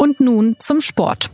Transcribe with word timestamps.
Und 0.00 0.20
nun 0.20 0.54
zum 0.60 0.80
Sport. 0.80 1.28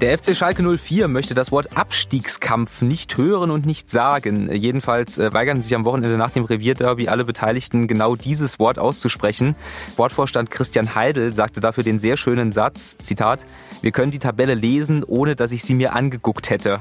Der 0.00 0.16
FC 0.16 0.36
Schalke 0.36 0.62
04 0.62 1.08
möchte 1.08 1.34
das 1.34 1.50
Wort 1.50 1.76
Abstiegskampf 1.76 2.80
nicht 2.80 3.18
hören 3.18 3.50
und 3.50 3.66
nicht 3.66 3.90
sagen. 3.90 4.50
Jedenfalls 4.50 5.18
äh, 5.18 5.32
weigern 5.34 5.62
sich 5.62 5.74
am 5.74 5.84
Wochenende 5.84 6.16
nach 6.16 6.30
dem 6.30 6.44
Revierderby 6.44 7.08
alle 7.08 7.24
Beteiligten 7.24 7.88
genau 7.88 8.14
dieses 8.14 8.60
Wort 8.60 8.78
auszusprechen. 8.78 9.56
Sportvorstand 9.92 10.50
Christian 10.50 10.94
Heidel 10.94 11.34
sagte 11.34 11.60
dafür 11.60 11.82
den 11.82 11.98
sehr 11.98 12.16
schönen 12.16 12.52
Satz, 12.52 12.96
Zitat, 12.98 13.44
wir 13.82 13.90
können 13.90 14.12
die 14.12 14.20
Tabelle 14.20 14.54
lesen, 14.54 15.04
ohne 15.04 15.36
dass 15.36 15.52
ich 15.52 15.64
sie 15.64 15.74
mir 15.74 15.92
angeguckt 15.92 16.48
hätte. 16.48 16.80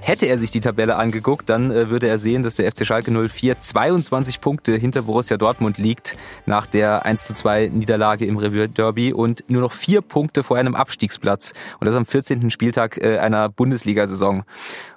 Hätte 0.00 0.26
er 0.26 0.38
sich 0.38 0.50
die 0.50 0.60
Tabelle 0.60 0.96
angeguckt, 0.96 1.48
dann 1.48 1.70
äh, 1.70 1.90
würde 1.90 2.08
er 2.08 2.18
sehen, 2.18 2.42
dass 2.42 2.54
der 2.54 2.70
FC 2.70 2.86
Schalke 2.86 3.10
04 3.10 3.60
22 3.60 4.40
Punkte 4.40 4.76
hinter 4.76 5.02
Borussia 5.02 5.36
Dortmund 5.36 5.78
liegt 5.78 6.16
nach 6.46 6.66
der 6.66 7.04
1 7.04 7.26
zu 7.26 7.34
2 7.34 7.68
Niederlage 7.68 8.24
im 8.24 8.36
Revier 8.36 8.68
Derby 8.68 9.12
und 9.12 9.44
nur 9.48 9.60
noch 9.60 9.72
vier 9.72 10.00
Punkte 10.00 10.42
vor 10.42 10.56
einem 10.56 10.74
Abstiegsplatz. 10.74 11.52
Und 11.80 11.86
das 11.86 11.94
am 11.94 12.06
14. 12.06 12.50
Spieltag 12.50 12.98
äh, 12.98 13.18
einer 13.18 13.48
Bundesliga-Saison. 13.48 14.44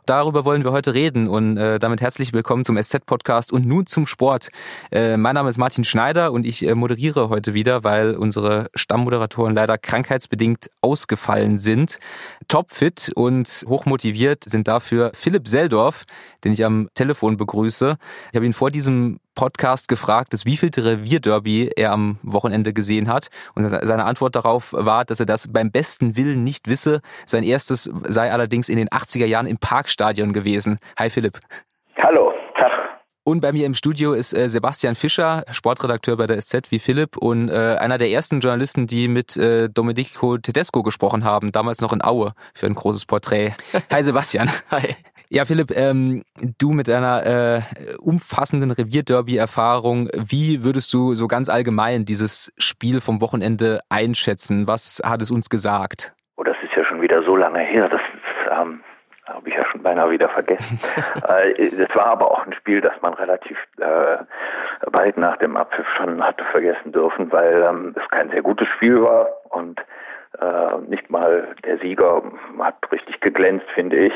Darüber 0.05 0.45
wollen 0.45 0.63
wir 0.63 0.71
heute 0.71 0.93
reden 0.93 1.27
und 1.27 1.57
äh, 1.57 1.77
damit 1.77 2.01
herzlich 2.01 2.33
willkommen 2.33 2.65
zum 2.65 2.81
SZ-Podcast 2.81 3.53
und 3.53 3.67
nun 3.67 3.85
zum 3.85 4.07
Sport. 4.07 4.49
Äh, 4.91 5.15
mein 5.15 5.35
Name 5.35 5.49
ist 5.49 5.59
Martin 5.59 5.83
Schneider 5.83 6.31
und 6.31 6.45
ich 6.45 6.65
äh, 6.65 6.73
moderiere 6.73 7.29
heute 7.29 7.53
wieder, 7.53 7.83
weil 7.83 8.15
unsere 8.15 8.69
Stammmoderatoren 8.73 9.53
leider 9.53 9.77
krankheitsbedingt 9.77 10.71
ausgefallen 10.81 11.59
sind. 11.59 11.99
Topfit 12.47 13.11
und 13.15 13.63
hochmotiviert 13.67 14.43
sind 14.45 14.67
dafür 14.67 15.11
Philipp 15.13 15.47
Seldorf, 15.47 16.05
den 16.43 16.53
ich 16.53 16.65
am 16.65 16.89
Telefon 16.95 17.37
begrüße. 17.37 17.97
Ich 18.31 18.35
habe 18.35 18.45
ihn 18.45 18.53
vor 18.53 18.71
diesem 18.71 19.19
Podcast 19.35 19.87
gefragt, 19.87 20.33
das 20.33 20.45
wievielte 20.45 20.83
Revierderby 20.83 21.71
er 21.75 21.91
am 21.91 22.19
Wochenende 22.23 22.73
gesehen 22.73 23.07
hat. 23.07 23.29
Und 23.55 23.67
seine 23.67 24.05
Antwort 24.05 24.35
darauf 24.35 24.73
war, 24.73 25.05
dass 25.05 25.19
er 25.19 25.25
das 25.25 25.51
beim 25.51 25.71
besten 25.71 26.15
Willen 26.17 26.43
nicht 26.43 26.67
wisse. 26.67 27.01
Sein 27.25 27.43
erstes 27.43 27.91
sei 28.07 28.31
allerdings 28.31 28.69
in 28.69 28.77
den 28.77 28.89
80er 28.89 29.25
Jahren 29.25 29.47
im 29.47 29.57
Parkstadion 29.57 30.33
gewesen. 30.33 30.77
Hi 30.97 31.09
Philipp. 31.09 31.39
Hallo, 31.97 32.33
Tag. 32.57 32.71
Und 33.23 33.39
bei 33.39 33.51
mir 33.51 33.65
im 33.65 33.75
Studio 33.75 34.13
ist 34.13 34.33
äh, 34.33 34.49
Sebastian 34.49 34.95
Fischer, 34.95 35.43
Sportredakteur 35.51 36.17
bei 36.17 36.27
der 36.27 36.41
SZ 36.41 36.71
wie 36.71 36.79
Philipp 36.79 37.17
und 37.17 37.49
äh, 37.49 37.77
einer 37.79 37.97
der 37.97 38.09
ersten 38.09 38.39
Journalisten, 38.39 38.87
die 38.87 39.07
mit 39.07 39.37
äh, 39.37 39.69
Domenico 39.69 40.37
Tedesco 40.39 40.81
gesprochen 40.81 41.23
haben, 41.23 41.51
damals 41.51 41.81
noch 41.81 41.93
in 41.93 42.03
Aue 42.03 42.33
für 42.55 42.65
ein 42.65 42.75
großes 42.75 43.05
Porträt. 43.05 43.53
Hi 43.91 44.03
Sebastian. 44.03 44.49
Hi. 44.71 44.95
Ja, 45.33 45.45
Philipp, 45.45 45.71
ähm, 45.73 46.23
du 46.59 46.73
mit 46.73 46.89
deiner 46.89 47.25
äh, 47.25 47.61
umfassenden 48.03 48.69
Revierderby-Erfahrung, 48.69 50.09
wie 50.13 50.65
würdest 50.65 50.93
du 50.93 51.15
so 51.15 51.29
ganz 51.29 51.47
allgemein 51.47 52.03
dieses 52.03 52.53
Spiel 52.57 52.99
vom 52.99 53.21
Wochenende 53.21 53.79
einschätzen? 53.87 54.67
Was 54.67 55.01
hat 55.05 55.21
es 55.21 55.31
uns 55.31 55.49
gesagt? 55.49 56.13
Oh, 56.35 56.43
das 56.43 56.57
ist 56.61 56.75
ja 56.75 56.83
schon 56.83 57.01
wieder 57.01 57.23
so 57.23 57.37
lange 57.37 57.59
her, 57.59 57.87
das 57.87 58.01
ähm, 58.51 58.81
habe 59.25 59.47
ich 59.47 59.55
ja 59.55 59.63
schon 59.71 59.81
beinahe 59.81 60.11
wieder 60.11 60.27
vergessen. 60.27 60.81
äh, 61.29 61.77
das 61.77 61.95
war 61.95 62.07
aber 62.07 62.29
auch 62.29 62.45
ein 62.45 62.51
Spiel, 62.51 62.81
das 62.81 63.01
man 63.01 63.13
relativ 63.13 63.57
äh, 63.79 64.17
bald 64.91 65.15
nach 65.15 65.37
dem 65.37 65.55
Abpfiff 65.55 65.87
schon 65.95 66.21
hatte 66.21 66.43
vergessen 66.51 66.91
dürfen, 66.91 67.31
weil 67.31 67.63
ähm, 67.69 67.95
es 67.95 68.05
kein 68.09 68.31
sehr 68.31 68.41
gutes 68.41 68.67
Spiel 68.75 69.01
war 69.01 69.29
und 69.49 69.79
äh, 70.41 70.77
nicht 70.89 71.09
mal 71.09 71.55
der 71.63 71.77
Sieger 71.77 72.21
hat 72.59 72.75
richtig 72.91 73.21
geglänzt, 73.21 73.67
finde 73.73 73.97
ich. 73.97 74.13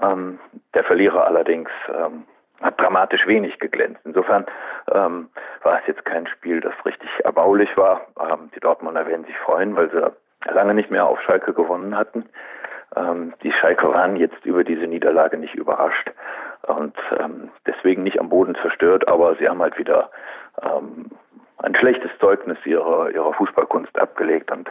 Ähm, 0.00 0.38
der 0.74 0.84
Verlierer 0.84 1.26
allerdings 1.26 1.70
ähm, 1.88 2.24
hat 2.60 2.80
dramatisch 2.80 3.26
wenig 3.26 3.58
geglänzt. 3.58 4.00
Insofern 4.04 4.46
ähm, 4.92 5.28
war 5.62 5.80
es 5.80 5.86
jetzt 5.86 6.04
kein 6.04 6.26
Spiel, 6.26 6.60
das 6.60 6.74
richtig 6.84 7.10
erbaulich 7.24 7.76
war. 7.76 8.06
Ähm, 8.20 8.50
die 8.54 8.60
Dortmunder 8.60 9.06
werden 9.06 9.24
sich 9.24 9.36
freuen, 9.38 9.76
weil 9.76 9.90
sie 9.90 10.52
lange 10.52 10.74
nicht 10.74 10.90
mehr 10.90 11.06
auf 11.06 11.20
Schalke 11.22 11.52
gewonnen 11.52 11.96
hatten. 11.96 12.28
Ähm, 12.96 13.34
die 13.42 13.52
Schalke 13.52 13.92
waren 13.92 14.16
jetzt 14.16 14.44
über 14.44 14.64
diese 14.64 14.86
Niederlage 14.86 15.36
nicht 15.36 15.54
überrascht 15.54 16.10
und 16.62 16.96
ähm, 17.18 17.50
deswegen 17.66 18.02
nicht 18.02 18.18
am 18.18 18.28
Boden 18.28 18.56
zerstört, 18.56 19.06
aber 19.08 19.36
sie 19.36 19.48
haben 19.48 19.62
halt 19.62 19.78
wieder 19.78 20.10
ein 21.58 21.74
schlechtes 21.76 22.10
Zeugnis 22.18 22.58
ihrer, 22.64 23.10
ihrer 23.10 23.32
Fußballkunst 23.34 23.96
abgelegt 23.96 24.50
und 24.50 24.68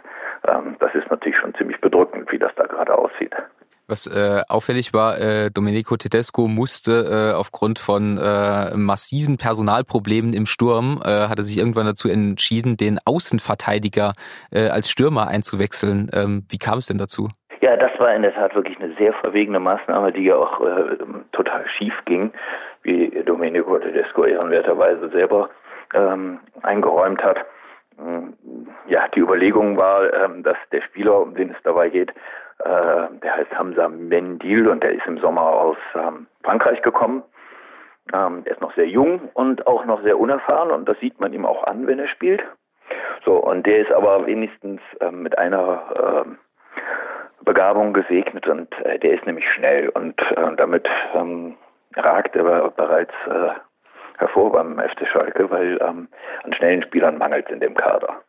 das 0.79 0.93
ist 0.95 1.09
natürlich 1.09 1.37
schon 1.37 1.55
ziemlich 1.55 1.79
bedrückend, 1.79 2.29
wie 2.29 2.39
das 2.39 2.53
da 2.55 2.65
gerade 2.65 2.93
aussieht. 2.93 3.33
Was 3.89 4.05
äh, 4.05 4.41
auffällig 4.49 4.93
war, 4.93 5.17
äh, 5.17 5.49
Domenico 5.49 5.95
Tedesco 5.95 6.49
musste 6.49 7.31
äh, 7.31 7.33
aufgrund 7.33 7.79
von 7.79 8.17
äh, 8.17 8.75
massiven 8.75 9.37
Personalproblemen 9.37 10.33
im 10.33 10.45
Sturm, 10.45 10.99
äh, 11.05 11.29
hatte 11.29 11.43
sich 11.43 11.57
irgendwann 11.57 11.85
dazu 11.85 12.09
entschieden, 12.09 12.75
den 12.75 12.99
Außenverteidiger 13.05 14.11
äh, 14.51 14.67
als 14.67 14.89
Stürmer 14.89 15.29
einzuwechseln. 15.29 16.11
Ähm, 16.13 16.43
wie 16.49 16.57
kam 16.57 16.79
es 16.79 16.87
denn 16.87 16.97
dazu? 16.97 17.29
Ja, 17.61 17.77
das 17.77 17.91
war 17.97 18.13
in 18.13 18.23
der 18.23 18.33
Tat 18.33 18.53
wirklich 18.55 18.77
eine 18.77 18.93
sehr 18.95 19.13
verwegene 19.13 19.61
Maßnahme, 19.61 20.11
die 20.11 20.25
ja 20.25 20.35
auch 20.35 20.59
äh, 20.59 20.97
total 21.31 21.65
schief 21.77 21.93
ging, 22.03 22.33
wie 22.83 23.23
Domenico 23.25 23.79
Tedesco 23.79 24.25
ehrenwerterweise 24.25 25.09
selber 25.11 25.49
ähm, 25.93 26.39
eingeräumt 26.61 27.23
hat. 27.23 27.37
Mm, 27.97 28.33
ja, 28.89 29.07
die 29.15 29.21
Überlegung 29.21 29.77
war, 29.77 30.13
ähm, 30.13 30.43
dass 30.43 30.57
der 30.73 30.81
Spieler, 30.81 31.21
um 31.21 31.35
den 31.35 31.51
es 31.51 31.57
dabei 31.63 31.87
geht, 31.87 32.11
der 32.63 33.35
heißt 33.35 33.57
Hamza 33.57 33.87
Mendil 33.87 34.67
und 34.67 34.83
der 34.83 34.91
ist 34.91 35.05
im 35.05 35.19
Sommer 35.19 35.43
aus 35.43 35.77
ähm, 35.95 36.27
Frankreich 36.43 36.81
gekommen. 36.81 37.23
Ähm, 38.13 38.41
er 38.45 38.53
ist 38.53 38.61
noch 38.61 38.73
sehr 38.75 38.87
jung 38.87 39.29
und 39.33 39.67
auch 39.67 39.85
noch 39.85 40.01
sehr 40.03 40.19
unerfahren 40.19 40.71
und 40.71 40.87
das 40.87 40.99
sieht 40.99 41.19
man 41.19 41.33
ihm 41.33 41.45
auch 41.45 41.63
an, 41.65 41.87
wenn 41.87 41.99
er 41.99 42.07
spielt. 42.07 42.43
So, 43.25 43.35
und 43.35 43.65
der 43.65 43.79
ist 43.79 43.91
aber 43.91 44.25
wenigstens 44.25 44.81
äh, 45.01 45.11
mit 45.11 45.37
einer 45.37 46.25
äh, 46.25 47.43
Begabung 47.43 47.93
gesegnet 47.93 48.47
und 48.47 48.73
äh, 48.85 48.99
der 48.99 49.13
ist 49.13 49.25
nämlich 49.25 49.45
schnell 49.51 49.89
und 49.89 50.19
äh, 50.31 50.55
damit 50.55 50.87
ähm, 51.13 51.55
ragt 51.95 52.35
er 52.35 52.69
bereits 52.71 53.13
äh, 53.27 53.49
hervor 54.17 54.51
beim 54.51 54.79
FC 54.79 55.07
Schalke, 55.07 55.49
weil 55.49 55.79
ähm, 55.81 56.07
an 56.43 56.53
schnellen 56.53 56.83
Spielern 56.83 57.17
mangelt 57.17 57.45
es 57.47 57.53
in 57.53 57.59
dem 57.59 57.75
Kader. 57.75 58.21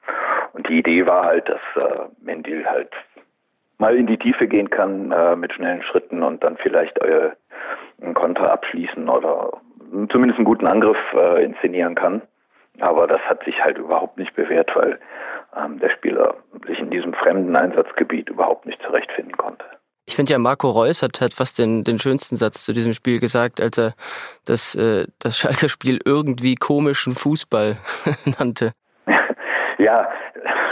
Und 0.53 0.69
die 0.69 0.79
Idee 0.79 1.07
war 1.07 1.25
halt, 1.25 1.49
dass 1.49 1.61
äh, 1.77 2.07
Mendil 2.21 2.67
halt 2.67 2.93
mal 3.79 3.97
in 3.97 4.07
die 4.07 4.19
Tiefe 4.19 4.47
gehen 4.47 4.71
kann 4.71 5.13
äh, 5.13 5.37
mit 5.37 5.53
schnellen 5.53 5.83
Schritten 5.83 6.23
und 6.23 6.43
dann 6.45 6.57
vielleicht 6.57 6.99
äh, 6.99 7.31
einen 8.03 8.15
Konter 8.15 8.53
abschließen 8.53 9.09
oder 9.09 9.61
zumindest 10.11 10.39
einen 10.39 10.45
guten 10.45 10.67
Angriff 10.67 10.99
äh, 11.15 11.45
inszenieren 11.45 11.95
kann. 11.95 12.23
Aber 12.81 13.07
das 13.07 13.21
hat 13.23 13.45
sich 13.45 13.61
halt 13.63 13.79
überhaupt 13.79 14.19
nicht 14.19 14.35
bewährt, 14.35 14.71
weil 14.75 15.01
ähm, 15.57 15.81
der 15.81 15.91
Spieler 15.91 16.37
sich 16.67 16.79
in 16.79 16.91
diesem 16.91 17.13
fremden 17.15 17.57
Einsatzgebiet 17.57 18.29
überhaupt 18.29 18.67
nicht 18.67 18.81
zurechtfinden 18.83 19.37
konnte. 19.37 19.65
Ich 20.07 20.17
finde 20.17 20.33
ja, 20.33 20.39
Marco 20.39 20.71
Reus 20.71 21.03
hat, 21.03 21.21
hat 21.21 21.35
fast 21.35 21.59
den, 21.59 21.85
den 21.85 21.99
schönsten 21.99 22.37
Satz 22.37 22.65
zu 22.65 22.73
diesem 22.73 22.95
Spiel 22.95 23.21
gesagt, 23.21 23.61
als 23.61 23.79
er 23.79 23.95
das, 24.47 24.75
äh, 24.75 25.07
das 25.19 25.37
Schalker 25.37 25.69
Spiel 25.69 25.99
irgendwie 26.05 26.55
komischen 26.55 27.13
Fußball 27.13 27.77
nannte. 28.39 28.73
Ja, 29.81 30.11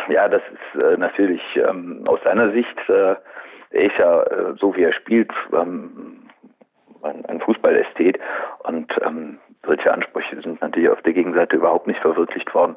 ja, 0.09 0.29
das 0.29 0.43
ist 0.53 0.83
äh, 0.83 0.97
natürlich 0.97 1.43
ähm, 1.57 2.05
aus 2.07 2.21
seiner 2.25 2.51
Sicht, 2.53 2.77
äh, 2.89 3.17
er 3.71 3.85
ist 3.85 3.99
ja 3.99 4.23
äh, 4.23 4.55
so 4.59 4.75
wie 4.77 4.85
er 4.85 4.93
spielt, 4.93 5.33
ähm, 5.53 6.29
ein, 7.03 7.25
ein 7.27 7.41
Fußballästhet 7.41 8.19
und 8.65 8.93
ähm, 9.05 9.39
solche 9.65 9.93
Ansprüche 9.93 10.41
sind 10.41 10.61
natürlich 10.61 10.91
auf 10.91 11.03
der 11.03 11.13
Gegenseite 11.13 11.57
überhaupt 11.57 11.87
nicht 11.87 12.01
verwirklicht 12.01 12.55
worden. 12.55 12.77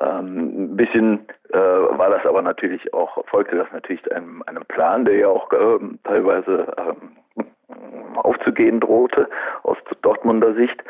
Ähm, 0.00 0.72
ein 0.72 0.76
bisschen 0.76 1.26
äh, 1.52 1.58
war 1.58 2.10
das 2.10 2.26
aber 2.26 2.42
natürlich 2.42 2.92
auch, 2.92 3.24
folgte 3.26 3.56
das 3.56 3.70
natürlich 3.72 4.10
einem, 4.12 4.42
einem 4.46 4.64
Plan, 4.66 5.04
der 5.04 5.16
ja 5.16 5.28
auch 5.28 5.50
äh, 5.52 5.78
teilweise 6.02 6.74
ähm, 6.76 8.16
aufzugehen 8.16 8.80
drohte 8.80 9.28
aus 9.62 9.76
Dortmunder 10.02 10.54
Sicht, 10.54 10.82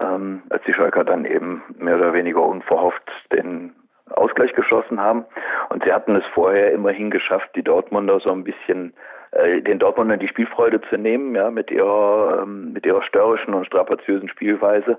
ähm, 0.00 0.42
als 0.50 0.62
die 0.64 0.72
Schalker 0.72 1.04
dann 1.04 1.24
eben 1.24 1.62
mehr 1.78 1.96
oder 1.96 2.12
weniger 2.12 2.42
unverhofft 2.42 3.10
den 3.32 3.74
Ausgleich 4.12 4.52
geschossen 4.54 5.00
haben. 5.00 5.24
Und 5.68 5.84
sie 5.84 5.92
hatten 5.92 6.16
es 6.16 6.24
vorher 6.34 6.72
immerhin 6.72 7.10
geschafft, 7.10 7.50
die 7.54 7.62
Dortmunder 7.62 8.20
so 8.20 8.30
ein 8.30 8.44
bisschen 8.44 8.94
äh, 9.32 9.60
den 9.62 9.78
Dortmundern 9.78 10.20
die 10.20 10.28
Spielfreude 10.28 10.80
zu 10.82 10.96
nehmen, 10.96 11.34
ja, 11.34 11.50
mit 11.50 11.70
ihrer 11.70 12.42
ähm, 12.42 12.72
mit 12.72 12.86
ihrer 12.86 13.02
störrischen 13.02 13.54
und 13.54 13.66
strapaziösen 13.66 14.28
Spielweise 14.28 14.98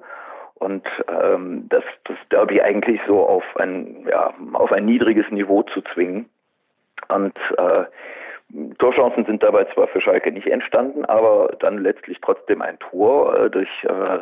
und 0.55 0.85
ähm, 1.07 1.67
das, 1.69 1.83
das 2.05 2.17
Derby 2.31 2.61
eigentlich 2.61 2.99
so 3.07 3.25
auf 3.25 3.43
ein 3.57 4.07
ja 4.09 4.33
auf 4.53 4.71
ein 4.71 4.85
niedriges 4.85 5.29
Niveau 5.29 5.63
zu 5.63 5.81
zwingen 5.93 6.29
und 7.09 7.37
äh, 7.57 7.85
Torchancen 8.77 9.25
sind 9.25 9.41
dabei 9.41 9.65
zwar 9.73 9.87
für 9.87 10.01
Schalke 10.01 10.31
nicht 10.31 10.47
entstanden, 10.47 11.05
aber 11.05 11.55
dann 11.59 11.79
letztlich 11.79 12.19
trotzdem 12.21 12.61
ein 12.61 12.77
Tor 12.79 13.35
äh, 13.35 13.49
durch 13.49 13.69
äh, 13.83 14.19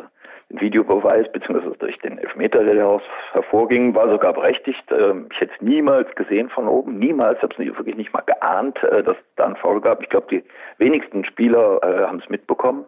Videobeweis 0.60 1.30
beziehungsweise 1.32 1.76
durch 1.78 1.98
den 1.98 2.18
Elfmeter, 2.18 2.62
der 2.64 2.74
daraus 2.74 3.02
hervorging, 3.32 3.94
war 3.94 4.08
sogar 4.08 4.32
berechtigt. 4.32 4.84
Ähm, 4.90 5.28
ich 5.32 5.40
hätte 5.40 5.52
es 5.54 5.62
niemals 5.62 6.14
gesehen 6.14 6.48
von 6.50 6.68
oben, 6.68 6.98
niemals, 6.98 7.38
ich 7.38 7.42
habe 7.42 7.54
es 7.54 7.76
wirklich 7.76 7.96
nicht 7.96 8.12
mal 8.12 8.22
geahnt, 8.22 8.82
äh, 8.84 9.02
dass 9.02 9.16
es 9.16 9.34
da 9.36 9.46
einen 9.46 9.56
Foul 9.56 9.80
gab. 9.80 10.02
Ich 10.02 10.08
glaube, 10.08 10.26
die 10.30 10.44
wenigsten 10.78 11.24
Spieler 11.24 11.80
äh, 11.82 12.06
haben 12.06 12.20
es 12.22 12.28
mitbekommen. 12.28 12.84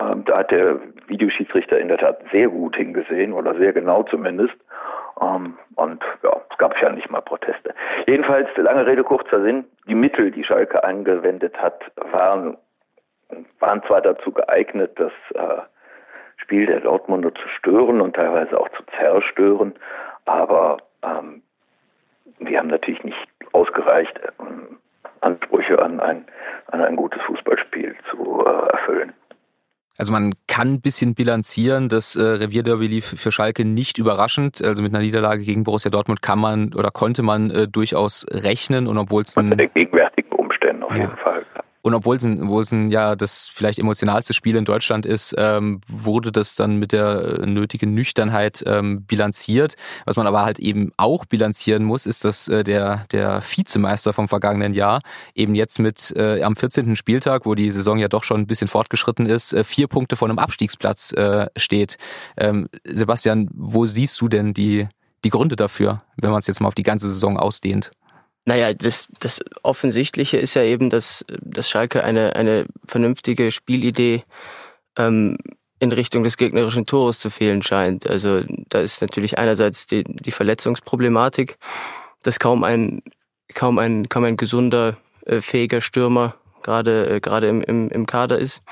Ähm, 0.00 0.24
da 0.26 0.38
hat 0.38 0.50
der 0.50 0.78
Videoschiedsrichter 1.06 1.78
in 1.78 1.88
der 1.88 1.98
Tat 1.98 2.20
sehr 2.30 2.48
gut 2.48 2.76
hingesehen 2.76 3.32
oder 3.32 3.54
sehr 3.54 3.72
genau 3.72 4.02
zumindest. 4.02 4.54
Ähm, 5.20 5.56
und 5.76 6.02
ja, 6.22 6.36
es 6.50 6.58
gab 6.58 6.80
ja 6.80 6.90
nicht 6.90 7.10
mal 7.10 7.22
Proteste. 7.22 7.74
Jedenfalls, 8.06 8.48
lange 8.56 8.86
Rede, 8.86 9.04
kurzer 9.04 9.42
Sinn, 9.42 9.64
die 9.88 9.94
Mittel, 9.94 10.30
die 10.30 10.44
Schalke 10.44 10.84
angewendet 10.84 11.56
hat, 11.58 11.80
waren, 12.12 12.58
waren 13.60 13.82
zwar 13.84 14.02
dazu 14.02 14.32
geeignet, 14.32 14.92
das 14.96 15.12
äh, 15.34 15.62
Spiel 16.36 16.66
der 16.66 16.80
Dortmunder 16.80 17.34
zu 17.34 17.48
stören 17.58 18.00
und 18.00 18.14
teilweise 18.14 18.58
auch 18.58 18.68
zu 18.70 18.82
zerstören, 18.98 19.74
aber 20.24 20.78
ähm, 21.02 21.42
wir 22.38 22.58
haben 22.58 22.68
natürlich 22.68 23.02
nicht 23.04 23.28
ausgereicht, 23.52 24.20
ähm, 24.40 24.78
Ansprüche 25.20 25.80
an 25.80 26.00
ein, 26.00 26.24
an 26.68 26.82
ein 26.82 26.96
gutes 26.96 27.20
Fußballspiel 27.22 27.96
zu 28.10 28.44
äh, 28.46 28.72
erfüllen. 28.72 29.12
Also 29.98 30.12
man 30.12 30.32
kann 30.46 30.74
ein 30.74 30.80
bisschen 30.82 31.14
bilanzieren. 31.14 31.88
Das 31.88 32.16
äh, 32.16 32.22
Revierderby 32.22 32.86
lief 32.86 33.18
für 33.18 33.32
Schalke 33.32 33.64
nicht 33.64 33.98
überraschend. 33.98 34.62
Also 34.62 34.82
mit 34.82 34.94
einer 34.94 35.02
Niederlage 35.02 35.42
gegen 35.42 35.64
Borussia 35.64 35.90
Dortmund 35.90 36.20
kann 36.20 36.38
man 36.38 36.74
oder 36.74 36.90
konnte 36.90 37.22
man 37.22 37.50
äh, 37.50 37.66
durchaus 37.66 38.26
rechnen 38.30 38.88
und 38.88 38.98
obwohl 38.98 39.22
es 39.22 39.36
ein 39.36 39.56
gegenwärtigen 39.56 40.32
Umständen 40.32 40.82
auf 40.82 40.90
ja. 40.92 40.98
jeden 40.98 41.16
Fall. 41.16 41.44
Und 41.86 41.94
obwohl 41.94 42.16
es 42.16 42.24
ein, 42.24 42.42
obwohl 42.42 42.64
es 42.64 42.72
ein 42.72 42.90
ja 42.90 43.14
das 43.14 43.48
vielleicht 43.54 43.78
emotionalste 43.78 44.34
Spiel 44.34 44.56
in 44.56 44.64
Deutschland 44.64 45.06
ist, 45.06 45.36
ähm, 45.38 45.80
wurde 45.86 46.32
das 46.32 46.56
dann 46.56 46.78
mit 46.78 46.90
der 46.90 47.38
äh, 47.38 47.46
nötigen 47.46 47.94
Nüchternheit 47.94 48.64
ähm, 48.66 49.04
bilanziert. 49.04 49.76
Was 50.04 50.16
man 50.16 50.26
aber 50.26 50.44
halt 50.44 50.58
eben 50.58 50.90
auch 50.96 51.26
bilanzieren 51.26 51.84
muss, 51.84 52.06
ist, 52.06 52.24
dass 52.24 52.48
äh, 52.48 52.64
der 52.64 53.06
der 53.12 53.40
Vizemeister 53.40 54.12
vom 54.12 54.26
vergangenen 54.26 54.72
Jahr 54.72 55.00
eben 55.36 55.54
jetzt 55.54 55.78
mit 55.78 56.12
äh, 56.16 56.42
am 56.42 56.56
14. 56.56 56.96
Spieltag, 56.96 57.46
wo 57.46 57.54
die 57.54 57.70
Saison 57.70 57.98
ja 57.98 58.08
doch 58.08 58.24
schon 58.24 58.40
ein 58.40 58.46
bisschen 58.48 58.66
fortgeschritten 58.66 59.26
ist, 59.26 59.52
äh, 59.52 59.62
vier 59.62 59.86
Punkte 59.86 60.16
von 60.16 60.28
einem 60.28 60.40
Abstiegsplatz 60.40 61.12
äh, 61.12 61.46
steht. 61.56 61.98
Ähm, 62.36 62.68
Sebastian, 62.82 63.48
wo 63.54 63.86
siehst 63.86 64.20
du 64.20 64.26
denn 64.26 64.54
die 64.54 64.88
die 65.22 65.30
Gründe 65.30 65.54
dafür, 65.54 65.98
wenn 66.16 66.30
man 66.30 66.40
es 66.40 66.48
jetzt 66.48 66.60
mal 66.60 66.66
auf 66.66 66.74
die 66.74 66.82
ganze 66.82 67.08
Saison 67.08 67.38
ausdehnt? 67.38 67.92
Naja, 68.46 68.72
das, 68.74 69.08
das 69.18 69.44
Offensichtliche 69.64 70.38
ist 70.38 70.54
ja 70.54 70.62
eben, 70.62 70.88
dass, 70.88 71.24
dass 71.40 71.68
Schalke 71.68 72.04
eine, 72.04 72.36
eine 72.36 72.66
vernünftige 72.86 73.50
Spielidee 73.50 74.22
ähm, 74.96 75.36
in 75.80 75.90
Richtung 75.90 76.22
des 76.22 76.36
gegnerischen 76.36 76.86
Tores 76.86 77.18
zu 77.18 77.28
fehlen 77.28 77.60
scheint. 77.62 78.08
Also 78.08 78.42
da 78.68 78.80
ist 78.80 79.02
natürlich 79.02 79.36
einerseits 79.38 79.88
die, 79.88 80.04
die 80.04 80.30
Verletzungsproblematik, 80.30 81.58
dass 82.22 82.38
kaum 82.38 82.62
ein, 82.62 83.02
kaum 83.52 83.78
ein, 83.78 84.08
kaum 84.08 84.22
ein 84.22 84.36
gesunder, 84.36 84.96
äh, 85.26 85.40
fähiger 85.40 85.80
Stürmer 85.80 86.36
gerade, 86.62 87.16
äh, 87.16 87.20
gerade 87.20 87.48
im, 87.48 87.62
im, 87.62 87.88
im 87.90 88.06
Kader 88.06 88.38
ist. 88.38 88.62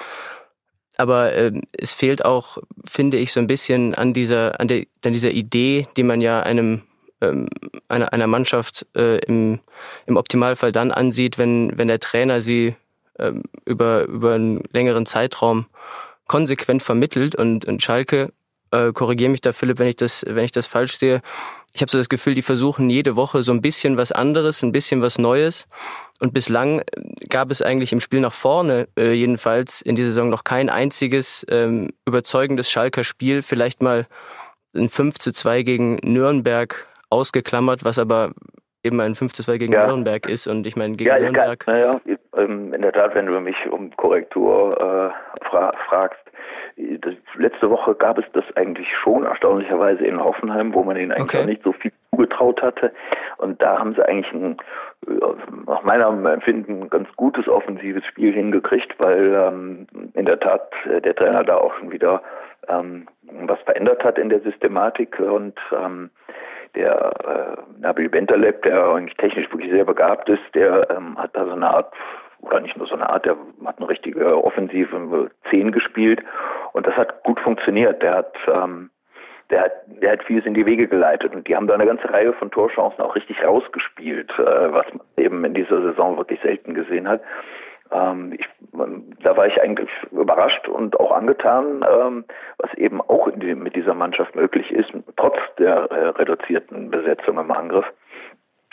Aber 0.96 1.32
äh, 1.32 1.52
es 1.76 1.92
fehlt 1.92 2.24
auch, 2.24 2.58
finde 2.84 3.16
ich, 3.16 3.32
so 3.32 3.40
ein 3.40 3.48
bisschen 3.48 3.96
an 3.96 4.14
dieser, 4.14 4.60
an, 4.60 4.68
der, 4.68 4.86
an 5.04 5.12
dieser 5.12 5.32
Idee, 5.32 5.88
die 5.96 6.04
man 6.04 6.20
ja 6.20 6.40
einem 6.40 6.82
ähm, 7.30 7.48
einer, 7.88 8.12
einer 8.12 8.26
Mannschaft 8.26 8.86
äh, 8.96 9.18
im, 9.18 9.60
im 10.06 10.16
Optimalfall 10.16 10.72
dann 10.72 10.90
ansieht, 10.90 11.38
wenn, 11.38 11.76
wenn 11.76 11.88
der 11.88 12.00
Trainer 12.00 12.40
sie 12.40 12.76
ähm, 13.18 13.42
über, 13.64 14.04
über 14.04 14.34
einen 14.34 14.62
längeren 14.72 15.06
Zeitraum 15.06 15.66
konsequent 16.26 16.82
vermittelt 16.82 17.34
und, 17.34 17.64
und 17.66 17.82
Schalke, 17.82 18.32
äh, 18.70 18.92
korrigiere 18.92 19.30
mich 19.30 19.40
da 19.40 19.52
Philipp, 19.52 19.78
wenn 19.78 19.88
ich 19.88 19.96
das, 19.96 20.24
wenn 20.26 20.44
ich 20.44 20.52
das 20.52 20.66
falsch 20.66 20.98
sehe, 20.98 21.20
ich 21.76 21.82
habe 21.82 21.90
so 21.90 21.98
das 21.98 22.08
Gefühl, 22.08 22.34
die 22.34 22.42
versuchen 22.42 22.88
jede 22.88 23.16
Woche 23.16 23.42
so 23.42 23.50
ein 23.50 23.60
bisschen 23.60 23.96
was 23.96 24.12
anderes, 24.12 24.62
ein 24.62 24.70
bisschen 24.70 25.02
was 25.02 25.18
Neues. 25.18 25.66
Und 26.20 26.32
bislang 26.32 26.78
äh, 26.78 26.84
gab 27.28 27.50
es 27.50 27.62
eigentlich 27.62 27.92
im 27.92 28.00
Spiel 28.00 28.20
nach 28.20 28.32
vorne, 28.32 28.86
äh, 28.96 29.12
jedenfalls 29.12 29.82
in 29.82 29.96
dieser 29.96 30.10
Saison 30.10 30.30
noch 30.30 30.44
kein 30.44 30.70
einziges 30.70 31.44
ähm, 31.50 31.90
überzeugendes 32.06 32.70
Schalker 32.70 33.02
Spiel. 33.02 33.42
Vielleicht 33.42 33.82
mal 33.82 34.06
ein 34.72 34.88
5 34.88 35.18
zu 35.18 35.32
2 35.32 35.62
gegen 35.62 35.96
Nürnberg 35.96 36.86
ausgeklammert, 37.14 37.84
was 37.84 37.98
aber 37.98 38.32
eben 38.82 39.00
ein 39.00 39.14
5 39.14 39.32
zu 39.32 39.42
2 39.42 39.58
gegen 39.58 39.72
ja. 39.72 39.86
Nürnberg 39.86 40.28
ist. 40.28 40.46
Und 40.46 40.66
ich 40.66 40.76
meine, 40.76 40.96
gegen 40.96 41.08
ja, 41.08 41.18
Nürnberg. 41.18 41.66
Naja, 41.66 42.00
ähm, 42.36 42.74
in 42.74 42.82
der 42.82 42.92
Tat, 42.92 43.14
wenn 43.14 43.26
du 43.26 43.40
mich 43.40 43.56
um 43.70 43.90
Korrektur 43.96 44.76
äh, 45.40 45.44
fra 45.48 45.72
fragst, 45.88 46.20
das, 46.76 47.14
letzte 47.36 47.70
Woche 47.70 47.94
gab 47.94 48.18
es 48.18 48.24
das 48.32 48.44
eigentlich 48.56 48.88
schon 49.02 49.24
erstaunlicherweise 49.24 50.04
in 50.04 50.22
Hoffenheim, 50.22 50.74
wo 50.74 50.82
man 50.82 50.96
ihnen 50.96 51.12
eigentlich 51.12 51.40
okay. 51.40 51.46
nicht 51.46 51.62
so 51.62 51.72
viel 51.72 51.92
zugetraut 52.10 52.60
hatte. 52.62 52.92
Und 53.38 53.62
da 53.62 53.78
haben 53.78 53.94
sie 53.94 54.06
eigentlich 54.06 54.32
ein, 54.32 54.56
nach 55.66 55.82
meinem 55.82 56.26
Empfinden, 56.26 56.82
ein 56.82 56.90
ganz 56.90 57.08
gutes 57.16 57.48
offensives 57.48 58.04
Spiel 58.06 58.32
hingekriegt, 58.32 58.94
weil 58.98 59.34
ähm, 59.34 59.86
in 60.14 60.26
der 60.26 60.40
Tat 60.40 60.72
äh, 60.84 61.00
der 61.00 61.14
Trainer 61.14 61.44
da 61.44 61.56
auch 61.56 61.74
schon 61.78 61.92
wieder 61.92 62.22
ähm, 62.68 63.06
was 63.46 63.60
verändert 63.60 64.02
hat 64.02 64.18
in 64.18 64.28
der 64.28 64.40
Systematik 64.40 65.18
und 65.20 65.58
ähm, 65.72 66.10
der 66.74 67.56
äh, 67.58 67.80
Nabil 67.80 68.08
Bentaleb, 68.08 68.62
der 68.62 68.86
eigentlich 68.86 69.16
technisch 69.16 69.50
wirklich 69.50 69.70
sehr 69.70 69.84
begabt 69.84 70.28
ist, 70.28 70.42
der 70.54 70.88
ähm, 70.90 71.16
hat 71.18 71.30
da 71.34 71.44
so 71.44 71.52
eine 71.52 71.68
Art 71.68 71.92
oder 72.40 72.60
nicht 72.60 72.76
nur 72.76 72.86
so 72.86 72.94
eine 72.94 73.08
Art, 73.08 73.24
der 73.24 73.36
hat 73.64 73.78
eine 73.78 73.88
richtige 73.88 74.44
offensive 74.44 75.30
Zehn 75.50 75.72
gespielt 75.72 76.22
und 76.72 76.86
das 76.86 76.94
hat 76.94 77.22
gut 77.22 77.40
funktioniert. 77.40 78.02
Der 78.02 78.16
hat 78.16 78.34
ähm, 78.48 78.90
der 79.50 79.62
hat, 79.62 79.72
der 79.86 80.12
hat 80.12 80.24
vieles 80.24 80.46
in 80.46 80.54
die 80.54 80.66
Wege 80.66 80.88
geleitet 80.88 81.34
und 81.34 81.46
die 81.46 81.54
haben 81.54 81.66
da 81.66 81.74
eine 81.74 81.86
ganze 81.86 82.10
Reihe 82.10 82.32
von 82.32 82.50
Torchancen 82.50 83.04
auch 83.04 83.14
richtig 83.14 83.44
rausgespielt, 83.44 84.30
äh, 84.38 84.72
was 84.72 84.86
man 84.92 85.06
eben 85.16 85.44
in 85.44 85.54
dieser 85.54 85.82
Saison 85.82 86.16
wirklich 86.16 86.40
selten 86.40 86.74
gesehen 86.74 87.06
hat. 87.06 87.20
Ähm, 87.90 88.32
ich, 88.32 88.46
da 89.22 89.36
war 89.36 89.46
ich 89.46 89.60
eigentlich 89.60 89.90
überrascht 90.10 90.68
und 90.68 90.98
auch 90.98 91.12
angetan, 91.12 91.84
ähm, 91.88 92.24
was 92.58 92.72
eben 92.74 93.00
auch 93.00 93.28
die, 93.36 93.54
mit 93.54 93.76
dieser 93.76 93.94
Mannschaft 93.94 94.34
möglich 94.34 94.70
ist, 94.70 94.90
trotz 95.16 95.36
der 95.58 95.90
äh, 95.90 96.08
reduzierten 96.08 96.90
Besetzung 96.90 97.38
im 97.38 97.50
Angriff. 97.50 97.86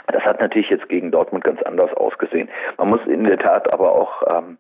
Das 0.08 0.24
hat 0.24 0.42
natürlich 0.42 0.70
jetzt 0.70 0.90
gegen 0.90 1.12
Dortmund 1.12 1.44
ganz 1.44 1.62
anders 1.64 1.94
ausgesehen. 1.94 2.50
Man 2.78 2.90
muss 2.90 3.06
in 3.06 3.24
der 3.24 3.38
Tat 3.38 3.72
aber 3.72 3.92
auch 3.92 4.24
ähm, 4.28 4.58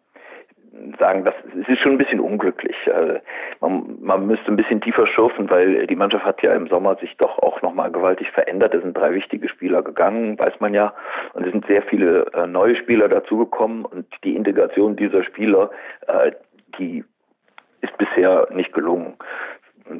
sagen, 0.99 1.25
das 1.25 1.33
ist 1.67 1.79
schon 1.79 1.93
ein 1.93 1.97
bisschen 1.97 2.19
unglücklich. 2.19 2.75
Äh, 2.87 3.19
man, 3.59 3.97
man 4.01 4.27
müsste 4.27 4.47
ein 4.47 4.55
bisschen 4.55 4.81
tiefer 4.81 5.05
schürfen, 5.07 5.49
weil 5.49 5.85
die 5.87 5.95
Mannschaft 5.95 6.25
hat 6.25 6.41
ja 6.41 6.53
im 6.53 6.67
Sommer 6.67 6.95
sich 6.95 7.15
doch 7.17 7.39
auch 7.39 7.61
nochmal 7.61 7.91
gewaltig 7.91 8.29
verändert. 8.31 8.73
Es 8.73 8.81
sind 8.81 8.97
drei 8.97 9.13
wichtige 9.13 9.49
Spieler 9.49 9.81
gegangen, 9.81 10.39
weiß 10.39 10.59
man 10.59 10.73
ja. 10.73 10.93
Und 11.33 11.45
es 11.45 11.51
sind 11.51 11.65
sehr 11.67 11.81
viele 11.83 12.25
äh, 12.33 12.47
neue 12.47 12.75
Spieler 12.75 13.09
dazugekommen 13.09 13.85
und 13.85 14.05
die 14.23 14.35
Integration 14.35 14.95
dieser 14.95 15.23
Spieler, 15.23 15.71
äh, 16.07 16.31
die 16.79 17.03
ist 17.81 17.97
bisher 17.97 18.47
nicht 18.51 18.73
gelungen. 18.73 19.15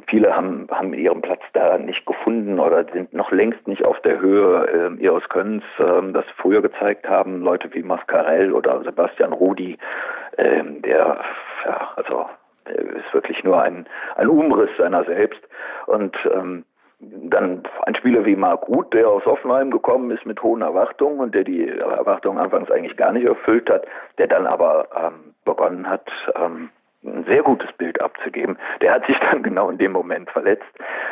Viele 0.06 0.34
haben, 0.34 0.68
haben 0.70 0.94
ihren 0.94 1.20
Platz 1.20 1.42
da 1.52 1.76
nicht 1.76 2.06
gefunden 2.06 2.58
oder 2.58 2.84
sind 2.92 3.12
noch 3.12 3.30
längst 3.30 3.66
nicht 3.66 3.84
auf 3.84 4.00
der 4.00 4.20
Höhe 4.20 4.96
äh, 4.98 5.02
ihres 5.02 5.28
Könnens, 5.28 5.64
äh, 5.78 6.12
das 6.12 6.24
früher 6.36 6.62
gezeigt 6.62 7.06
haben. 7.08 7.42
Leute 7.42 7.68
wie 7.74 7.82
Mascarell 7.82 8.52
oder 8.52 8.82
Sebastian 8.84 9.32
Rudi, 9.32 9.76
äh, 10.36 10.62
der, 10.80 11.20
ja, 11.64 11.90
also, 11.96 12.26
ist 12.64 13.12
wirklich 13.12 13.42
nur 13.44 13.60
ein, 13.60 13.86
ein 14.16 14.28
Umriss 14.28 14.70
seiner 14.78 15.04
selbst. 15.04 15.40
Und 15.86 16.16
ähm, 16.32 16.64
dann 17.00 17.64
ein 17.84 17.96
Spieler 17.96 18.24
wie 18.24 18.36
Marc 18.36 18.68
Ruth, 18.68 18.92
der 18.94 19.08
aus 19.08 19.24
Hoffenheim 19.26 19.70
gekommen 19.70 20.10
ist 20.12 20.24
mit 20.24 20.40
hohen 20.42 20.62
Erwartungen 20.62 21.18
und 21.18 21.34
der 21.34 21.42
die 21.44 21.68
Erwartungen 21.68 22.38
anfangs 22.38 22.70
eigentlich 22.70 22.96
gar 22.96 23.12
nicht 23.12 23.26
erfüllt 23.26 23.68
hat, 23.68 23.84
der 24.18 24.28
dann 24.28 24.46
aber 24.46 24.86
ähm, 24.96 25.34
begonnen 25.44 25.88
hat, 25.88 26.08
ähm, 26.36 26.70
ein 27.04 27.24
sehr 27.24 27.42
gutes 27.42 27.72
Bild 27.72 28.00
abzugeben. 28.00 28.58
Der 28.80 28.94
hat 28.94 29.06
sich 29.06 29.16
dann 29.18 29.42
genau 29.42 29.70
in 29.70 29.78
dem 29.78 29.92
Moment 29.92 30.30
verletzt. 30.30 30.64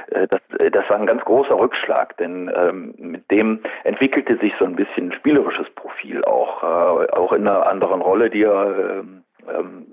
Äh, 0.09 0.27
das, 0.29 0.41
äh, 0.59 0.71
das 0.71 0.89
war 0.89 0.97
ein 0.97 1.07
ganz 1.07 1.23
großer 1.25 1.59
Rückschlag, 1.59 2.17
denn 2.19 2.51
ähm, 2.55 2.95
mit 2.99 3.31
dem 3.31 3.61
entwickelte 3.85 4.37
sich 4.39 4.53
so 4.59 4.65
ein 4.65 4.77
bisschen 4.77 5.09
ein 5.09 5.13
spielerisches 5.13 5.69
Profil 5.71 6.25
auch, 6.25 6.63
äh, 6.63 7.11
auch 7.13 7.33
in 7.33 7.47
einer 7.47 7.67
anderen 7.67 8.01
Rolle, 8.01 8.31
die 8.31 8.43
er 8.43 9.01
ähm, 9.01 9.25
ähm, 9.49 9.87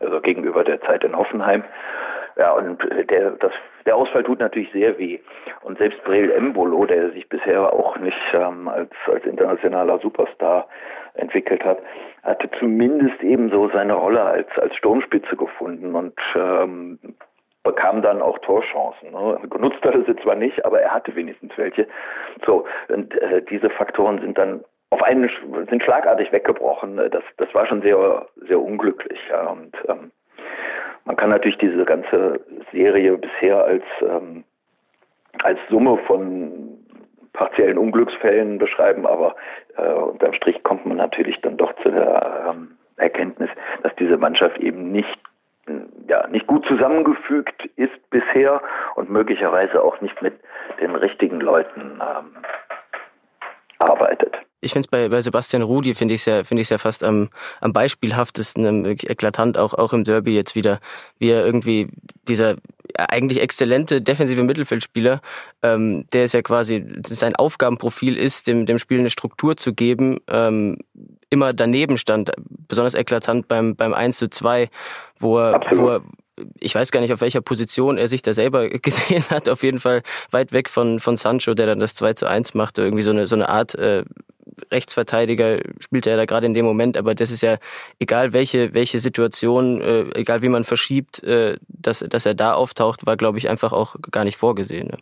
also 0.00 0.20
gegenüber 0.20 0.64
der 0.64 0.80
Zeit 0.80 1.04
in 1.04 1.16
Hoffenheim. 1.16 1.62
Ja, 2.36 2.52
und 2.52 2.82
der, 3.10 3.32
das, 3.32 3.52
der 3.86 3.96
Ausfall 3.96 4.24
tut 4.24 4.40
natürlich 4.40 4.70
sehr 4.72 4.98
weh. 4.98 5.18
Und 5.62 5.78
selbst 5.78 6.02
Breel 6.04 6.30
Embolo, 6.30 6.86
der 6.86 7.10
sich 7.10 7.28
bisher 7.28 7.72
auch 7.72 7.96
nicht 7.98 8.16
ähm, 8.32 8.68
als, 8.68 8.90
als 9.06 9.24
internationaler 9.24 9.98
Superstar 9.98 10.68
entwickelt 11.14 11.64
hat, 11.64 11.78
hatte 12.22 12.50
zumindest 12.58 13.22
ebenso 13.22 13.68
seine 13.70 13.94
Rolle 13.94 14.22
als, 14.22 14.48
als 14.58 14.74
Sturmspitze 14.76 15.36
gefunden 15.36 15.94
und 15.94 16.14
ähm, 16.34 16.98
bekam 17.62 18.02
dann 18.02 18.22
auch 18.22 18.38
Torchancen. 18.38 19.10
Ne? 19.10 19.38
Genutzt 19.50 19.82
hat 19.82 19.94
er 19.94 20.04
sie 20.04 20.16
zwar 20.22 20.34
nicht, 20.34 20.64
aber 20.64 20.80
er 20.80 20.94
hatte 20.94 21.14
wenigstens 21.14 21.52
welche. 21.56 21.86
So, 22.46 22.66
und 22.88 23.14
äh, 23.20 23.42
diese 23.42 23.70
Faktoren 23.70 24.20
sind 24.20 24.38
dann 24.38 24.64
auf 24.90 25.02
einen 25.02 25.30
sind 25.68 25.82
schlagartig 25.82 26.32
weggebrochen. 26.32 26.96
Das, 26.96 27.22
das 27.36 27.54
war 27.54 27.66
schon 27.66 27.80
sehr, 27.82 28.26
sehr 28.48 28.60
unglücklich. 28.60 29.20
Ja. 29.30 29.46
Und 29.46 29.72
ähm, 29.88 30.10
man 31.10 31.16
kann 31.16 31.30
natürlich 31.30 31.58
diese 31.58 31.84
ganze 31.84 32.38
Serie 32.70 33.18
bisher 33.18 33.64
als 33.64 33.82
ähm, 34.00 34.44
als 35.42 35.58
Summe 35.68 35.98
von 36.06 36.78
partiellen 37.32 37.78
Unglücksfällen 37.78 38.58
beschreiben, 38.58 39.06
aber 39.06 39.34
äh, 39.76 39.90
unterm 39.90 40.34
Strich 40.34 40.62
kommt 40.62 40.86
man 40.86 40.98
natürlich 40.98 41.40
dann 41.40 41.56
doch 41.56 41.74
zu 41.82 41.90
der 41.90 42.44
ähm, 42.48 42.76
Erkenntnis, 42.96 43.50
dass 43.82 43.92
diese 43.96 44.18
Mannschaft 44.18 44.58
eben 44.58 44.92
nicht 44.92 45.18
ja, 46.06 46.28
nicht 46.28 46.46
gut 46.46 46.64
zusammengefügt 46.66 47.68
ist 47.74 48.10
bisher 48.10 48.62
und 48.94 49.10
möglicherweise 49.10 49.82
auch 49.82 50.00
nicht 50.00 50.22
mit 50.22 50.34
den 50.80 50.94
richtigen 50.94 51.40
Leuten 51.40 52.00
ähm, 52.00 52.36
arbeitet. 53.80 54.36
Ich 54.60 54.72
finde 54.72 54.86
es 54.86 54.90
bei, 54.90 55.08
bei 55.08 55.22
Sebastian 55.22 55.62
Rudi 55.62 55.94
finde 55.94 56.14
ich 56.14 56.26
ja 56.26 56.44
finde 56.44 56.62
ich 56.62 56.70
ja 56.70 56.78
fast 56.78 57.02
am, 57.02 57.30
am 57.60 57.72
beispielhaftesten, 57.72 58.84
wirklich 58.84 59.10
eklatant 59.10 59.56
auch 59.56 59.74
auch 59.74 59.92
im 59.92 60.04
Derby 60.04 60.34
jetzt 60.34 60.54
wieder, 60.54 60.80
wie 61.18 61.30
er 61.30 61.44
irgendwie 61.44 61.88
dieser 62.28 62.56
eigentlich 62.96 63.40
exzellente 63.40 64.02
defensive 64.02 64.42
Mittelfeldspieler, 64.42 65.20
ähm, 65.62 66.06
der 66.12 66.24
ist 66.24 66.34
ja 66.34 66.42
quasi 66.42 66.84
sein 67.06 67.36
Aufgabenprofil 67.36 68.16
ist, 68.16 68.46
dem 68.46 68.66
dem 68.66 68.78
Spiel 68.78 68.98
eine 68.98 69.10
Struktur 69.10 69.56
zu 69.56 69.72
geben, 69.72 70.18
ähm, 70.28 70.78
immer 71.30 71.52
daneben 71.52 71.96
stand, 71.98 72.32
besonders 72.68 72.94
eklatant 72.94 73.48
beim 73.48 73.76
beim 73.76 73.94
1 73.94 74.18
zu 74.18 74.28
2, 74.28 74.68
wo 75.18 75.38
er, 75.38 75.60
wo 75.70 75.88
er 75.88 76.02
ich 76.60 76.74
weiß 76.74 76.90
gar 76.90 77.00
nicht, 77.00 77.12
auf 77.12 77.20
welcher 77.20 77.40
Position 77.40 77.98
er 77.98 78.08
sich 78.08 78.22
da 78.22 78.34
selber 78.34 78.68
gesehen 78.82 79.24
hat. 79.30 79.48
Auf 79.48 79.62
jeden 79.62 79.80
Fall 79.80 80.02
weit 80.30 80.52
weg 80.52 80.68
von, 80.68 81.00
von 81.00 81.16
Sancho, 81.16 81.54
der 81.54 81.66
dann 81.66 81.80
das 81.80 81.94
2 81.94 82.14
zu 82.14 82.26
1 82.26 82.54
machte. 82.54 82.82
Irgendwie 82.82 83.02
so 83.02 83.10
eine, 83.10 83.26
so 83.26 83.36
eine 83.36 83.48
Art 83.48 83.74
äh, 83.74 84.04
Rechtsverteidiger 84.72 85.56
spielt 85.78 86.06
er 86.06 86.16
da 86.16 86.24
gerade 86.24 86.46
in 86.46 86.54
dem 86.54 86.64
Moment. 86.64 86.96
Aber 86.96 87.14
das 87.14 87.30
ist 87.30 87.42
ja 87.42 87.56
egal, 87.98 88.32
welche, 88.32 88.74
welche 88.74 88.98
Situation, 88.98 89.80
äh, 89.80 90.18
egal 90.18 90.42
wie 90.42 90.48
man 90.48 90.64
verschiebt, 90.64 91.22
äh, 91.24 91.56
dass, 91.68 92.00
dass 92.00 92.26
er 92.26 92.34
da 92.34 92.54
auftaucht, 92.54 93.06
war, 93.06 93.16
glaube 93.16 93.38
ich, 93.38 93.48
einfach 93.48 93.72
auch 93.72 93.96
gar 94.10 94.24
nicht 94.24 94.36
vorgesehen. 94.36 94.88
Ne? 94.88 94.98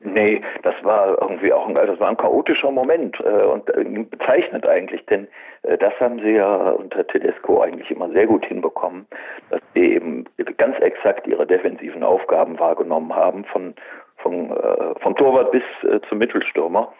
Nee, 0.00 0.42
das 0.62 0.74
war 0.82 1.20
irgendwie 1.20 1.52
auch 1.52 1.66
ein, 1.66 1.74
das 1.74 1.98
war 1.98 2.08
ein 2.08 2.16
chaotischer 2.16 2.70
Moment 2.70 3.18
äh, 3.20 3.44
und 3.44 3.68
äh, 3.70 3.84
bezeichnet 4.04 4.66
eigentlich, 4.66 5.04
denn 5.06 5.26
äh, 5.62 5.78
das 5.78 5.92
haben 5.98 6.20
sie 6.20 6.32
ja 6.32 6.70
unter 6.70 7.06
Tedesco 7.06 7.62
eigentlich 7.62 7.90
immer 7.90 8.10
sehr 8.10 8.26
gut 8.26 8.44
hinbekommen, 8.44 9.06
dass 9.50 9.60
sie 9.74 9.94
eben 9.94 10.24
ganz 10.58 10.78
exakt 10.80 11.26
ihre 11.26 11.46
defensiven 11.46 12.02
Aufgaben 12.02 12.58
wahrgenommen 12.58 13.14
haben, 13.14 13.44
von, 13.46 13.74
von, 14.18 14.50
äh, 14.50 14.94
vom 15.00 15.16
Torwart 15.16 15.50
bis 15.50 15.64
äh, 15.82 16.00
zum 16.08 16.18
Mittelstürmer. 16.18 16.92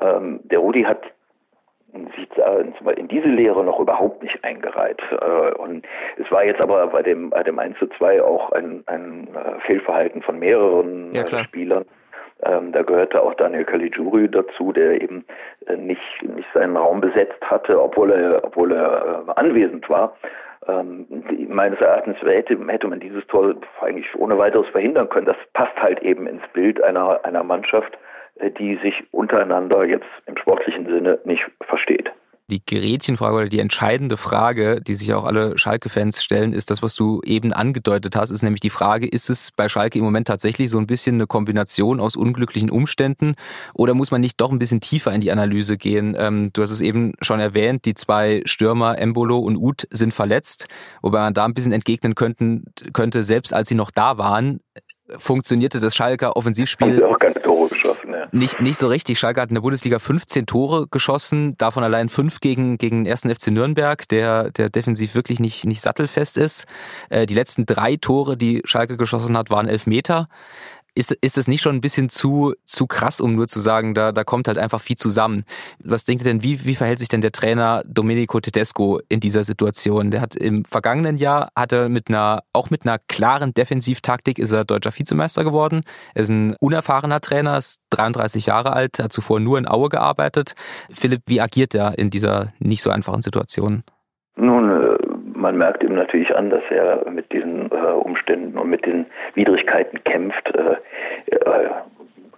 Ähm, 0.00 0.40
der 0.44 0.60
Rudi 0.60 0.84
hat 0.84 1.02
sich 2.16 2.28
in 2.98 3.08
diese 3.08 3.28
Lehre 3.28 3.64
noch 3.64 3.80
überhaupt 3.80 4.22
nicht 4.22 4.42
eingereiht. 4.44 5.00
Äh, 5.10 5.52
und 5.54 5.86
es 6.16 6.30
war 6.30 6.44
jetzt 6.44 6.60
aber 6.60 6.86
bei 6.88 7.02
dem, 7.02 7.30
bei 7.30 7.42
dem 7.42 7.58
1 7.58 7.78
zu 7.78 7.86
2 7.86 8.22
auch 8.22 8.52
ein, 8.52 8.82
ein 8.86 9.28
äh, 9.34 9.60
Fehlverhalten 9.66 10.22
von 10.22 10.38
mehreren 10.38 11.12
ja, 11.14 11.26
Spielern. 11.26 11.84
Ähm, 12.42 12.72
da 12.72 12.82
gehörte 12.82 13.22
auch 13.22 13.34
Daniel 13.34 13.64
Caligiuri 13.64 14.28
dazu, 14.28 14.72
der 14.72 15.00
eben 15.00 15.24
äh, 15.66 15.76
nicht, 15.76 16.22
nicht 16.22 16.48
seinen 16.52 16.76
Raum 16.76 17.00
besetzt 17.00 17.40
hatte, 17.42 17.80
obwohl 17.80 18.10
er, 18.10 18.44
obwohl 18.44 18.72
er 18.72 19.24
äh, 19.26 19.32
anwesend 19.36 19.88
war. 19.88 20.16
Ähm, 20.66 21.06
meines 21.48 21.80
Erachtens 21.80 22.16
hätte, 22.22 22.58
hätte 22.66 22.88
man 22.88 23.00
dieses 23.00 23.26
Tor 23.28 23.54
eigentlich 23.80 24.08
ohne 24.16 24.38
weiteres 24.38 24.66
verhindern 24.68 25.08
können. 25.08 25.26
Das 25.26 25.36
passt 25.52 25.76
halt 25.80 26.02
eben 26.02 26.26
ins 26.26 26.42
Bild 26.52 26.82
einer, 26.82 27.24
einer 27.24 27.44
Mannschaft, 27.44 27.94
äh, 27.94 28.13
die 28.58 28.78
sich 28.82 28.94
untereinander 29.12 29.84
jetzt 29.84 30.06
im 30.26 30.36
sportlichen 30.36 30.86
Sinne 30.86 31.18
nicht 31.24 31.44
versteht 31.62 32.10
die 32.50 32.62
Gerätchenfrage 32.64 33.36
oder 33.36 33.48
die 33.48 33.58
entscheidende 33.58 34.16
Frage, 34.16 34.80
die 34.82 34.94
sich 34.94 35.14
auch 35.14 35.24
alle 35.24 35.56
Schalke-Fans 35.56 36.22
stellen, 36.22 36.52
ist 36.52 36.70
das, 36.70 36.82
was 36.82 36.94
du 36.94 37.22
eben 37.24 37.52
angedeutet 37.54 38.16
hast, 38.16 38.30
ist 38.30 38.42
nämlich 38.42 38.60
die 38.60 38.70
Frage, 38.70 39.08
ist 39.08 39.30
es 39.30 39.50
bei 39.50 39.68
Schalke 39.68 39.98
im 39.98 40.04
Moment 40.04 40.26
tatsächlich 40.26 40.68
so 40.68 40.78
ein 40.78 40.86
bisschen 40.86 41.14
eine 41.14 41.26
Kombination 41.26 42.00
aus 42.00 42.16
unglücklichen 42.16 42.70
Umständen 42.70 43.34
oder 43.72 43.94
muss 43.94 44.10
man 44.10 44.20
nicht 44.20 44.40
doch 44.40 44.52
ein 44.52 44.58
bisschen 44.58 44.80
tiefer 44.80 45.12
in 45.12 45.22
die 45.22 45.32
Analyse 45.32 45.78
gehen? 45.78 46.14
Ähm, 46.18 46.50
du 46.52 46.60
hast 46.60 46.70
es 46.70 46.82
eben 46.82 47.14
schon 47.22 47.40
erwähnt, 47.40 47.86
die 47.86 47.94
zwei 47.94 48.42
Stürmer 48.44 48.98
Embolo 48.98 49.38
und 49.38 49.56
Uth 49.56 49.86
sind 49.90 50.12
verletzt, 50.12 50.68
wobei 51.00 51.20
man 51.20 51.34
da 51.34 51.46
ein 51.46 51.54
bisschen 51.54 51.72
entgegnen 51.72 52.14
könnten, 52.14 52.66
könnte, 52.92 53.24
selbst 53.24 53.54
als 53.54 53.70
sie 53.70 53.74
noch 53.74 53.90
da 53.90 54.18
waren, 54.18 54.60
funktionierte 55.18 55.80
das 55.80 55.94
Schalker 55.94 56.36
Offensivspiel 56.36 57.02
auch 57.04 57.18
keine 57.18 57.34
Tore 57.34 57.68
geschossen, 57.68 58.12
ja. 58.12 58.26
nicht, 58.32 58.60
nicht 58.60 58.78
so 58.78 58.88
richtig. 58.88 59.18
Schalke 59.18 59.40
hat 59.40 59.50
in 59.50 59.54
der 59.54 59.62
Bundesliga 59.62 59.98
15 59.98 60.46
Tore 60.46 60.86
geschossen, 60.90 61.56
davon 61.58 61.84
allein 61.84 62.08
fünf 62.08 62.40
gegen, 62.40 62.78
gegen 62.78 63.04
den 63.04 63.06
ersten 63.06 63.32
FC 63.34 63.48
Nürnberg, 63.48 64.08
der, 64.08 64.50
der 64.50 64.70
defensiv 64.70 65.14
wirklich 65.14 65.40
nicht, 65.40 65.64
nicht 65.64 65.82
sattelfest 65.82 66.38
ist. 66.38 66.66
Äh, 67.10 67.26
die 67.26 67.34
letzten 67.34 67.66
drei 67.66 67.96
Tore, 67.96 68.36
die 68.36 68.62
Schalke 68.64 68.96
geschossen 68.96 69.36
hat, 69.36 69.50
waren 69.50 69.68
elf 69.68 69.86
Meter. 69.86 70.28
Ist, 70.96 71.10
ist 71.10 71.38
es 71.38 71.48
nicht 71.48 71.60
schon 71.60 71.74
ein 71.74 71.80
bisschen 71.80 72.08
zu, 72.08 72.54
zu 72.64 72.86
krass, 72.86 73.20
um 73.20 73.34
nur 73.34 73.48
zu 73.48 73.58
sagen, 73.58 73.94
da, 73.94 74.12
da 74.12 74.22
kommt 74.22 74.46
halt 74.46 74.58
einfach 74.58 74.80
viel 74.80 74.96
zusammen? 74.96 75.44
Was 75.82 76.04
denkt 76.04 76.22
ihr 76.24 76.30
denn, 76.30 76.42
wie, 76.42 76.64
wie 76.64 76.76
verhält 76.76 77.00
sich 77.00 77.08
denn 77.08 77.20
der 77.20 77.32
Trainer 77.32 77.82
Domenico 77.86 78.38
Tedesco 78.38 79.00
in 79.08 79.18
dieser 79.18 79.42
Situation? 79.42 80.10
Der 80.12 80.20
hat 80.20 80.36
im 80.36 80.64
vergangenen 80.64 81.16
Jahr, 81.16 81.48
hat 81.56 81.72
er 81.72 81.88
mit 81.88 82.08
einer, 82.08 82.44
auch 82.52 82.70
mit 82.70 82.86
einer 82.86 82.98
klaren 83.08 83.54
Defensivtaktik 83.54 84.38
ist 84.38 84.52
er 84.52 84.64
deutscher 84.64 84.96
Vizemeister 84.96 85.42
geworden. 85.42 85.82
Er 86.14 86.22
ist 86.22 86.30
ein 86.30 86.54
unerfahrener 86.60 87.20
Trainer, 87.20 87.58
ist 87.58 87.80
33 87.90 88.46
Jahre 88.46 88.72
alt, 88.72 89.00
hat 89.00 89.12
zuvor 89.12 89.40
nur 89.40 89.58
in 89.58 89.66
Aue 89.66 89.88
gearbeitet. 89.88 90.54
Philipp, 90.92 91.22
wie 91.26 91.40
agiert 91.40 91.74
er 91.74 91.98
in 91.98 92.10
dieser 92.10 92.52
nicht 92.60 92.82
so 92.82 92.90
einfachen 92.90 93.22
Situation? 93.22 93.82
Nun, 94.36 94.70
äh, 94.70 95.13
man 95.44 95.58
merkt 95.58 95.82
ihm 95.82 95.94
natürlich 95.94 96.34
an, 96.34 96.48
dass 96.48 96.62
er 96.70 97.04
mit 97.10 97.30
diesen 97.30 97.70
äh, 97.70 97.74
Umständen 97.74 98.56
und 98.56 98.70
mit 98.70 98.86
den 98.86 99.04
Widrigkeiten 99.34 100.02
kämpft, 100.04 100.50
äh, 100.54 100.76
äh, 101.26 101.70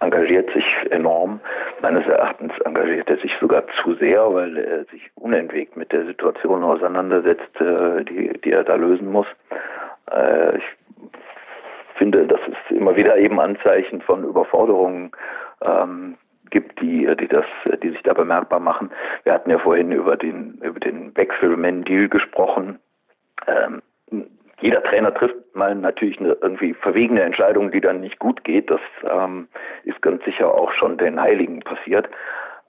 engagiert 0.01 0.51
sich 0.51 0.65
enorm. 0.89 1.39
Meines 1.81 2.05
Erachtens 2.05 2.51
engagiert 2.65 3.09
er 3.09 3.15
sich 3.19 3.31
sogar 3.39 3.63
zu 3.81 3.93
sehr, 3.93 4.33
weil 4.33 4.57
er 4.57 4.83
sich 4.91 5.09
unentwegt 5.15 5.77
mit 5.77 5.93
der 5.93 6.05
Situation 6.05 6.65
auseinandersetzt, 6.65 7.61
äh, 7.61 8.03
die, 8.03 8.41
die 8.41 8.51
er 8.51 8.65
da 8.65 8.75
lösen 8.75 9.09
muss. 9.09 9.27
Äh, 10.11 10.57
ich 10.57 10.65
finde, 11.95 12.27
dass 12.27 12.41
es 12.45 12.75
immer 12.75 12.97
wieder 12.97 13.15
eben 13.15 13.39
Anzeichen 13.39 14.01
von 14.01 14.25
Überforderungen 14.25 15.11
ähm, 15.61 16.17
gibt, 16.49 16.81
die, 16.81 17.07
die 17.21 17.27
das, 17.29 17.45
die 17.81 17.91
sich 17.91 18.03
da 18.03 18.13
bemerkbar 18.13 18.59
machen. 18.59 18.91
Wir 19.23 19.33
hatten 19.33 19.49
ja 19.49 19.59
vorhin 19.59 19.93
über 19.93 20.17
den, 20.17 20.55
über 20.61 20.81
den 20.81 21.15
Wechsel 21.15 21.55
Mendil 21.55 22.09
gesprochen. 22.09 22.79
Ähm, 23.47 23.81
jeder 24.59 24.83
Trainer 24.83 25.13
trifft 25.13 25.55
mal 25.55 25.75
natürlich 25.75 26.19
eine 26.19 26.37
irgendwie 26.41 26.73
verwegene 26.73 27.21
Entscheidung, 27.21 27.71
die 27.71 27.81
dann 27.81 28.01
nicht 28.01 28.17
gut 28.19 28.43
geht. 28.43 28.69
Das 28.71 28.81
ähm, 29.03 29.47
ist 29.83 30.01
ganz 30.01 30.23
sicher 30.25 30.53
auch 30.53 30.71
schon 30.71 30.97
den 30.97 31.21
Heiligen 31.21 31.59
passiert. 31.59 32.09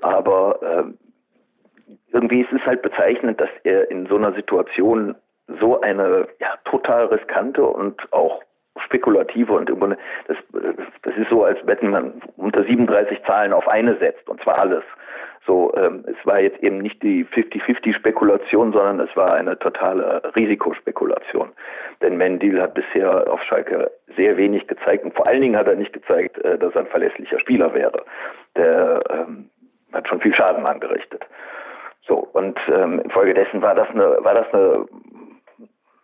Aber 0.00 0.60
äh, 0.62 1.94
irgendwie 2.12 2.42
ist 2.42 2.52
es 2.52 2.64
halt 2.66 2.82
bezeichnend, 2.82 3.40
dass 3.40 3.50
er 3.64 3.90
in 3.90 4.06
so 4.06 4.16
einer 4.16 4.34
Situation 4.34 5.14
so 5.60 5.80
eine 5.80 6.28
ja, 6.40 6.56
total 6.64 7.06
riskante 7.06 7.64
und 7.64 8.12
auch 8.12 8.42
spekulative 8.84 9.52
und 9.52 9.70
im 9.70 9.78
Grunde, 9.78 9.98
das, 10.26 10.36
das 11.02 11.16
ist 11.16 11.30
so, 11.30 11.44
als 11.44 11.58
wenn 11.64 11.90
man 11.90 12.22
unter 12.36 12.64
37 12.64 13.22
Zahlen 13.24 13.52
auf 13.52 13.68
eine 13.68 13.96
setzt, 13.96 14.28
und 14.28 14.42
zwar 14.42 14.58
alles. 14.58 14.84
So, 15.46 15.72
ähm, 15.76 16.04
es 16.06 16.26
war 16.26 16.40
jetzt 16.40 16.62
eben 16.62 16.78
nicht 16.78 17.02
die 17.02 17.24
50-50-Spekulation, 17.24 18.72
sondern 18.72 19.00
es 19.00 19.16
war 19.16 19.32
eine 19.32 19.58
totale 19.58 20.20
Risikospekulation. 20.36 21.48
Denn 22.02 22.18
Mendil 22.18 22.60
hat 22.60 22.74
bisher 22.74 23.32
auf 23.32 23.42
Schalke 23.44 23.90
sehr 24.14 24.36
wenig 24.36 24.66
gezeigt 24.66 25.04
und 25.04 25.14
vor 25.14 25.26
allen 25.26 25.40
Dingen 25.40 25.56
hat 25.56 25.66
er 25.66 25.76
nicht 25.76 25.94
gezeigt, 25.94 26.36
äh, 26.44 26.58
dass 26.58 26.74
er 26.74 26.82
ein 26.82 26.86
verlässlicher 26.88 27.40
Spieler 27.40 27.72
wäre. 27.72 28.04
Der 28.56 29.02
ähm, 29.08 29.48
hat 29.92 30.06
schon 30.06 30.20
viel 30.20 30.34
Schaden 30.34 30.66
angerichtet. 30.66 31.24
So, 32.06 32.28
und 32.32 32.58
ähm, 32.68 33.00
infolgedessen 33.00 33.62
war 33.62 33.74
das 33.74 33.88
eine, 33.88 34.18
war 34.20 34.34
das 34.34 34.52
eine, 34.52 34.86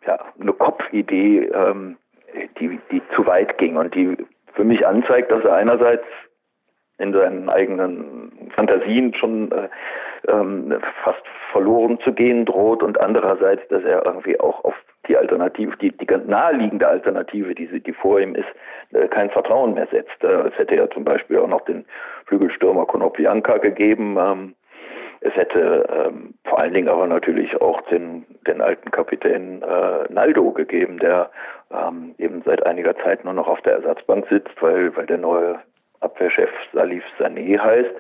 ja, 0.07 0.19
eine 0.41 0.53
Kopfidee, 0.53 1.51
ähm, 1.53 1.97
die, 2.59 2.79
die 2.91 3.03
zu 3.15 3.27
weit 3.27 3.59
ging 3.59 3.77
und 3.77 3.95
die 3.95 4.17
für 4.55 4.65
mich 4.65 4.87
anzeigt, 4.87 5.31
dass 5.31 5.45
er 5.45 5.55
einerseits 5.55 6.05
in 6.99 7.13
seinen 7.13 7.49
eigenen 7.49 8.51
Fantasien 8.55 9.15
schon 9.15 9.51
äh, 9.51 9.69
ähm, 10.29 10.73
fast 11.03 11.23
verloren 11.51 11.99
zu 12.01 12.13
gehen 12.13 12.45
droht 12.45 12.83
und 12.83 13.01
andererseits, 13.01 13.67
dass 13.69 13.83
er 13.83 14.07
irgendwie 14.07 14.39
auch 14.39 14.65
auf 14.65 14.75
die 15.09 15.17
Alternative, 15.17 15.77
die, 15.77 15.91
die 15.91 16.07
naheliegende 16.27 16.87
Alternative, 16.87 17.55
die, 17.55 17.81
die 17.81 17.93
vor 17.93 18.21
ihm 18.21 18.35
ist, 18.35 18.49
äh, 18.93 19.09
kein 19.09 19.31
Vertrauen 19.31 19.75
mehr 19.75 19.89
setzt. 19.91 20.23
Äh, 20.23 20.49
es 20.49 20.59
hätte 20.59 20.77
ja 20.77 20.89
zum 20.91 21.05
Beispiel 21.05 21.39
auch 21.39 21.49
noch 21.49 21.63
den 21.63 21.85
Flügelstürmer 22.27 22.87
Konoplyanka 22.87 23.59
gegeben. 23.59 24.17
Ähm, 24.19 24.55
es 25.25 25.35
hätte 25.35 25.87
ähm, 25.91 26.35
vor 26.45 26.59
allen 26.59 26.75
Dingen 26.75 26.89
aber 26.89 27.07
natürlich 27.07 27.61
auch 27.61 27.81
den, 27.89 28.27
den 28.47 28.61
alten 28.61 28.91
Kapitän 28.91 29.63
äh, 29.63 30.13
Naldo 30.13 30.53
gegeben, 30.53 30.99
der 30.99 31.31
ähm, 31.73 32.15
eben 32.19 32.43
seit 32.45 32.65
einiger 32.67 32.95
Zeit 32.99 33.25
nur 33.25 33.33
noch 33.33 33.49
auf 33.49 33.61
der 33.63 33.75
Ersatzbank 33.75 34.27
sitzt, 34.29 34.61
weil, 34.61 34.95
weil 34.97 35.07
der 35.07 35.17
neue 35.17 35.59
Abwehrchef 36.01 36.51
Salif 36.75 37.03
Sané 37.19 37.59
heißt, 37.59 37.95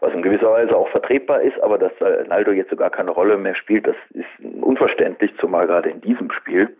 was 0.00 0.14
in 0.14 0.22
gewisser 0.22 0.50
Weise 0.50 0.74
auch 0.74 0.88
vertretbar 0.88 1.42
ist, 1.42 1.60
aber 1.62 1.76
dass 1.76 1.92
Naldo 2.26 2.52
jetzt 2.52 2.70
sogar 2.70 2.88
keine 2.88 3.10
Rolle 3.10 3.36
mehr 3.36 3.54
spielt, 3.54 3.86
das 3.86 3.96
ist 4.14 4.62
unverständlich, 4.62 5.32
zumal 5.38 5.66
gerade 5.66 5.90
in 5.90 6.00
diesem 6.00 6.30
Spiel. 6.32 6.74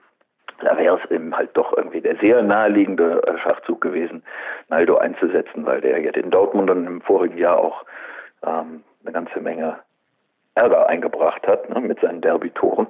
Da 0.62 0.78
wäre 0.78 0.98
es 1.04 1.10
eben 1.10 1.36
halt 1.36 1.50
doch 1.54 1.76
irgendwie 1.76 2.00
der 2.00 2.16
sehr 2.16 2.42
naheliegende 2.42 3.22
äh, 3.26 3.38
Schachzug 3.38 3.82
gewesen, 3.82 4.22
Naldo 4.70 4.96
einzusetzen, 4.96 5.66
weil 5.66 5.82
der 5.82 6.00
ja 6.00 6.12
den 6.12 6.30
Dortmundern 6.30 6.86
im 6.86 7.02
vorigen 7.02 7.36
Jahr 7.36 7.58
auch 7.58 7.84
ähm, 8.46 8.82
eine 9.04 9.12
ganze 9.12 9.40
Menge 9.40 9.78
Ärger 10.54 10.86
eingebracht 10.88 11.46
hat 11.46 11.68
ne, 11.70 11.80
mit 11.80 12.00
seinen 12.00 12.20
Derby-Toren. 12.20 12.86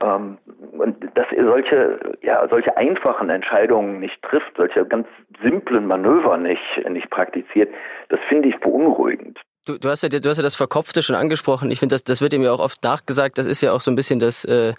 ähm, 0.00 0.38
und 0.78 0.96
dass 1.14 1.26
er 1.32 1.44
solche, 1.44 1.98
ja, 2.22 2.46
solche 2.48 2.76
einfachen 2.76 3.30
Entscheidungen 3.30 4.00
nicht 4.00 4.22
trifft, 4.22 4.56
solche 4.56 4.84
ganz 4.84 5.08
simplen 5.42 5.86
Manöver 5.86 6.36
nicht, 6.36 6.88
nicht 6.88 7.10
praktiziert, 7.10 7.72
das 8.10 8.20
finde 8.28 8.48
ich 8.48 8.58
beunruhigend. 8.60 9.38
Du, 9.64 9.76
du, 9.76 9.90
hast 9.90 10.02
ja, 10.02 10.08
du 10.08 10.28
hast 10.28 10.38
ja 10.38 10.42
das 10.42 10.56
Verkopfte 10.56 11.02
schon 11.02 11.16
angesprochen. 11.16 11.70
Ich 11.70 11.78
finde, 11.78 11.94
das, 11.94 12.04
das 12.04 12.22
wird 12.22 12.32
ihm 12.32 12.42
ja 12.42 12.52
auch 12.52 12.60
oft 12.60 12.82
nachgesagt. 12.82 13.36
Das 13.36 13.44
ist 13.44 13.60
ja 13.60 13.72
auch 13.72 13.82
so 13.82 13.90
ein 13.90 13.96
bisschen 13.96 14.18
das, 14.18 14.46
äh, 14.46 14.72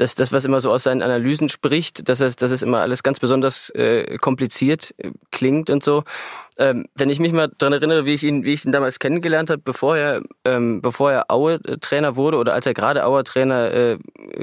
das, 0.00 0.14
das 0.14 0.32
was 0.32 0.44
immer 0.44 0.60
so 0.60 0.70
aus 0.72 0.84
seinen 0.84 1.02
Analysen 1.02 1.48
spricht, 1.48 2.08
dass 2.08 2.20
es, 2.20 2.36
dass 2.36 2.50
es 2.50 2.62
immer 2.62 2.78
alles 2.78 3.02
ganz 3.02 3.20
besonders 3.20 3.70
äh, 3.70 4.16
kompliziert 4.18 4.94
äh, 4.98 5.10
klingt 5.30 5.68
und 5.68 5.82
so. 5.82 6.04
Ähm, 6.58 6.86
wenn 6.94 7.10
ich 7.10 7.20
mich 7.20 7.32
mal 7.32 7.50
daran 7.58 7.74
erinnere, 7.74 8.06
wie 8.06 8.14
ich 8.14 8.22
ihn, 8.22 8.44
wie 8.44 8.52
ich 8.52 8.64
ihn 8.64 8.72
damals 8.72 8.98
kennengelernt 8.98 9.50
habe, 9.50 9.62
bevor 9.64 9.96
er, 9.96 10.22
ähm, 10.44 10.82
bevor 10.82 11.12
er 11.12 11.30
Aue-Trainer 11.30 12.16
wurde 12.16 12.38
oder 12.38 12.54
als 12.54 12.66
er 12.66 12.74
gerade 12.74 13.04
Aue-Trainer 13.04 13.72
äh, 13.72 13.98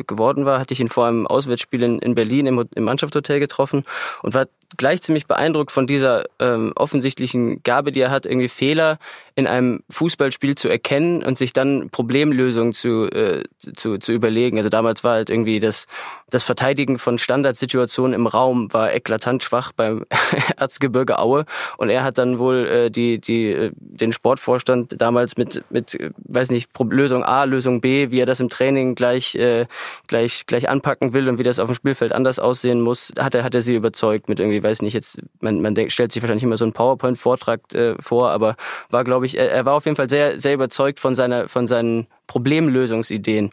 geworden 0.05 0.45
war, 0.45 0.59
hatte 0.59 0.73
ich 0.73 0.79
ihn 0.79 0.89
vor 0.89 1.05
einem 1.05 1.27
Auswärtsspiel 1.27 1.83
in, 1.83 1.99
in 1.99 2.15
Berlin 2.15 2.47
im, 2.47 2.63
im 2.73 2.83
Mannschaftshotel 2.83 3.39
getroffen 3.39 3.83
und 4.21 4.33
war 4.33 4.45
gleich 4.75 5.01
ziemlich 5.01 5.27
beeindruckt 5.27 5.71
von 5.71 5.87
dieser 5.87 6.25
ähm, 6.39 6.73
offensichtlichen 6.75 7.63
Gabe, 7.63 7.91
die 7.91 8.01
er 8.01 8.11
hat, 8.11 8.25
irgendwie 8.25 8.49
Fehler 8.49 8.99
in 9.35 9.47
einem 9.47 9.83
Fußballspiel 9.89 10.55
zu 10.55 10.67
erkennen 10.67 11.23
und 11.23 11.37
sich 11.37 11.53
dann 11.53 11.89
Problemlösungen 11.89 12.73
zu, 12.73 13.09
äh, 13.11 13.43
zu, 13.75 13.97
zu 13.97 14.11
überlegen. 14.11 14.57
Also 14.57 14.69
damals 14.69 15.03
war 15.03 15.13
halt 15.13 15.29
irgendwie 15.29 15.46
das, 15.59 15.87
das 16.29 16.43
Verteidigen 16.43 16.99
von 16.99 17.17
Standardsituationen 17.17 18.13
im 18.13 18.27
Raum 18.27 18.71
war 18.73 18.93
eklatant 18.93 19.43
schwach 19.43 19.71
beim 19.71 20.05
Erzgebirge 20.57 21.19
Aue 21.19 21.45
und 21.77 21.89
er 21.89 22.03
hat 22.03 22.17
dann 22.17 22.37
wohl 22.37 22.67
äh, 22.67 22.91
die, 22.91 23.19
die, 23.19 23.51
äh, 23.51 23.71
den 23.75 24.13
Sportvorstand 24.13 25.01
damals 25.01 25.37
mit, 25.37 25.63
mit, 25.69 25.95
äh, 25.95 26.11
weiß 26.17 26.51
nicht, 26.51 26.69
Lösung 26.89 27.23
A, 27.23 27.45
Lösung 27.45 27.81
B, 27.81 28.11
wie 28.11 28.19
er 28.19 28.25
das 28.25 28.39
im 28.39 28.49
Training 28.49 28.95
gleich, 28.95 29.35
äh, 29.35 29.65
gleich, 30.07 30.45
gleich 30.45 30.69
anpacken 30.69 31.13
will 31.13 31.29
und 31.29 31.39
wie 31.39 31.43
das 31.43 31.59
auf 31.59 31.69
dem 31.69 31.75
Spielfeld 31.75 32.11
anders 32.11 32.39
aussehen 32.39 32.81
muss, 32.81 33.13
hat 33.17 33.33
er, 33.35 33.43
hat 33.43 33.55
er 33.55 33.61
sie 33.61 33.75
überzeugt 33.75 34.29
mit 34.29 34.39
irgendwie, 34.39 34.61
weiß 34.61 34.81
nicht, 34.81 34.93
jetzt, 34.93 35.19
man, 35.41 35.61
man 35.61 35.75
stellt 35.89 36.11
sich 36.11 36.21
wahrscheinlich 36.21 36.43
immer 36.43 36.57
so 36.57 36.65
einen 36.65 36.73
PowerPoint-Vortrag 36.73 37.73
äh, 37.73 37.95
vor, 37.99 38.31
aber 38.31 38.55
war, 38.89 39.03
glaube 39.03 39.25
ich, 39.25 39.37
er, 39.37 39.51
er 39.51 39.65
war 39.65 39.73
auf 39.73 39.85
jeden 39.85 39.95
Fall 39.95 40.09
sehr, 40.09 40.39
sehr 40.39 40.53
überzeugt 40.53 40.99
von 40.99 41.15
seiner, 41.15 41.47
von 41.47 41.67
seinen 41.67 42.07
Problemlösungsideen. 42.27 43.51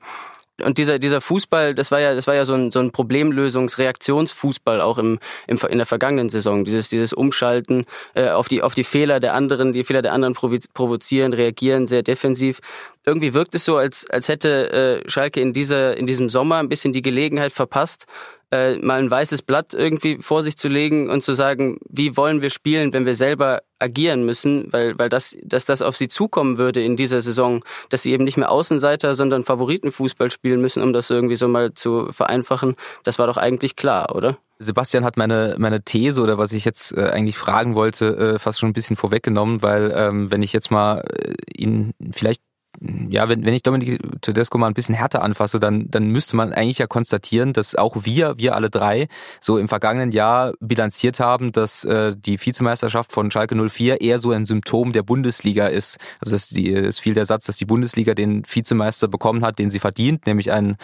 Und 0.63 0.79
dieser, 0.79 1.01
dieser 1.01 1.21
Fußball, 1.21 1.75
das 1.75 1.91
war 1.91 1.99
ja, 1.99 2.15
das 2.15 2.29
war 2.29 2.35
ja 2.35 2.45
so 2.45 2.55
ein, 2.55 2.71
so 2.71 2.79
ein 2.79 2.93
Problemlösungs-Reaktionsfußball 2.93 4.81
auch 4.81 4.99
im, 4.99 5.19
im, 5.49 5.59
in 5.69 5.79
der 5.79 5.87
vergangenen 5.87 6.29
Saison. 6.29 6.65
Dieses, 6.65 6.89
dieses 6.89 7.13
Umschalten 7.13 7.87
äh, 8.15 8.29
auf, 8.29 8.47
die, 8.47 8.63
auf 8.63 8.75
die 8.75 8.85
Fehler 8.85 9.19
der 9.19 9.35
anderen, 9.35 9.73
die 9.73 9.83
Fehler 9.83 10.03
der 10.03 10.13
anderen 10.13 10.35
provozieren, 10.35 11.33
reagieren 11.33 11.89
sehr 11.89 12.05
defensiv. 12.05 12.61
Irgendwie 13.05 13.35
wirkt 13.35 13.57
es 13.57 13.65
so, 13.65 13.77
als, 13.77 14.09
als 14.09 14.29
hätte 14.29 15.03
äh, 15.05 15.11
Schalke 15.11 15.41
in, 15.41 15.53
dieser, 15.53 15.97
in 15.97 16.07
diesem 16.07 16.29
Sommer 16.29 16.59
ein 16.59 16.69
bisschen 16.69 16.93
die 16.93 17.03
Gelegenheit 17.03 17.53
verpasst, 17.53 18.07
äh, 18.55 18.79
mal 18.79 19.01
ein 19.01 19.11
weißes 19.11 19.43
Blatt 19.43 19.75
irgendwie 19.75 20.19
vor 20.19 20.45
sich 20.45 20.57
zu 20.57 20.69
legen 20.69 21.11
und 21.11 21.23
zu 21.23 21.35
sagen, 21.35 21.79
wie 21.89 22.17
wollen 22.17 22.41
wir 22.41 22.51
spielen, 22.51 22.93
wenn 22.93 23.05
wir 23.05 23.17
selber 23.17 23.63
agieren 23.81 24.25
müssen, 24.25 24.73
weil, 24.73 24.97
weil 24.97 25.09
das, 25.09 25.37
dass 25.43 25.65
das 25.65 25.83
auf 25.83 25.97
sie 25.97 26.07
zukommen 26.07 26.57
würde 26.57 26.83
in 26.83 26.97
dieser 26.97 27.21
Saison, 27.21 27.65
dass 27.91 28.03
sie 28.03 28.13
eben 28.13 28.23
nicht 28.23 28.37
mehr 28.37 28.51
Außenseiter, 28.51 29.17
sondern 29.17 29.45
Favoritenfußball 29.45 30.31
spielen 30.31 30.61
müssen, 30.61 30.83
um 30.83 30.93
das 30.93 31.11
irgendwie 31.11 31.37
so 31.37 31.49
mal 31.49 31.75
zu 31.75 32.13
vereinfachen, 32.13 32.77
das 33.03 33.19
war 33.19 33.27
doch 33.27 33.37
eigentlich 33.37 33.75
klar, 33.75 34.15
oder? 34.15 34.37
Sebastian 34.59 35.05
hat 35.05 35.17
meine, 35.17 35.57
meine 35.59 35.83
These 35.83 36.23
oder 36.23 36.39
was 36.39 36.53
ich 36.53 36.65
jetzt 36.65 36.97
äh, 36.97 37.11
eigentlich 37.11 37.37
fragen 37.37 37.75
wollte, 37.75 38.17
äh, 38.17 38.39
fast 38.39 38.61
schon 38.61 38.71
ein 38.71 38.73
bisschen 38.73 38.97
vorweggenommen, 38.97 39.63
weil 39.63 39.93
ähm, 39.97 40.31
wenn 40.31 40.43
ich 40.43 40.53
jetzt 40.53 40.71
mal 40.71 41.01
äh, 41.01 41.35
ihn 41.53 41.93
vielleicht 42.13 42.41
ja, 42.81 43.29
wenn, 43.29 43.45
wenn 43.45 43.55
ich 43.55 43.63
Dominik 43.63 44.01
Tedesco 44.21 44.59
mal 44.59 44.67
ein 44.67 44.75
bisschen 44.75 44.95
härter 44.95 45.23
anfasse, 45.23 45.61
dann, 45.61 45.91
dann 45.91 46.09
müsste 46.09 46.37
man 46.37 46.53
eigentlich 46.53 46.79
ja 46.79 46.87
konstatieren, 46.87 47.53
dass 47.53 47.75
auch 47.75 48.05
wir, 48.05 48.39
wir 48.39 48.55
alle 48.55 48.71
drei, 48.71 49.09
so 49.41 49.59
im 49.59 49.69
vergangenen 49.69 50.13
Jahr 50.13 50.55
bilanziert 50.61 51.21
haben, 51.21 51.53
dass 51.53 51.85
äh, 51.85 52.15
die 52.17 52.39
Vizemeisterschaft 52.39 53.13
von 53.13 53.31
Schalke 53.31 53.55
04 53.55 54.01
eher 54.01 54.19
so 54.19 54.33
ein 54.33 54.47
Symptom 54.47 54.93
der 54.93 55.03
Bundesliga 55.03 55.67
ist. 55.67 55.99
Also 56.21 56.37
es, 56.37 56.49
die, 56.49 56.73
es 56.73 56.99
fiel 56.99 57.15
der 57.15 57.25
Satz, 57.25 57.47
dass 57.47 57.57
die 57.57 57.67
Bundesliga 57.67 58.15
den 58.15 58.43
Vizemeister 58.47 59.09
bekommen 59.09 59.45
hat, 59.45 59.59
den 59.59 59.71
sie 59.71 59.81
verdient, 59.81 60.27
nämlich 60.27 60.53
einen 60.53 60.77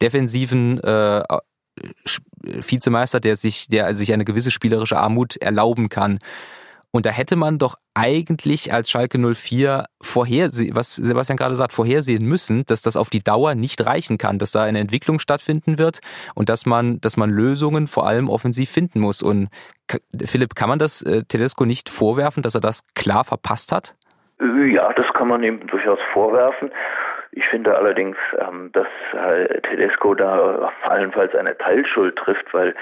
defensiven 0.00 0.78
äh, 0.80 1.22
Vizemeister, 2.42 3.20
der 3.20 3.36
sich, 3.36 3.68
der 3.68 3.94
sich 3.94 4.12
eine 4.12 4.24
gewisse 4.24 4.50
spielerische 4.50 4.98
Armut 4.98 5.36
erlauben 5.36 5.88
kann. 5.88 6.18
Und 6.90 7.06
da 7.06 7.10
hätte 7.10 7.36
man 7.36 7.58
doch 7.58 7.76
eigentlich 7.98 8.72
als 8.72 8.90
Schalke 8.90 9.18
04 9.18 9.86
vorhersehen, 10.00 10.76
was 10.76 10.94
Sebastian 10.94 11.36
gerade 11.36 11.56
sagt, 11.56 11.72
vorhersehen 11.72 12.24
müssen, 12.24 12.64
dass 12.66 12.80
das 12.80 12.96
auf 12.96 13.10
die 13.10 13.24
Dauer 13.24 13.56
nicht 13.56 13.84
reichen 13.84 14.18
kann, 14.18 14.38
dass 14.38 14.52
da 14.52 14.62
eine 14.62 14.78
Entwicklung 14.78 15.18
stattfinden 15.18 15.78
wird 15.78 16.00
und 16.36 16.48
dass 16.48 16.64
man, 16.64 17.00
dass 17.00 17.16
man 17.16 17.30
Lösungen 17.30 17.88
vor 17.88 18.06
allem 18.06 18.28
offensiv 18.28 18.70
finden 18.70 19.00
muss. 19.00 19.20
Und 19.20 19.48
Philipp, 20.24 20.54
kann 20.54 20.68
man 20.68 20.78
das 20.78 21.02
äh, 21.02 21.24
Tedesco 21.24 21.64
nicht 21.64 21.88
vorwerfen, 21.88 22.42
dass 22.42 22.54
er 22.54 22.60
das 22.60 22.84
klar 22.94 23.24
verpasst 23.24 23.72
hat? 23.72 23.94
Ja, 24.40 24.92
das 24.92 25.06
kann 25.14 25.26
man 25.26 25.42
ihm 25.42 25.66
durchaus 25.66 25.98
vorwerfen. 26.12 26.70
Ich 27.32 27.44
finde 27.48 27.76
allerdings, 27.76 28.16
ähm, 28.38 28.70
dass 28.72 28.86
Tedesco 29.68 30.14
da 30.14 30.72
allenfalls 30.84 31.34
eine 31.34 31.58
Teilschuld 31.58 32.16
trifft, 32.16 32.54
weil 32.54 32.74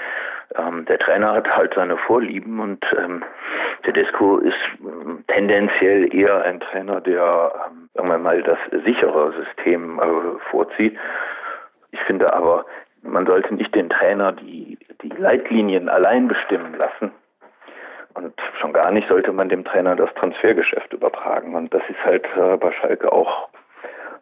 ähm, 0.55 0.85
der 0.85 0.99
Trainer 0.99 1.33
hat 1.33 1.47
halt 1.55 1.73
seine 1.73 1.97
Vorlieben 1.97 2.59
und 2.59 2.85
ähm, 2.97 3.23
Tedesco 3.83 4.37
ist 4.37 4.55
ähm, 4.79 5.23
tendenziell 5.27 6.13
eher 6.15 6.41
ein 6.43 6.59
Trainer, 6.59 7.01
der, 7.01 7.51
ähm, 7.67 7.89
sagen 7.93 8.23
mal, 8.23 8.41
das 8.43 8.57
sichere 8.85 9.33
System 9.33 9.99
äh, 9.99 10.39
vorzieht. 10.49 10.97
Ich 11.91 11.99
finde 12.01 12.33
aber, 12.33 12.65
man 13.01 13.25
sollte 13.25 13.53
nicht 13.53 13.73
den 13.75 13.89
Trainer 13.89 14.31
die, 14.31 14.77
die 15.01 15.09
Leitlinien 15.09 15.89
allein 15.89 16.27
bestimmen 16.27 16.75
lassen. 16.75 17.11
Und 18.13 18.33
schon 18.59 18.73
gar 18.73 18.91
nicht 18.91 19.07
sollte 19.07 19.31
man 19.31 19.49
dem 19.49 19.63
Trainer 19.63 19.95
das 19.95 20.13
Transfergeschäft 20.15 20.91
übertragen. 20.91 21.53
Und 21.53 21.73
das 21.73 21.83
ist 21.87 22.03
halt 22.03 22.25
äh, 22.35 22.57
bei 22.57 22.71
Schalke 22.71 23.11
auch 23.11 23.49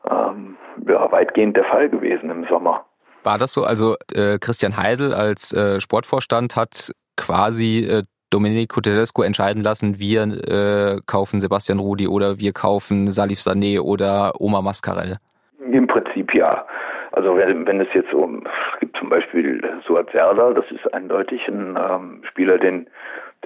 ähm, 0.10 0.58
ja, 0.86 1.12
weitgehend 1.12 1.56
der 1.56 1.64
Fall 1.66 1.90
gewesen 1.90 2.30
im 2.30 2.46
Sommer. 2.46 2.86
War 3.26 3.40
das 3.40 3.54
so? 3.54 3.64
Also 3.64 3.96
äh, 4.14 4.38
Christian 4.40 4.78
Heidel 4.78 5.14
als 5.14 5.52
äh, 5.52 5.80
Sportvorstand 5.82 6.56
hat 6.56 6.92
quasi 7.18 7.88
äh, 7.90 8.04
Domenico 8.30 8.82
Tedesco 8.82 9.24
entscheiden 9.24 9.64
lassen, 9.64 9.98
wir 9.98 10.24
äh, 10.24 11.00
kaufen 11.08 11.40
Sebastian 11.40 11.80
Rudi 11.80 12.08
oder 12.08 12.38
wir 12.38 12.54
kaufen 12.54 13.08
Salif 13.08 13.40
Sané 13.40 13.80
oder 13.80 14.34
Oma 14.40 14.62
Mascarell. 14.62 15.16
Im 15.72 15.88
Prinzip 15.88 16.34
ja. 16.34 16.66
Also 17.14 17.38
wenn, 17.38 17.66
wenn 17.66 17.80
es 17.80 17.88
jetzt 17.94 18.14
um, 18.14 18.44
es 18.74 18.80
gibt 18.80 18.98
zum 18.98 19.10
Beispiel 19.10 19.64
Suat 19.88 20.12
Serdar, 20.12 20.54
das 20.54 20.66
ist 20.70 20.94
eindeutig 20.94 21.48
ein 21.48 21.78
ähm, 21.80 22.22
Spieler, 22.30 22.58
den, 22.58 22.88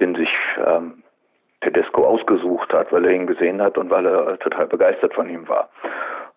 den 0.00 0.16
sich 0.16 0.28
ähm, 0.66 1.04
Tedesco 1.60 2.04
ausgesucht 2.04 2.72
hat, 2.72 2.90
weil 2.92 3.04
er 3.04 3.12
ihn 3.12 3.26
gesehen 3.26 3.62
hat 3.62 3.78
und 3.78 3.90
weil 3.90 4.06
er 4.06 4.38
total 4.40 4.66
begeistert 4.66 5.14
von 5.14 5.30
ihm 5.30 5.46
war. 5.48 5.68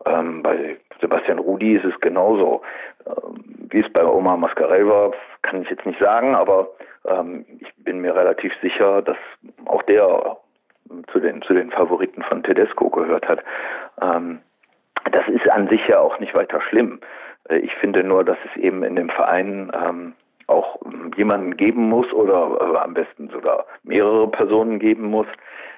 Ähm, 0.06 0.44
bei 0.44 0.78
Sebastian 1.02 1.40
Rudi 1.40 1.76
ist 1.76 1.86
es 1.86 2.00
genauso. 2.00 2.62
Ähm, 3.06 3.44
wie 3.70 3.80
es 3.80 3.92
bei 3.92 4.06
Omar 4.06 4.38
Mascarell 4.38 4.88
war, 4.88 5.12
kann 5.42 5.62
ich 5.62 5.70
jetzt 5.70 5.86
nicht 5.86 6.00
sagen, 6.00 6.36
aber 6.36 6.70
ähm, 7.06 7.46
ich 7.60 7.74
bin 7.84 8.00
mir 8.00 8.16
relativ 8.16 8.54
sicher, 8.62 9.02
dass 9.02 9.18
auch 9.66 9.82
der 9.84 10.38
zu 11.12 11.20
den, 11.20 11.42
zu 11.42 11.54
den 11.54 11.72
Favoriten 11.72 12.24
von 12.24 12.44
Tedesco 12.44 12.90
gehört 12.90 13.28
hat. 13.28 13.44
Ähm, 14.02 14.40
das 15.12 15.28
ist 15.28 15.50
an 15.50 15.68
sich 15.68 15.86
ja 15.88 16.00
auch 16.00 16.20
nicht 16.20 16.34
weiter 16.36 16.62
schlimm. 16.62 17.00
Äh, 17.50 17.58
ich 17.58 17.74
finde 17.76 18.04
nur, 18.04 18.24
dass 18.24 18.38
es 18.46 18.62
eben 18.62 18.84
in 18.84 18.96
dem 18.96 19.10
Verein 19.10 19.72
ähm, 19.74 20.14
auch 20.48 20.80
jemanden 21.16 21.58
geben 21.58 21.90
muss 21.90 22.12
oder 22.14 22.58
äh, 22.62 22.78
am 22.78 22.94
besten 22.94 23.30
sogar 23.30 23.66
mehrere 23.84 24.30
Personen 24.30 24.80
geben 24.80 25.06
muss, 25.06 25.28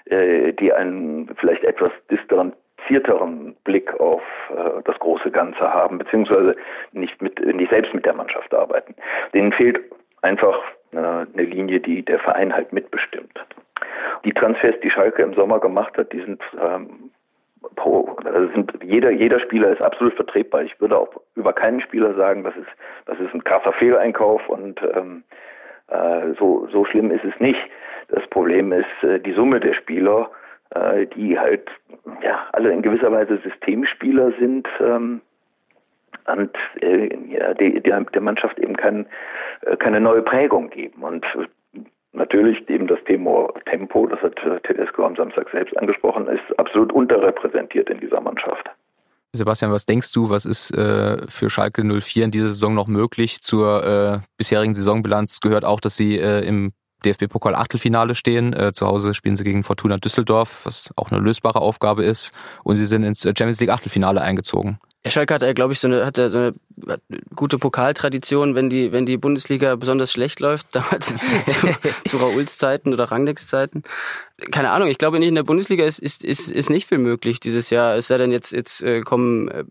äh, 0.05 0.53
die 0.53 0.73
einen 0.73 1.33
vielleicht 1.37 1.63
etwas 1.63 1.91
disteren 2.09 2.53
differenzierteren 2.77 3.55
Blick 3.63 3.99
auf 3.99 4.21
äh, 4.49 4.81
das 4.83 4.97
große 4.99 5.31
Ganze 5.31 5.61
haben, 5.61 5.97
beziehungsweise 5.97 6.55
nicht 6.91 7.21
mit, 7.21 7.39
nicht 7.39 7.69
selbst 7.69 7.93
mit 7.93 8.05
der 8.05 8.13
Mannschaft 8.13 8.53
arbeiten. 8.53 8.95
Denen 9.33 9.51
fehlt 9.53 9.79
einfach 10.21 10.59
äh, 10.91 10.97
eine 10.97 11.25
Linie, 11.35 11.79
die 11.79 12.03
der 12.03 12.19
Verein 12.19 12.53
halt 12.53 12.73
mitbestimmt. 12.73 13.33
Die 14.23 14.33
Transfers, 14.33 14.75
die 14.83 14.91
Schalke 14.91 15.21
im 15.21 15.33
Sommer 15.33 15.59
gemacht 15.59 15.97
hat, 15.97 16.11
die 16.13 16.21
sind 16.21 16.41
ähm, 16.61 17.11
pro, 17.75 18.15
also 18.23 18.51
sind 18.53 18.71
jeder 18.83 19.11
jeder 19.11 19.39
Spieler 19.39 19.69
ist 19.69 19.81
absolut 19.81 20.13
vertretbar. 20.15 20.63
Ich 20.63 20.79
würde 20.79 20.97
auch 20.97 21.09
über 21.35 21.53
keinen 21.53 21.81
Spieler 21.81 22.13
sagen, 22.15 22.43
das 22.43 22.55
ist 22.55 22.69
das 23.05 23.19
ist 23.19 23.33
ein 23.33 23.43
krasser 23.43 23.73
Fehleinkauf 23.73 24.47
und 24.49 24.81
ähm, 24.95 25.23
äh, 25.87 26.33
so 26.39 26.67
so 26.71 26.85
schlimm 26.85 27.11
ist 27.11 27.23
es 27.23 27.39
nicht. 27.39 27.59
Das 28.09 28.25
Problem 28.27 28.71
ist 28.71 29.03
äh, 29.03 29.19
die 29.19 29.33
Summe 29.33 29.59
der 29.59 29.73
Spieler 29.73 30.29
äh, 30.71 31.05
die 31.07 31.37
halt 31.37 31.69
ja 32.23 32.47
alle 32.53 32.71
in 32.71 32.81
gewisser 32.81 33.11
Weise 33.11 33.39
Systemspieler 33.43 34.31
sind 34.39 34.67
ähm, 34.79 35.21
und 36.27 36.55
äh, 36.81 37.15
ja, 37.29 37.53
die, 37.53 37.81
die 37.81 37.81
der 37.81 38.21
Mannschaft 38.21 38.57
eben 38.59 38.75
kein, 38.75 39.05
äh, 39.61 39.77
keine 39.77 39.99
neue 39.99 40.21
Prägung 40.21 40.69
geben. 40.69 41.03
Und 41.03 41.25
natürlich 42.13 42.67
eben 42.69 42.87
das 42.87 42.99
Thema 43.05 43.49
Tempo, 43.69 44.07
das 44.07 44.21
hat 44.21 44.35
Tedesco 44.63 45.05
am 45.05 45.15
Samstag 45.15 45.49
selbst 45.51 45.77
angesprochen, 45.77 46.27
ist 46.27 46.59
absolut 46.59 46.91
unterrepräsentiert 46.93 47.89
in 47.89 47.99
dieser 47.99 48.21
Mannschaft. 48.21 48.69
Sebastian, 49.33 49.71
was 49.71 49.85
denkst 49.85 50.13
du, 50.13 50.29
was 50.29 50.45
ist 50.45 50.71
äh, 50.71 51.17
für 51.27 51.49
Schalke 51.49 51.83
04 51.83 52.25
in 52.25 52.31
dieser 52.31 52.49
Saison 52.49 52.73
noch 52.73 52.87
möglich? 52.87 53.41
Zur 53.41 53.83
äh, 53.83 54.25
bisherigen 54.37 54.73
Saisonbilanz 54.73 55.41
gehört 55.41 55.65
auch, 55.65 55.81
dass 55.81 55.97
sie 55.97 56.17
äh, 56.17 56.47
im 56.47 56.71
DFB-Pokal 57.05 57.55
Achtelfinale 57.55 58.15
stehen. 58.15 58.53
Äh, 58.53 58.73
zu 58.73 58.87
Hause 58.87 59.13
spielen 59.13 59.35
sie 59.35 59.43
gegen 59.43 59.63
Fortuna 59.63 59.97
Düsseldorf, 59.97 60.61
was 60.63 60.91
auch 60.95 61.11
eine 61.11 61.19
lösbare 61.19 61.61
Aufgabe 61.61 62.03
ist. 62.03 62.31
Und 62.63 62.75
sie 62.75 62.85
sind 62.85 63.03
ins 63.03 63.21
Champions 63.21 63.59
League 63.59 63.69
Achtelfinale 63.69 64.21
eingezogen. 64.21 64.79
Ja, 65.05 65.11
Schalke 65.11 65.35
hat, 65.35 65.43
ja, 65.43 65.53
glaube 65.53 65.71
ich, 65.71 65.79
so 65.79 65.87
eine, 65.87 66.03
hat 66.03 66.17
ja 66.17 66.29
so 66.29 66.37
eine 66.37 66.53
gute 67.35 67.59
Pokaltradition, 67.59 68.55
wenn 68.55 68.71
die, 68.71 68.91
wenn 68.91 69.05
die 69.05 69.17
Bundesliga 69.17 69.75
besonders 69.75 70.11
schlecht 70.11 70.39
läuft, 70.39 70.67
damals 70.71 71.13
zu, 71.45 71.67
zu 72.07 72.17
Rauls 72.17 72.57
Zeiten 72.57 72.91
oder 72.91 73.05
Rangnicks 73.05 73.47
Zeiten. 73.47 73.83
Keine 74.51 74.71
Ahnung, 74.71 74.89
ich 74.89 74.97
glaube 74.97 75.19
nicht, 75.19 75.29
in 75.29 75.35
der 75.35 75.43
Bundesliga 75.43 75.85
ist, 75.85 75.99
ist, 75.99 76.23
ist, 76.23 76.49
ist 76.49 76.71
nicht 76.71 76.87
viel 76.87 76.97
möglich 76.97 77.39
dieses 77.39 77.69
Jahr. 77.69 77.95
Es 77.95 78.07
sei 78.07 78.17
denn, 78.17 78.31
jetzt, 78.31 78.51
jetzt 78.51 78.81
äh, 78.81 79.01
kommen 79.01 79.47
äh, 79.49 79.63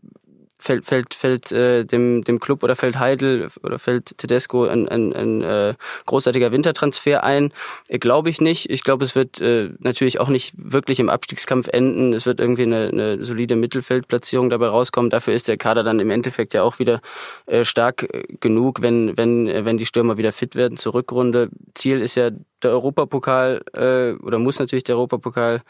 fällt, 0.65 0.87
fällt, 0.87 1.15
fällt 1.15 1.53
äh, 1.53 1.85
dem, 1.85 2.25
dem 2.25 2.41
Club 2.41 2.63
oder 2.63 2.75
fällt 2.75 2.99
Heidel 2.99 3.49
oder 3.63 3.79
fällt 3.79 4.17
Tedesco 4.17 4.65
ein, 4.65 4.89
ein, 4.89 5.13
ein 5.13 5.43
äh, 5.43 5.75
großartiger 6.07 6.53
Wintertransfer 6.53 7.23
ein? 7.23 7.53
Äh, 7.89 7.99
glaube 7.99 8.31
ich 8.31 8.41
nicht. 8.41 8.71
Ich 8.71 8.83
glaube, 8.83 9.05
es 9.05 9.15
wird 9.15 9.41
äh, 9.41 9.71
natürlich 9.79 10.21
auch 10.21 10.29
nicht 10.29 10.55
wirklich 10.57 11.01
im 11.01 11.11
Abstiegskampf 11.11 11.69
enden. 11.69 12.15
Es 12.15 12.25
wird 12.25 12.41
irgendwie 12.41 12.63
eine, 12.63 12.89
eine 12.89 13.25
solide 13.25 13.57
Mittelfeldplatzierung 13.57 14.49
dabei 14.49 14.69
rauskommen. 14.69 15.11
Dafür 15.11 15.35
ist 15.35 15.49
der 15.49 15.59
Kader 15.59 15.85
dann 15.85 16.01
im 16.01 16.11
Endeffekt 16.11 16.55
ja 16.55 16.63
auch 16.63 16.79
wieder 16.79 17.01
äh, 17.47 17.65
stark 17.65 18.03
äh, 18.03 18.25
genug, 18.41 18.81
wenn, 18.81 19.17
wenn, 19.19 19.47
äh, 19.47 19.65
wenn 19.67 19.77
die 19.77 19.87
Stürmer 19.87 20.17
wieder 20.17 20.33
fit 20.33 20.57
werden 20.57 20.79
zur 20.79 20.95
Rückrunde. 20.95 21.51
Ziel 21.75 22.01
ist 22.01 22.15
ja 22.15 22.31
der 22.65 22.73
Europapokal 22.73 23.61
äh, 23.75 24.15
oder 24.25 24.39
muss 24.39 24.59
natürlich 24.59 24.85
der 24.85 24.97
Europapokal 24.97 25.61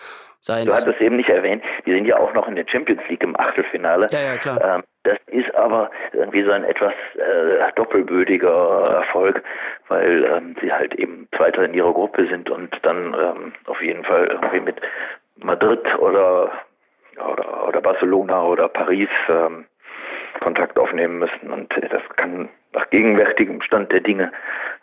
sein. 0.40 0.66
Du 0.66 0.72
hast 0.72 0.87
es 0.87 1.00
eben 1.00 1.16
nicht 1.16 1.28
erwähnt, 1.28 1.62
die 1.87 1.92
sind 1.92 2.07
ja 2.07 2.18
auch 2.18 2.33
noch 2.35 2.46
in 2.48 2.57
der 2.57 2.66
Champions 2.68 3.02
League 3.09 3.22
im 3.22 3.38
Achtelfinale. 3.38 4.07
Ja, 4.11 4.20
ja, 4.20 4.37
klar. 4.37 4.61
Ähm, 4.62 4.83
das 5.02 5.18
ist 5.26 5.54
aber 5.54 5.90
irgendwie 6.12 6.44
so 6.44 6.50
ein 6.50 6.64
etwas 6.64 6.92
äh, 7.14 7.72
doppelbödiger 7.76 9.02
Erfolg, 9.02 9.42
weil 9.88 10.24
ähm, 10.24 10.57
sie 10.61 10.72
halt 10.72 10.94
eben 10.94 11.28
Zweiter 11.37 11.64
in 11.64 11.74
ihrer 11.74 11.92
Gruppe 11.92 12.26
sind 12.28 12.48
und 12.50 12.74
dann 12.83 13.14
ähm, 13.14 13.52
auf 13.66 13.83
jeden 13.83 14.04
Fall 14.04 14.26
irgendwie 14.26 14.61
mit 14.61 14.76
Madrid 15.37 15.83
oder 15.98 16.52
oder, 17.16 17.68
oder 17.68 17.80
Barcelona 17.80 18.42
oder 18.42 18.68
Paris 18.68 19.09
ähm, 19.28 19.66
Kontakt 20.40 20.78
aufnehmen 20.78 21.18
müssen 21.18 21.50
und 21.50 21.72
das 21.90 22.02
kann 22.16 22.48
nach 22.75 22.91
gegenwärtigem 22.91 23.63
Stand 23.63 23.93
der 23.93 24.01
Dinge 24.01 24.33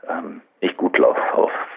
ähm, 0.10 0.42
nicht 0.62 0.78
gut 0.78 0.92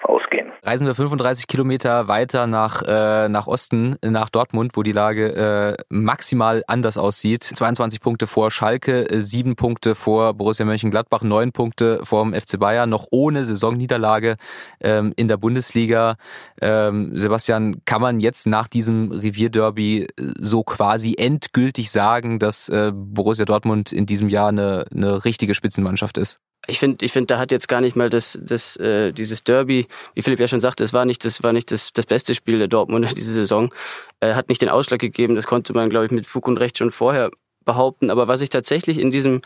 ausgehen. 0.03 0.53
Reisen 0.63 0.87
wir 0.87 0.95
35 0.95 1.47
Kilometer 1.47 2.09
weiter 2.09 2.47
nach, 2.47 2.83
äh, 2.83 3.29
nach 3.29 3.47
Osten, 3.47 3.97
nach 4.03 4.29
Dortmund, 4.29 4.73
wo 4.75 4.83
die 4.83 4.93
Lage 4.93 5.77
äh, 5.79 5.85
maximal 5.89 6.63
anders 6.67 6.99
aussieht. 6.99 7.43
22 7.43 8.01
Punkte 8.01 8.27
vor 8.27 8.51
Schalke, 8.51 9.11
äh, 9.11 9.21
7 9.21 9.57
Punkte 9.57 9.95
vor 9.95 10.35
Borussia 10.35 10.67
Mönchengladbach, 10.67 11.23
9 11.23 11.53
Punkte 11.53 12.01
vor 12.05 12.25
dem 12.25 12.35
FC 12.35 12.59
Bayern, 12.59 12.91
noch 12.91 13.07
ohne 13.11 13.45
Saisonniederlage 13.45 14.37
ähm, 14.81 15.13
in 15.17 15.29
der 15.29 15.39
Bundesliga. 15.39 16.17
Ähm, 16.61 17.17
Sebastian, 17.17 17.83
kann 17.87 18.03
man 18.03 18.21
jetzt 18.21 18.47
nach 18.47 18.69
diesem 18.69 19.11
Revierderby 19.11 20.03
äh, 20.03 20.07
so 20.17 20.63
quasi 20.63 21.15
endgültig 21.19 21.91
sagen, 21.91 22.39
dass 22.39 22.69
äh, 22.69 22.93
Borussia 22.95 23.47
Dortmund 23.47 23.93
in 23.93 24.07
diesem 24.07 24.29
Jahr 24.29 24.49
eine, 24.49 24.85
eine 24.95 25.25
richtige 25.25 25.55
Spitzenmannschaft 25.55 26.04
ist? 26.13 26.41
ich 26.67 26.79
finde, 26.79 27.05
ich 27.05 27.13
finde, 27.13 27.35
da 27.35 27.39
hat 27.39 27.51
jetzt 27.51 27.69
gar 27.69 27.81
nicht 27.81 27.97
mal 27.97 28.11
das, 28.11 28.39
das, 28.41 28.77
äh, 28.77 29.13
dieses 29.13 29.45
Derby, 29.45 29.87
wie 30.15 30.23
Philipp 30.23 30.41
ja 30.41 30.49
schon 30.49 30.61
sagte, 30.61 30.85
es 30.85 30.93
war 30.93 31.05
nicht, 31.05 31.25
das 31.25 31.43
war 31.43 31.53
nicht 31.53 31.71
das, 31.71 31.93
das 31.93 32.07
beste 32.07 32.35
Spiel 32.35 32.59
der 32.59 32.69
Dortmunder 32.69 33.09
diese 33.09 33.33
Saison, 33.33 33.73
äh, 34.21 34.35
hat 34.35 34.49
nicht 34.49 34.63
den 34.63 34.69
Ausschlag 34.69 35.01
gegeben. 35.01 35.35
Das 35.35 35.47
konnte 35.47 35.73
man, 35.75 35.91
glaube 35.91 36.07
ich, 36.07 36.13
mit 36.13 36.27
Fug 36.27 36.47
und 36.49 36.59
Recht 36.59 36.79
schon 36.79 36.91
vorher 36.91 37.31
behaupten. 37.65 38.11
Aber 38.11 38.29
was 38.29 38.41
ich 38.41 38.51
tatsächlich 38.51 38.99
in 38.99 39.11
diesem, 39.11 39.43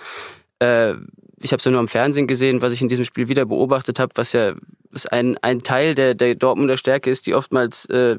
äh, 0.60 0.92
ich 1.40 1.52
habe 1.52 1.58
es 1.58 1.64
ja 1.64 1.70
nur 1.70 1.80
am 1.80 1.88
Fernsehen 1.88 2.26
gesehen, 2.26 2.62
was 2.62 2.72
ich 2.72 2.82
in 2.82 2.88
diesem 2.88 3.04
Spiel 3.04 3.28
wieder 3.28 3.46
beobachtet 3.46 3.98
habe, 3.98 4.12
was 4.14 4.32
ja 4.32 4.54
was 4.90 5.06
ein, 5.06 5.36
ein 5.38 5.62
Teil 5.62 5.94
der, 5.94 6.14
der 6.14 6.34
Dortmunder 6.34 6.76
Stärke 6.76 7.10
ist, 7.10 7.26
die 7.26 7.34
oftmals 7.34 7.84
äh, 7.86 8.16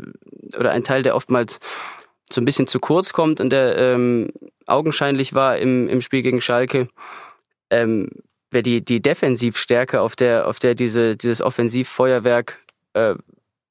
oder 0.57 0.71
ein 0.71 0.83
Teil, 0.83 1.03
der 1.03 1.15
oftmals 1.15 1.59
so 2.31 2.41
ein 2.41 2.45
bisschen 2.45 2.67
zu 2.67 2.79
kurz 2.79 3.11
kommt 3.11 3.41
und 3.41 3.49
der 3.49 3.75
ähm, 3.77 4.29
augenscheinlich 4.67 5.33
war 5.33 5.57
im, 5.57 5.87
im 5.87 6.01
Spiel 6.01 6.21
gegen 6.21 6.41
Schalke. 6.41 6.89
Ähm, 7.71 8.09
wer 8.51 8.61
die, 8.61 8.83
die 8.83 9.01
Defensivstärke, 9.01 10.01
auf 10.01 10.15
der, 10.15 10.47
auf 10.47 10.59
der 10.59 10.75
diese, 10.75 11.15
dieses 11.15 11.41
Offensivfeuerwerk 11.41 12.59
äh, 12.93 13.15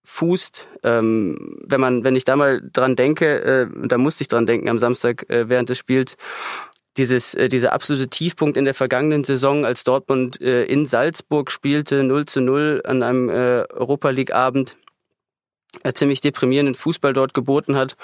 fußt. 0.05 0.69
Ähm, 0.85 1.59
wenn 1.67 1.81
man, 1.81 2.05
wenn 2.05 2.17
ich 2.17 2.25
da 2.25 2.37
mal 2.37 2.63
dran 2.73 2.97
denke, 2.97 3.43
äh, 3.43 3.89
da 3.89 3.99
musste 3.99 4.23
ich 4.23 4.29
dran 4.29 4.47
denken 4.47 4.69
am 4.69 4.79
Samstag 4.79 5.29
äh, 5.31 5.49
während 5.49 5.69
des 5.69 5.79
Spiels, 5.79 6.17
dieses, 6.97 7.35
äh, 7.35 7.49
dieser 7.49 7.73
absolute 7.73 8.09
Tiefpunkt 8.09 8.57
in 8.57 8.65
der 8.65 8.75
vergangenen 8.75 9.25
Saison, 9.25 9.65
als 9.65 9.85
Dortmund 9.85 10.41
äh, 10.41 10.65
in 10.65 10.87
Salzburg 10.87 11.51
spielte, 11.51 12.03
0 12.03 12.27
zu 12.27 12.41
0 12.41 12.83
an 12.85 13.03
einem 13.03 13.29
äh, 13.29 13.65
Europa 13.71 14.11
League 14.11 14.33
Abend, 14.33 14.77
äh, 15.83 15.93
ziemlich 15.93 16.21
deprimierenden 16.21 16.75
Fußball 16.75 17.13
dort 17.13 17.35
geboten 17.35 17.77
hat 17.77 17.97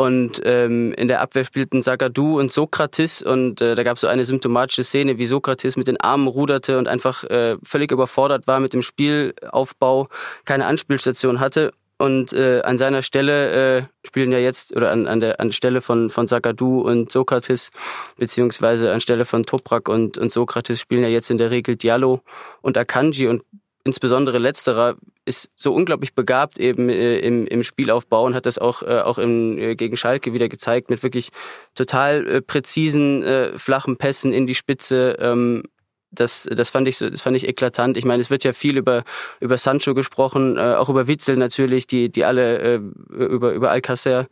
und 0.00 0.40
ähm, 0.44 0.92
in 0.92 1.08
der 1.08 1.20
Abwehr 1.20 1.44
spielten 1.44 1.82
Sagadu 1.82 2.38
und 2.38 2.52
Sokrates 2.52 3.20
und 3.20 3.60
äh, 3.60 3.74
da 3.74 3.82
gab 3.82 3.96
es 3.96 4.02
so 4.02 4.06
eine 4.06 4.24
symptomatische 4.24 4.84
Szene, 4.84 5.18
wie 5.18 5.26
Sokrates 5.26 5.76
mit 5.76 5.88
den 5.88 6.00
Armen 6.00 6.28
ruderte 6.28 6.78
und 6.78 6.86
einfach 6.86 7.24
äh, 7.24 7.56
völlig 7.64 7.90
überfordert 7.90 8.46
war 8.46 8.60
mit 8.60 8.72
dem 8.72 8.82
Spielaufbau, 8.82 10.06
keine 10.44 10.66
Anspielstation 10.66 11.40
hatte. 11.40 11.72
Und 12.00 12.32
äh, 12.32 12.60
an 12.60 12.78
seiner 12.78 13.02
Stelle 13.02 13.78
äh, 13.78 13.82
spielen 14.06 14.30
ja 14.30 14.38
jetzt, 14.38 14.76
oder 14.76 14.92
an, 14.92 15.08
an 15.08 15.18
der 15.18 15.40
an 15.40 15.50
Stelle 15.50 15.80
von, 15.80 16.10
von 16.10 16.28
Sagadu 16.28 16.80
und 16.80 17.10
Sokrates, 17.10 17.70
beziehungsweise 18.16 18.92
an 18.92 19.00
Stelle 19.00 19.24
von 19.24 19.46
Toprak 19.46 19.88
und, 19.88 20.16
und 20.16 20.30
Sokrates 20.30 20.78
spielen 20.78 21.02
ja 21.02 21.08
jetzt 21.08 21.28
in 21.28 21.38
der 21.38 21.50
Regel 21.50 21.74
Diallo 21.74 22.20
und 22.60 22.78
Akanji 22.78 23.26
und 23.26 23.42
insbesondere 23.84 24.38
letzterer 24.38 24.96
ist 25.24 25.50
so 25.54 25.74
unglaublich 25.74 26.14
begabt 26.14 26.58
eben 26.58 26.88
äh, 26.88 27.18
im, 27.18 27.46
im 27.46 27.62
Spielaufbau 27.62 28.24
und 28.24 28.34
hat 28.34 28.46
das 28.46 28.58
auch, 28.58 28.82
äh, 28.82 29.00
auch 29.00 29.18
im, 29.18 29.58
äh, 29.58 29.76
gegen 29.76 29.96
Schalke 29.96 30.32
wieder 30.32 30.48
gezeigt 30.48 30.90
mit 30.90 31.02
wirklich 31.02 31.30
total 31.74 32.26
äh, 32.26 32.40
präzisen, 32.40 33.22
äh, 33.22 33.58
flachen 33.58 33.96
Pässen 33.96 34.32
in 34.32 34.46
die 34.46 34.54
Spitze. 34.54 35.16
Ähm, 35.20 35.62
das, 36.10 36.48
das 36.50 36.70
fand 36.70 36.88
ich 36.88 36.98
das 36.98 37.20
fand 37.20 37.36
ich 37.36 37.46
eklatant. 37.46 37.98
Ich 37.98 38.06
meine, 38.06 38.22
es 38.22 38.30
wird 38.30 38.42
ja 38.42 38.54
viel 38.54 38.78
über 38.78 39.04
über 39.40 39.58
Sancho 39.58 39.94
gesprochen, 39.94 40.56
äh, 40.56 40.74
auch 40.74 40.88
über 40.88 41.06
Witzel 41.06 41.36
natürlich, 41.36 41.86
die 41.86 42.10
die 42.10 42.24
alle 42.24 42.58
äh, 42.58 42.80
über 43.10 43.52
über 43.52 43.70
Alcacer, 43.70 44.26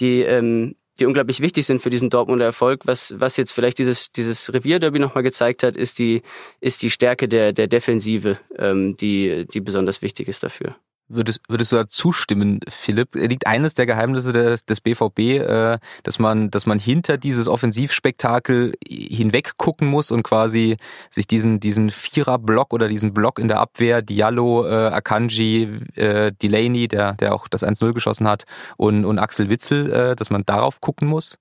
die 0.00 0.22
ähm, 0.22 0.74
die 1.00 1.06
unglaublich 1.06 1.40
wichtig 1.40 1.66
sind 1.66 1.80
für 1.80 1.90
diesen 1.90 2.10
Dortmunder 2.10 2.44
Erfolg. 2.44 2.82
Was, 2.84 3.14
was 3.16 3.36
jetzt 3.36 3.52
vielleicht 3.52 3.78
dieses, 3.78 4.12
dieses 4.12 4.52
Revierderby 4.52 4.98
nochmal 4.98 5.24
gezeigt 5.24 5.62
hat, 5.62 5.76
ist 5.76 5.98
die, 5.98 6.22
ist 6.60 6.82
die 6.82 6.90
Stärke 6.90 7.28
der, 7.28 7.52
der 7.52 7.66
Defensive, 7.66 8.38
ähm, 8.56 8.96
die, 8.96 9.46
die 9.46 9.60
besonders 9.60 10.02
wichtig 10.02 10.28
ist 10.28 10.42
dafür. 10.42 10.76
Würdest, 11.12 11.40
würdest 11.48 11.72
du 11.72 11.76
da 11.76 11.88
zustimmen, 11.88 12.60
Philipp? 12.68 13.14
Liegt 13.14 13.46
eines 13.46 13.74
der 13.74 13.86
Geheimnisse 13.86 14.32
des, 14.32 14.64
des 14.64 14.80
BVB, 14.80 15.18
äh, 15.18 15.78
dass 16.04 16.18
man, 16.20 16.50
dass 16.50 16.66
man 16.66 16.78
hinter 16.78 17.18
dieses 17.18 17.48
Offensivspektakel 17.48 18.72
hinweg 18.88 19.56
gucken 19.56 19.88
muss 19.88 20.12
und 20.12 20.22
quasi 20.22 20.76
sich 21.10 21.26
diesen, 21.26 21.58
diesen 21.58 21.90
Vierer-Block 21.90 22.72
oder 22.72 22.86
diesen 22.86 23.12
Block 23.12 23.40
in 23.40 23.48
der 23.48 23.58
Abwehr, 23.58 24.02
Diallo, 24.02 24.64
äh, 24.66 24.86
Akanji, 24.86 25.68
äh, 25.96 26.30
Delaney, 26.40 26.86
der, 26.86 27.14
der 27.14 27.34
auch 27.34 27.48
das 27.48 27.66
1-0 27.66 27.92
geschossen 27.92 28.28
hat, 28.28 28.44
und, 28.76 29.04
und 29.04 29.18
Axel 29.18 29.50
Witzel, 29.50 29.92
äh, 29.92 30.14
dass 30.14 30.30
man 30.30 30.44
darauf 30.46 30.80
gucken 30.80 31.08
muss? 31.08 31.38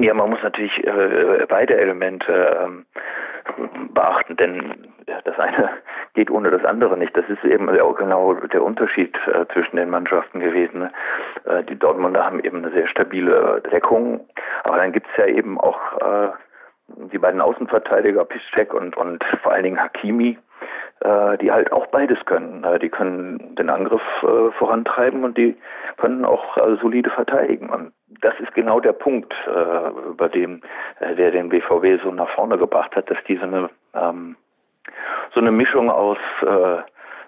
Ja, 0.00 0.14
man 0.14 0.30
muss 0.30 0.42
natürlich 0.42 0.72
äh, 0.84 1.46
beide 1.48 1.76
Elemente 1.76 2.56
ähm, 2.64 2.86
beachten, 3.92 4.36
denn 4.36 4.88
das 5.24 5.38
eine 5.38 5.70
geht 6.14 6.30
ohne 6.30 6.50
das 6.50 6.64
andere 6.64 6.96
nicht. 6.96 7.16
Das 7.16 7.28
ist 7.28 7.44
eben 7.44 7.68
auch 7.80 7.96
genau 7.96 8.34
der 8.34 8.62
Unterschied 8.62 9.16
äh, 9.26 9.46
zwischen 9.52 9.76
den 9.76 9.90
Mannschaften 9.90 10.40
gewesen. 10.40 10.90
Äh, 11.44 11.64
die 11.64 11.78
Dortmunder 11.78 12.24
haben 12.24 12.40
eben 12.40 12.58
eine 12.58 12.70
sehr 12.70 12.88
stabile 12.88 13.62
Deckung, 13.70 14.26
aber 14.64 14.78
dann 14.78 14.92
gibt's 14.92 15.10
ja 15.16 15.26
eben 15.26 15.58
auch 15.58 15.78
äh, 16.00 16.30
die 17.12 17.18
beiden 17.18 17.40
Außenverteidiger, 17.40 18.24
Piszczek 18.24 18.72
und, 18.72 18.96
und 18.96 19.22
vor 19.42 19.52
allen 19.52 19.64
Dingen 19.64 19.80
Hakimi, 19.80 20.38
die 21.40 21.52
halt 21.52 21.70
auch 21.70 21.86
beides 21.88 22.18
können. 22.24 22.66
Die 22.80 22.88
können 22.88 23.54
den 23.56 23.68
Angriff 23.68 24.02
vorantreiben 24.58 25.22
und 25.22 25.36
die 25.36 25.56
können 25.98 26.24
auch 26.24 26.56
solide 26.80 27.10
verteidigen. 27.10 27.68
Und 27.68 27.92
das 28.20 28.34
ist 28.40 28.54
genau 28.54 28.80
der 28.80 28.92
Punkt, 28.92 29.32
äh, 29.46 30.08
über 30.10 30.28
dem 30.28 30.62
äh, 31.00 31.14
der 31.14 31.30
den 31.30 31.48
BVB 31.48 32.02
so 32.02 32.10
nach 32.10 32.30
vorne 32.30 32.58
gebracht 32.58 32.96
hat, 32.96 33.10
dass 33.10 33.18
diese 33.26 33.42
eine 33.42 33.70
ähm, 33.94 34.36
so 35.34 35.40
eine 35.40 35.52
Mischung 35.52 35.90
aus 35.90 36.18
äh, 36.42 36.78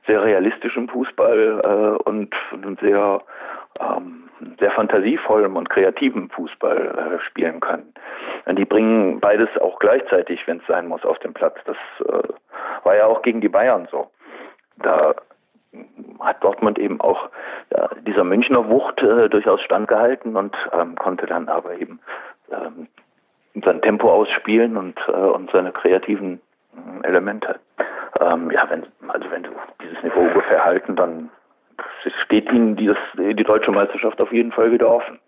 sehr 0.07 0.25
realistischem 0.25 0.89
Fußball 0.89 1.61
äh, 1.63 2.09
und, 2.09 2.35
und 2.53 2.81
sehr 2.81 3.21
ähm, 3.79 4.31
sehr 4.59 4.71
fantasievollem 4.71 5.57
und 5.57 5.69
kreativem 5.69 6.31
Fußball 6.31 7.19
äh, 7.19 7.25
spielen 7.27 7.61
können. 7.61 7.93
Und 8.47 8.59
die 8.59 8.65
bringen 8.65 9.21
beides 9.21 9.49
auch 9.61 9.79
gleichzeitig, 9.79 10.47
wenn 10.47 10.59
es 10.59 10.67
sein 10.67 10.89
muss, 10.89 11.05
auf 11.05 11.19
den 11.19 11.35
Platz. 11.35 11.57
Das 11.67 11.77
äh, 12.07 12.29
war 12.85 12.97
ja 12.97 13.07
auch 13.07 13.23
gegen 13.23 13.41
die 13.41 13.49
Bayern 13.49 13.87
so. 13.91 14.11
Da 14.79 15.15
hat 16.19 16.43
Dortmund 16.43 16.79
eben 16.79 17.01
auch 17.01 17.29
ja, 17.75 17.89
dieser 18.07 18.25
Münchner 18.25 18.69
Wucht 18.69 19.03
äh, 19.03 19.29
durchaus 19.29 19.61
standgehalten 19.63 20.37
und 20.37 20.57
ähm, 20.73 20.97
konnte 20.97 21.27
dann 21.27 21.49
aber 21.49 21.75
eben 21.79 22.01
ähm, 22.51 22.89
sein 23.65 23.81
Tempo 23.83 24.11
ausspielen 24.11 24.77
und, 24.77 24.99
äh, 25.09 25.13
und 25.13 25.51
seine 25.51 25.73
kreativen 25.73 26.41
äh, 26.75 27.07
Elemente. 27.07 27.61
Ähm, 28.21 28.51
ja, 28.51 28.69
wenn, 28.69 28.87
also 29.09 29.31
wenn 29.31 29.45
sie 29.45 29.51
dieses 29.83 30.03
Niveau 30.03 30.21
ungefähr 30.21 30.65
halten, 30.65 30.97
dann 30.97 31.31
steht 32.25 32.51
ihnen 32.53 32.77
dieses, 32.77 32.99
die 33.17 33.45
deutsche 33.45 33.71
Meisterschaft 33.71 34.21
auf 34.21 34.33
jeden 34.33 34.53
Fall 34.53 34.73
wieder 34.73 34.91
offen 34.91 35.19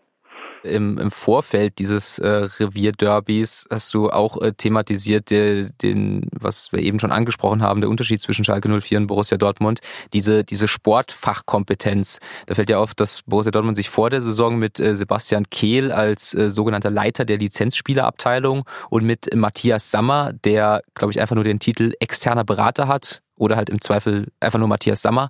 im, 0.65 0.99
im 0.99 1.11
Vorfeld 1.11 1.79
dieses 1.79 2.19
äh, 2.19 2.29
Revierderbys 2.29 3.67
hast 3.71 3.93
du 3.95 4.11
auch 4.11 4.41
äh, 4.41 4.53
thematisiert, 4.53 5.31
der, 5.31 5.71
den, 5.83 6.29
was 6.33 6.73
wir 6.73 6.81
eben 6.81 7.01
schon 7.01 7.13
angesprochen 7.13 7.63
haben, 7.63 7.81
der 7.81 7.91
Unterschied 7.91 8.23
zwischen 8.23 8.45
Schalke 8.45 8.69
04 8.69 8.99
und 8.99 9.07
Borussia 9.07 9.37
Dortmund, 9.37 9.81
diese, 10.13 10.45
diese 10.45 10.69
Sportfachkompetenz. 10.69 12.19
Da 12.47 12.55
fällt 12.55 12.71
ja 12.71 12.79
auf, 12.79 12.95
dass 12.95 13.23
Borussia 13.23 13.51
Dortmund 13.51 13.77
sich 13.77 13.91
vor 13.91 14.11
der 14.11 14.23
Saison 14.23 14.57
mit 14.57 14.81
äh, 14.81 14.97
Sebastian 14.97 15.49
Kehl 15.51 15.93
als 15.93 16.35
äh, 16.35 16.51
sogenannter 16.51 16.91
Leiter 16.91 17.25
der 17.25 17.39
Lizenzspielerabteilung 17.39 18.65
und 18.91 19.05
mit 19.05 19.35
Matthias 19.35 19.91
Sammer, 19.91 20.33
der, 20.45 20.83
glaube 20.95 21.13
ich, 21.13 21.21
einfach 21.21 21.35
nur 21.35 21.45
den 21.45 21.59
Titel 21.59 21.93
externer 22.01 22.45
Berater 22.45 22.89
hat, 22.89 23.23
oder 23.43 23.57
halt 23.57 23.69
im 23.69 23.81
Zweifel 23.81 24.29
einfach 24.41 24.59
nur 24.59 24.69
Matthias 24.69 25.03
Sammer, 25.03 25.29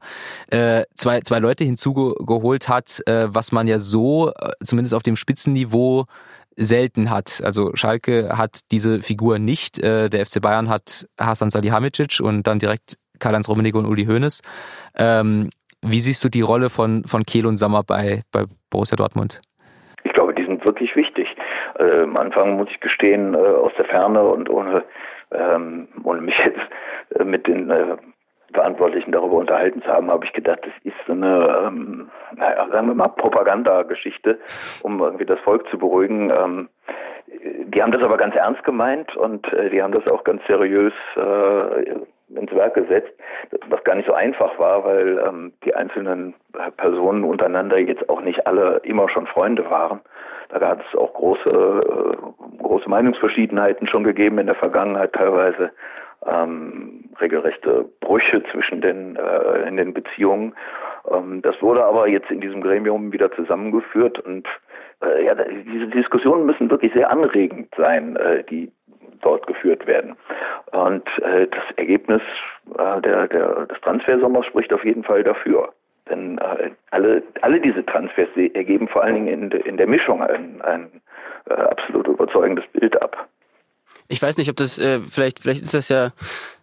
äh, 0.50 0.84
zwei, 0.94 1.20
zwei 1.22 1.38
Leute 1.38 1.64
hinzugeholt 1.64 2.68
hat, 2.68 3.00
äh, 3.06 3.26
was 3.28 3.52
man 3.52 3.66
ja 3.66 3.78
so, 3.78 4.30
äh, 4.30 4.52
zumindest 4.62 4.94
auf 4.94 5.02
dem 5.02 5.16
Spitzenniveau, 5.16 6.04
selten 6.54 7.08
hat. 7.08 7.40
Also 7.42 7.70
Schalke 7.74 8.36
hat 8.36 8.60
diese 8.70 9.00
Figur 9.00 9.38
nicht. 9.38 9.82
Äh, 9.82 10.10
der 10.10 10.26
FC 10.26 10.42
Bayern 10.42 10.68
hat 10.68 11.06
Hasan 11.18 11.48
Salihamidzic 11.48 12.20
und 12.20 12.46
dann 12.46 12.58
direkt 12.58 12.98
Karl-Heinz 13.20 13.48
Rummenigge 13.48 13.78
und 13.78 13.86
Uli 13.86 14.04
Hoeneß. 14.04 14.42
Ähm, 14.98 15.48
wie 15.80 16.00
siehst 16.00 16.22
du 16.22 16.28
die 16.28 16.42
Rolle 16.42 16.68
von, 16.68 17.04
von 17.04 17.22
Kehl 17.22 17.46
und 17.46 17.56
Sammer 17.56 17.82
bei, 17.82 18.20
bei 18.32 18.44
Borussia 18.68 18.96
Dortmund? 18.96 19.40
Ich 20.04 20.12
glaube, 20.12 20.34
die 20.34 20.44
sind 20.44 20.62
wirklich 20.66 20.94
wichtig. 20.94 21.26
Äh, 21.78 22.02
am 22.02 22.18
Anfang 22.18 22.56
muss 22.56 22.68
ich 22.70 22.80
gestehen, 22.80 23.34
äh, 23.34 23.38
aus 23.38 23.72
der 23.78 23.86
Ferne 23.86 24.22
und 24.22 24.50
ohne 24.50 24.84
ähm, 25.34 25.88
ohne 26.04 26.20
mich 26.20 26.38
jetzt 26.44 26.60
äh, 27.18 27.24
mit 27.24 27.46
den 27.46 27.70
äh, 27.70 27.96
Verantwortlichen 28.52 29.12
darüber 29.12 29.36
unterhalten 29.36 29.82
zu 29.82 29.88
haben, 29.88 30.10
habe 30.10 30.26
ich 30.26 30.32
gedacht, 30.32 30.60
das 30.62 30.72
ist 30.84 30.96
so 31.06 31.12
eine, 31.12 31.64
ähm, 31.66 32.10
naja, 32.36 32.68
sagen 32.70 32.88
wir 32.88 32.94
mal, 32.94 33.08
Propagandageschichte, 33.08 34.38
um 34.82 35.00
irgendwie 35.00 35.24
das 35.24 35.40
Volk 35.40 35.68
zu 35.70 35.78
beruhigen. 35.78 36.30
Ähm, 36.30 36.68
die 37.26 37.82
haben 37.82 37.92
das 37.92 38.02
aber 38.02 38.18
ganz 38.18 38.34
ernst 38.34 38.62
gemeint 38.64 39.16
und 39.16 39.50
äh, 39.52 39.70
die 39.70 39.82
haben 39.82 39.92
das 39.92 40.06
auch 40.06 40.24
ganz 40.24 40.42
seriös 40.46 40.92
äh, 41.16 41.94
ins 42.36 42.52
Werk 42.52 42.74
gesetzt, 42.74 43.12
was 43.68 43.82
gar 43.84 43.94
nicht 43.94 44.06
so 44.06 44.14
einfach 44.14 44.58
war, 44.58 44.84
weil 44.84 45.18
ähm, 45.26 45.52
die 45.64 45.74
einzelnen 45.74 46.34
Personen 46.76 47.24
untereinander 47.24 47.78
jetzt 47.78 48.08
auch 48.08 48.20
nicht 48.20 48.46
alle 48.46 48.80
immer 48.84 49.08
schon 49.08 49.26
Freunde 49.26 49.68
waren. 49.70 50.00
Da 50.48 50.60
hat 50.68 50.80
es 50.86 50.98
auch 50.98 51.14
große, 51.14 51.48
äh, 51.48 52.62
große 52.62 52.88
Meinungsverschiedenheiten 52.88 53.88
schon 53.88 54.04
gegeben 54.04 54.38
in 54.38 54.46
der 54.46 54.54
Vergangenheit, 54.54 55.12
teilweise 55.14 55.70
ähm, 56.26 57.04
regelrechte 57.20 57.86
Brüche 58.00 58.42
zwischen 58.52 58.80
den 58.80 59.16
äh, 59.16 59.68
in 59.68 59.76
den 59.76 59.94
Beziehungen. 59.94 60.54
Ähm, 61.10 61.42
das 61.42 61.60
wurde 61.62 61.84
aber 61.84 62.08
jetzt 62.08 62.30
in 62.30 62.40
diesem 62.40 62.60
Gremium 62.60 63.12
wieder 63.12 63.32
zusammengeführt 63.32 64.18
und 64.20 64.46
äh, 65.02 65.24
ja, 65.24 65.34
diese 65.34 65.88
Diskussionen 65.88 66.46
müssen 66.46 66.70
wirklich 66.70 66.92
sehr 66.92 67.10
anregend 67.10 67.74
sein, 67.76 68.16
äh, 68.16 68.44
die 68.44 68.70
dort 69.22 69.46
geführt 69.46 69.86
werden. 69.86 70.16
Und 70.72 71.06
äh, 71.18 71.46
das 71.46 71.64
Ergebnis 71.76 72.22
äh, 72.78 73.00
der, 73.00 73.28
der, 73.28 73.66
des 73.66 73.80
Transfersommers 73.80 74.46
spricht 74.46 74.72
auf 74.72 74.84
jeden 74.84 75.04
Fall 75.04 75.22
dafür. 75.24 75.72
Denn 76.10 76.38
äh, 76.38 76.70
alle, 76.90 77.22
alle 77.40 77.60
diese 77.60 77.84
Transfers 77.86 78.28
ergeben 78.36 78.88
vor 78.88 79.02
allen 79.02 79.14
Dingen 79.14 79.28
in, 79.28 79.50
in 79.62 79.76
der 79.76 79.86
Mischung 79.86 80.22
ein, 80.22 80.60
ein 80.62 80.90
äh, 81.48 81.54
absolut 81.54 82.06
überzeugendes 82.08 82.66
Bild 82.72 83.00
ab. 83.00 83.28
Ich 84.08 84.20
weiß 84.20 84.36
nicht, 84.36 84.50
ob 84.50 84.56
das 84.56 84.78
äh, 84.78 85.00
vielleicht 85.00 85.40
vielleicht 85.40 85.62
ist 85.62 85.74
das 85.74 85.88
ja 85.88 86.10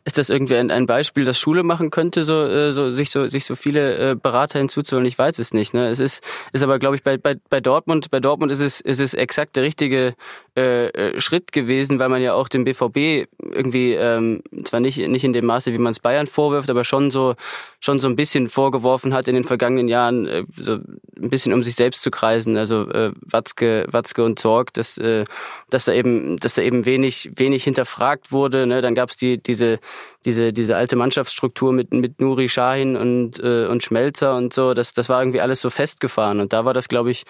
ist 0.06 0.18
das 0.18 0.30
irgendwie 0.30 0.56
ein, 0.56 0.72
ein 0.72 0.86
Beispiel, 0.86 1.26
das 1.26 1.40
Schule 1.40 1.64
machen 1.64 1.92
könnte, 1.92 2.24
so, 2.24 2.46
äh, 2.46 2.72
so 2.72 2.92
sich 2.92 3.12
so 3.12 3.28
sich 3.28 3.46
so 3.46 3.56
viele 3.56 4.12
äh, 4.12 4.16
Berater 4.16 4.58
hinzuzuholen? 4.60 5.06
Ich 5.06 5.18
weiß 5.18 5.40
es 5.40 5.54
nicht. 5.54 5.74
Ne? 5.74 5.88
Es 5.90 6.00
ist 6.00 6.24
ist 6.54 6.64
aber 6.64 6.80
glaube 6.80 6.96
ich 6.96 7.04
bei, 7.04 7.18
bei 7.18 7.36
bei 7.50 7.60
Dortmund 7.60 8.10
bei 8.10 8.20
Dortmund 8.20 8.52
ist 8.52 8.62
es 8.62 8.82
ist 8.82 9.00
es 9.00 9.14
exakt 9.14 9.56
der 9.56 9.64
richtige 9.64 10.16
äh, 10.58 10.88
äh 10.88 11.22
Schritt 11.22 11.52
gewesen, 11.52 12.00
weil 12.00 12.10
man 12.10 12.22
ja 12.22 12.34
auch 12.34 12.48
dem 12.48 12.64
BVB 12.64 13.28
irgendwie 13.40 13.94
ähm, 13.94 14.42
zwar 14.64 14.80
nicht 14.80 14.98
nicht 14.98 15.24
in 15.24 15.34
dem 15.34 15.46
Maße, 15.46 15.74
wie 15.74 15.78
man 15.78 15.92
es 15.92 16.00
Bayern 16.00 16.28
vorwirft, 16.28 16.70
aber 16.70 16.84
schon 16.86 17.12
so 17.12 17.36
schon 17.82 18.00
so 18.00 18.08
ein 18.08 18.16
bisschen 18.16 18.50
vorgeworfen 18.50 19.14
hat 19.14 19.28
in 19.28 19.36
den 19.36 19.44
vergangenen 19.44 19.88
Jahren, 19.88 20.28
äh, 20.28 20.44
so 20.56 20.74
ein 20.74 21.30
bisschen 21.30 21.54
um 21.54 21.64
sich 21.64 21.76
selbst 21.76 22.04
zu 22.04 22.12
kreisen. 22.12 22.58
Also 22.58 22.90
äh, 22.90 23.12
Watzke 23.22 23.86
Watzke 23.90 24.24
und 24.24 24.40
Zorg, 24.40 24.74
dass 24.74 24.98
äh, 24.98 25.26
dass 25.70 25.86
da 25.86 25.94
eben 25.94 26.38
dass 26.38 26.56
da 26.56 26.62
eben 26.62 26.86
wenig 26.86 27.32
wenig 27.36 27.64
hinterfragt 27.64 28.32
wurde. 28.32 28.66
Ne? 28.66 28.82
Dann 28.82 28.96
gab 28.96 29.10
es 29.10 29.18
die 29.18 29.42
diese 29.42 29.80
diese, 30.26 30.54
diese 30.54 30.76
alte 30.76 30.96
Mannschaftsstruktur 30.96 31.72
mit, 31.74 31.94
mit 31.94 32.20
Nuri 32.20 32.50
Shahin 32.50 32.96
und, 32.96 33.40
äh, 33.40 33.68
und 33.68 33.84
Schmelzer 33.84 34.36
und 34.36 34.54
so, 34.54 34.74
das, 34.74 34.94
das 34.94 35.10
war 35.10 35.22
irgendwie 35.22 35.42
alles 35.42 35.62
so 35.62 35.70
festgefahren. 35.70 36.40
Und 36.40 36.54
da 36.54 36.66
war 36.66 36.74
das, 36.74 36.90
glaube 36.90 37.12
ich, 37.12 37.24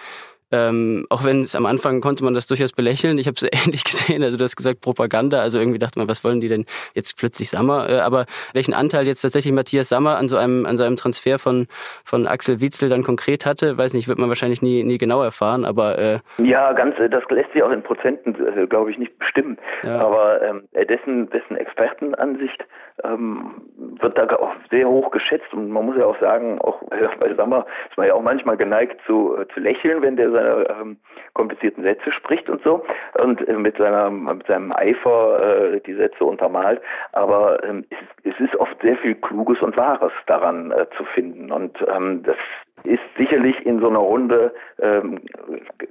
ähm, 0.52 1.06
auch 1.10 1.24
wenn 1.24 1.42
es 1.42 1.54
am 1.54 1.66
Anfang 1.66 2.00
konnte 2.00 2.24
man 2.24 2.34
das 2.34 2.46
durchaus 2.46 2.72
belächeln. 2.72 3.18
Ich 3.18 3.26
habe 3.26 3.36
es 3.36 3.42
ähnlich 3.66 3.84
gesehen. 3.84 4.22
Also 4.22 4.36
du 4.36 4.44
hast 4.44 4.56
gesagt 4.56 4.80
Propaganda. 4.80 5.40
Also 5.40 5.58
irgendwie 5.58 5.78
dachte 5.78 5.98
man, 5.98 6.08
was 6.08 6.24
wollen 6.24 6.40
die 6.40 6.48
denn 6.48 6.66
jetzt 6.94 7.18
plötzlich 7.18 7.50
Sammer? 7.50 7.88
Äh, 7.88 8.00
aber 8.00 8.26
welchen 8.52 8.74
Anteil 8.74 9.06
jetzt 9.06 9.22
tatsächlich 9.22 9.52
Matthias 9.52 9.88
Sammer 9.88 10.16
an 10.16 10.28
so 10.28 10.36
einem 10.36 10.66
an 10.66 10.76
so 10.76 10.84
einem 10.84 10.96
Transfer 10.96 11.38
von 11.38 11.66
von 12.04 12.26
Axel 12.26 12.60
Witzel 12.60 12.88
dann 12.88 13.04
konkret 13.04 13.46
hatte, 13.46 13.78
weiß 13.78 13.94
nicht, 13.94 14.08
wird 14.08 14.18
man 14.18 14.28
wahrscheinlich 14.28 14.62
nie 14.62 14.82
nie 14.84 14.98
genau 14.98 15.22
erfahren. 15.22 15.64
Aber 15.64 15.98
äh, 15.98 16.18
ja, 16.38 16.72
ganz. 16.72 16.98
Äh, 16.98 17.08
das 17.08 17.22
lässt 17.30 17.52
sich 17.52 17.62
auch 17.62 17.70
in 17.70 17.82
Prozenten, 17.82 18.34
äh, 18.34 18.66
glaube 18.66 18.90
ich, 18.90 18.98
nicht 18.98 19.18
bestimmen. 19.18 19.58
Ja. 19.82 20.00
Aber 20.00 20.42
ähm, 20.42 20.68
dessen 20.74 21.30
dessen 21.30 21.56
Expertenansicht 21.56 22.64
ähm, 23.04 23.62
wird 24.00 24.16
da 24.16 24.24
auch 24.36 24.52
sehr 24.70 24.88
hoch 24.88 25.10
geschätzt 25.10 25.52
und 25.52 25.70
man 25.70 25.86
muss 25.86 25.96
ja 25.96 26.06
auch 26.06 26.18
sagen, 26.20 26.60
auch 26.60 26.82
bei 27.20 27.34
Sammer 27.34 27.66
ist 27.88 27.96
man 27.96 28.06
ja 28.06 28.14
auch 28.14 28.22
manchmal 28.22 28.56
geneigt 28.56 29.00
zu 29.06 29.36
äh, 29.36 29.46
zu 29.48 29.60
lächeln, 29.60 30.02
wenn 30.02 30.16
der 30.16 30.30
seine 30.30 30.66
ähm, 30.70 30.96
komplizierten 31.34 31.82
Sätze 31.82 32.12
spricht 32.12 32.48
und 32.48 32.62
so 32.62 32.84
und 33.22 33.46
äh, 33.46 33.52
mit 33.54 33.76
seiner 33.76 34.10
mit 34.10 34.46
seinem 34.46 34.72
Eifer 34.72 35.74
äh, 35.74 35.80
die 35.80 35.94
Sätze 35.94 36.24
untermalt. 36.24 36.80
Aber 37.12 37.62
ähm, 37.64 37.84
es, 37.90 38.32
es, 38.34 38.40
ist 38.40 38.56
oft 38.56 38.80
sehr 38.82 38.96
viel 38.98 39.14
Kluges 39.14 39.60
und 39.62 39.76
Wahres 39.76 40.12
daran 40.26 40.72
äh, 40.72 40.86
zu 40.96 41.04
finden 41.04 41.52
und 41.52 41.78
ähm, 41.94 42.22
das 42.22 42.36
ist 42.84 43.02
sicherlich 43.16 43.64
in 43.66 43.80
so 43.80 43.88
einer 43.88 43.98
Runde 43.98 44.52
ähm, 44.80 45.20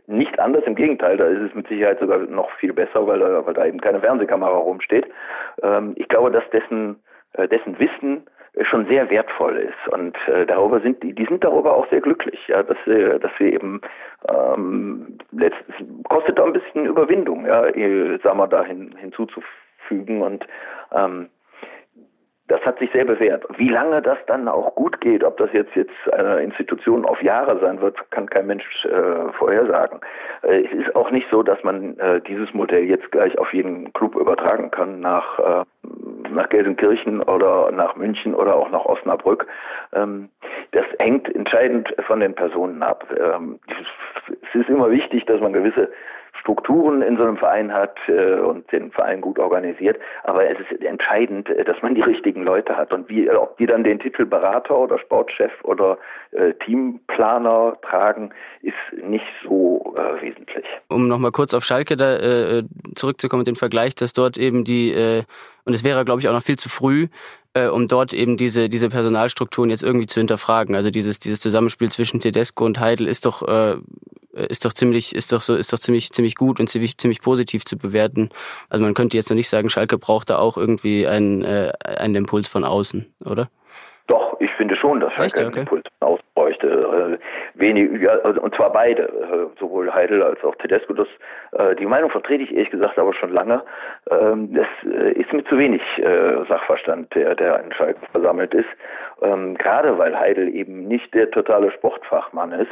nicht 0.08 0.40
anders. 0.40 0.64
Im 0.66 0.76
Gegenteil, 0.76 1.18
da 1.18 1.26
ist 1.26 1.42
es 1.42 1.56
mit 1.56 1.68
Sicherheit 1.68 2.00
sogar 2.00 2.20
noch 2.20 2.52
viel 2.54 2.74
besser, 2.74 3.06
weil 3.08 3.20
da, 3.20 3.46
weil 3.46 3.54
da 3.54 3.66
eben 3.66 3.82
keine 3.82 4.00
Fernsehkamera 4.00 4.58
rumsteht. 4.58 5.08
Ähm, 5.62 5.94
ich 5.96 6.08
glaube, 6.08 6.32
dass 6.32 6.48
dessen, 6.52 6.98
äh, 7.34 7.48
dessen 7.48 7.80
Wissen 7.80 8.26
schon 8.64 8.88
sehr 8.88 9.10
wertvoll 9.10 9.58
ist 9.58 9.94
und 9.94 10.18
äh, 10.28 10.46
darüber 10.46 10.80
sind 10.82 11.02
die, 11.04 11.14
die 11.14 11.26
sind 11.26 11.44
darüber 11.44 11.76
auch 11.76 11.88
sehr 11.90 12.02
glücklich, 12.02 12.40
ja, 12.48 12.64
dass 12.64 12.78
wir, 12.86 13.20
dass 13.20 13.32
wir 13.38 13.54
eben 13.54 13.80
ähm, 14.28 15.20
letztes 15.32 15.76
kostet 16.10 16.40
da 16.40 16.46
ein 16.46 16.54
bisschen 16.54 16.86
Überwindung, 16.86 17.46
ja, 17.46 17.66
Sammer 18.24 18.48
da 18.48 18.64
hin, 18.64 18.96
hinzuzufügen 18.98 20.22
und 20.24 20.46
ähm, 20.92 21.30
das 22.50 22.62
hat 22.66 22.80
sich 22.80 22.92
sehr 22.92 23.06
bewährt. 23.06 23.46
Wie 23.58 23.70
lange 23.70 24.02
das 24.02 24.18
dann 24.28 24.48
auch 24.48 24.76
gut 24.76 25.00
geht, 25.02 25.24
ob 25.24 25.38
das 25.38 25.54
jetzt 25.54 25.76
jetzt 25.76 26.14
eine 26.14 26.42
Institution 26.42 27.06
auf 27.06 27.22
Jahre 27.22 27.60
sein 27.60 27.80
wird, 27.80 27.98
kann 28.12 28.30
kein 28.30 28.48
Mensch 28.48 28.86
äh, 28.86 29.32
vorhersagen. 29.38 30.02
Äh, 30.42 30.66
es 30.66 30.72
ist 30.74 30.96
auch 30.96 31.12
nicht 31.12 31.28
so, 31.30 31.44
dass 31.44 31.64
man 31.64 31.98
äh, 32.00 32.22
dieses 32.22 32.52
Modell 32.54 32.84
jetzt 32.84 33.12
gleich 33.12 33.38
auf 33.38 33.54
jeden 33.54 33.94
Club 33.94 34.16
übertragen 34.16 34.72
kann 34.72 35.00
nach 35.00 35.40
äh, 35.40 35.64
nach 36.32 36.50
Gelsenkirchen 36.50 37.22
oder 37.22 37.72
nach 37.72 37.96
München 37.96 38.36
oder 38.36 38.56
auch 38.56 38.70
nach 38.70 38.86
Osnabrück. 38.86 39.48
Ähm, 39.94 40.30
das 40.72 40.86
hängt 41.00 41.34
entscheidend 41.34 41.94
von 42.08 42.20
den 42.20 42.34
Personen 42.34 42.84
ab. 42.84 43.06
Ähm, 43.18 43.60
es 44.28 44.60
ist 44.60 44.70
immer 44.70 44.90
wichtig, 44.92 45.26
dass 45.26 45.40
man 45.40 45.54
gewisse 45.54 45.90
Strukturen 46.40 47.02
in 47.02 47.18
so 47.18 47.24
einem 47.24 47.38
Verein 47.38 47.74
hat 47.74 47.98
äh, 48.08 48.36
und 48.40 48.72
den 48.72 48.92
Verein 48.92 49.22
gut 49.22 49.40
organisiert. 49.40 49.98
Aber 50.24 50.50
es 50.50 50.58
ist 50.60 50.84
entscheidend, 50.84 51.50
äh, 51.50 51.64
dass 51.64 51.82
man 51.82 51.96
die 51.96 52.02
richtigen 52.02 52.44
Leute 52.44 52.76
hat. 52.76 52.94
Und 52.94 53.10
wie, 53.10 53.30
ob 53.30 53.58
die 53.58 53.66
dann 53.66 53.84
den 53.84 54.00
Titel 54.00 54.26
Berater 54.26 54.78
oder 54.78 55.00
Sportchef 55.00 55.52
oder 55.64 55.98
äh, 56.32 56.54
Teamplaner 56.66 57.78
tragen, 57.82 58.32
ist 58.62 59.04
nicht 59.04 59.26
so 59.44 59.96
äh, 59.98 60.22
wesentlich. 60.22 60.66
Um 60.90 61.08
nochmal 61.08 61.32
kurz 61.32 61.54
auf 61.54 61.64
Schalke 61.64 61.98
da 61.98 62.18
äh, 62.18 62.64
zurückzukommen, 62.96 63.44
den 63.44 63.56
Vergleich, 63.56 63.96
dass 63.96 64.14
dort 64.14 64.38
eben 64.38 64.64
die, 64.64 64.92
äh, 64.92 65.24
und 65.66 65.74
es 65.74 65.84
wäre, 65.84 66.06
glaube 66.06 66.22
ich, 66.22 66.30
auch 66.30 66.34
noch 66.34 66.44
viel 66.44 66.58
zu 66.58 66.70
früh, 66.70 67.08
äh, 67.54 67.68
um 67.68 67.88
dort 67.88 68.14
eben 68.14 68.38
diese, 68.38 68.70
diese 68.70 68.90
Personalstrukturen 68.90 69.70
jetzt 69.70 69.84
irgendwie 69.84 70.08
zu 70.08 70.20
hinterfragen. 70.20 70.76
Also 70.76 70.90
dieses, 70.90 71.20
dieses 71.20 71.40
Zusammenspiel 71.40 71.92
zwischen 71.92 72.20
Tedesco 72.20 72.66
und 72.66 72.80
Heidel 72.80 73.08
ist 73.08 73.26
doch, 73.26 73.48
äh, 73.48 73.78
ist 74.34 74.66
doch 74.66 74.74
ziemlich, 74.74 75.16
ist 75.16 75.34
doch 75.34 75.42
so, 75.42 75.56
ist 75.56 75.74
doch 75.74 75.80
ziemlich, 75.80 76.12
ziemlich 76.12 76.36
gut 76.36 76.60
und 76.60 76.70
ziemlich, 76.70 76.98
ziemlich 76.98 77.22
positiv 77.22 77.66
zu 77.66 77.78
bewerten. 77.78 78.30
Also 78.70 78.84
man 78.84 78.94
könnte 78.94 79.18
jetzt 79.18 79.30
noch 79.30 79.36
nicht 79.36 79.50
sagen, 79.50 79.70
Schalke 79.70 79.98
braucht 79.98 80.30
da 80.30 80.38
auch 80.38 80.58
irgendwie 80.58 81.08
einen, 81.08 81.44
äh, 81.44 81.74
einen 81.84 82.16
Impuls 82.16 82.48
von 82.48 82.64
außen, 82.64 83.14
oder? 83.26 83.50
Doch, 84.08 84.40
ich 84.40 84.52
finde 84.58 84.76
schon, 84.76 85.00
dass 85.00 85.14
Schalke 85.14 85.40
okay. 85.40 85.46
einen 85.46 85.58
Impuls 85.68 85.84
von 86.00 86.10
außen 86.10 86.29
bräuchte 86.60 87.20
äh, 87.56 87.60
wenig, 87.60 88.02
ja, 88.02 88.12
also, 88.24 88.42
und 88.42 88.56
zwar 88.56 88.72
beide, 88.72 89.04
äh, 89.04 89.60
sowohl 89.60 89.94
Heidel 89.94 90.24
als 90.24 90.44
auch 90.44 90.56
Tedesco. 90.56 90.94
Das, 90.94 91.08
äh, 91.54 91.76
die 91.76 91.86
Meinung 91.86 92.10
vertrete 92.10 92.44
ich 92.44 92.52
ehrlich 92.52 92.70
gesagt 92.70 92.98
aber 92.98 93.14
schon 93.14 93.32
lange. 93.32 93.64
Ähm, 94.10 94.54
das 94.54 94.68
äh, 94.86 95.14
ist 95.14 95.32
mir 95.34 95.44
zu 95.46 95.58
wenig 95.58 95.82
äh, 95.98 96.46
Sachverstand, 96.48 97.14
der, 97.16 97.36
der 97.36 97.64
in 97.64 97.74
Schalke 97.74 98.00
versammelt 98.12 98.54
ist. 98.54 98.70
Ähm, 99.22 99.58
gerade 99.58 99.98
weil 99.98 100.18
Heidel 100.18 100.54
eben 100.54 100.88
nicht 100.88 101.14
der 101.14 101.30
totale 101.32 101.72
Sportfachmann 101.72 102.52
ist, 102.54 102.72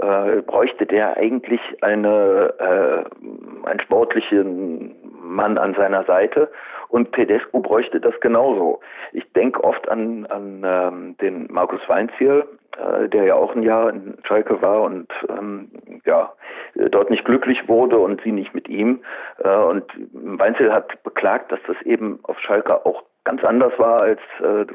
äh, 0.00 0.40
bräuchte 0.42 0.86
der 0.86 1.16
eigentlich 1.16 1.60
eine, 1.82 2.54
äh, 2.58 3.68
einen 3.68 3.80
sportlichen 3.80 4.94
Mann 5.22 5.58
an 5.58 5.74
seiner 5.74 6.04
Seite 6.04 6.50
und 6.92 7.12
Tedesco 7.14 7.60
bräuchte 7.60 8.00
das 8.00 8.12
genauso. 8.20 8.80
Ich 9.12 9.24
denke 9.32 9.64
oft 9.64 9.88
an, 9.88 10.26
an 10.26 10.62
ähm, 10.62 11.16
den 11.22 11.48
Markus 11.50 11.80
Weinziel, 11.88 12.44
äh, 12.76 13.08
der 13.08 13.24
ja 13.24 13.34
auch 13.34 13.56
ein 13.56 13.62
Jahr 13.62 13.88
in 13.88 14.18
Schalke 14.24 14.60
war 14.60 14.82
und 14.82 15.08
ähm, 15.30 15.70
ja 16.04 16.32
dort 16.74 17.08
nicht 17.08 17.24
glücklich 17.24 17.66
wurde 17.66 17.98
und 17.98 18.20
sie 18.22 18.32
nicht 18.32 18.54
mit 18.54 18.68
ihm. 18.68 19.00
Äh, 19.42 19.56
und 19.56 19.84
Weinziel 20.12 20.70
hat 20.70 21.02
beklagt, 21.02 21.50
dass 21.50 21.60
das 21.66 21.80
eben 21.86 22.20
auf 22.24 22.38
Schalke 22.40 22.84
auch 22.84 23.04
ganz 23.24 23.42
anders 23.42 23.72
war 23.78 24.02
als 24.02 24.20
äh, 24.40 24.66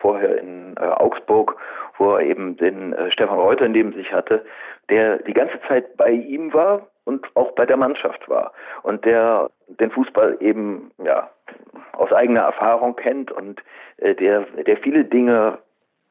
vorher 0.00 0.38
in 0.38 0.74
äh, 0.76 0.84
Augsburg, 0.84 1.56
wo 1.96 2.16
er 2.16 2.26
eben 2.26 2.58
den 2.58 2.92
äh, 2.92 3.10
Stefan 3.10 3.38
Reuter 3.38 3.68
neben 3.68 3.94
sich 3.94 4.12
hatte, 4.12 4.44
der 4.90 5.16
die 5.20 5.32
ganze 5.32 5.58
Zeit 5.66 5.96
bei 5.96 6.10
ihm 6.10 6.52
war 6.52 6.88
und 7.04 7.26
auch 7.34 7.52
bei 7.52 7.66
der 7.66 7.76
Mannschaft 7.76 8.28
war 8.28 8.52
und 8.82 9.04
der 9.04 9.50
den 9.68 9.90
Fußball 9.90 10.36
eben 10.40 10.90
ja 11.02 11.30
aus 11.92 12.12
eigener 12.12 12.42
Erfahrung 12.42 12.96
kennt 12.96 13.30
und 13.30 13.62
äh, 13.98 14.14
der 14.14 14.42
der 14.66 14.76
viele 14.78 15.04
Dinge 15.04 15.58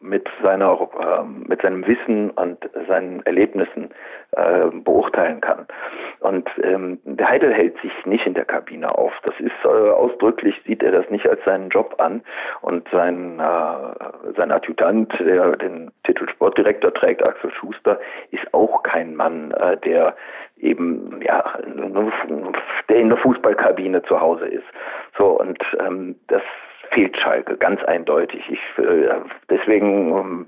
mit 0.04 0.28
seiner 0.44 0.74
äh, 1.00 1.24
mit 1.48 1.62
seinem 1.62 1.88
Wissen 1.88 2.30
und 2.32 2.58
seinen 2.88 3.26
Erlebnissen 3.26 3.90
äh, 4.32 4.68
beurteilen 4.72 5.42
kann. 5.42 5.66
Und 6.20 6.50
ähm, 6.62 7.00
der 7.06 7.30
Heidel 7.30 7.54
hält 7.54 7.80
sich 7.82 7.92
nicht 8.06 8.28
in 8.28 8.34
der 8.34 8.46
Kabine 8.46 8.96
auf. 8.98 9.14
Das 9.24 9.34
ist 9.40 9.52
äh, 9.64 9.68
ausdrücklich 9.68 10.56
sieht 10.66 10.84
er 10.84 10.92
das 10.92 11.10
nicht 11.10 11.28
als 11.28 11.44
seinen 11.46 11.70
Job 11.70 11.96
an. 12.00 12.22
Und 12.62 12.88
sein 12.92 13.40
äh, 13.40 14.34
sein 14.38 14.52
Adjutant, 14.52 15.14
der 15.20 15.56
den 15.58 15.92
Titel 16.04 16.30
Sportdirektor 16.30 16.94
trägt, 16.94 17.24
Axel 17.24 17.52
Schuster, 17.52 18.00
ist 18.32 18.54
auch 18.54 18.84
kein 18.84 19.16
Mann, 19.16 19.52
äh, 19.52 19.78
der 19.78 20.16
eben 20.58 21.22
ja 21.22 21.44
der 22.90 22.98
in 22.98 23.10
der 23.10 23.18
Fußballkabine 23.18 24.04
zu 24.04 24.20
Hause 24.20 24.48
ist. 24.48 24.66
So 25.18 25.40
und 25.40 25.60
ähm, 25.80 26.16
das 26.28 26.42
fehlt 26.94 27.18
Schalke 27.18 27.58
ganz 27.58 27.84
eindeutig. 27.84 28.44
Ich, 28.50 28.84
äh, 28.84 29.10
deswegen 29.50 30.18
ähm, 30.18 30.48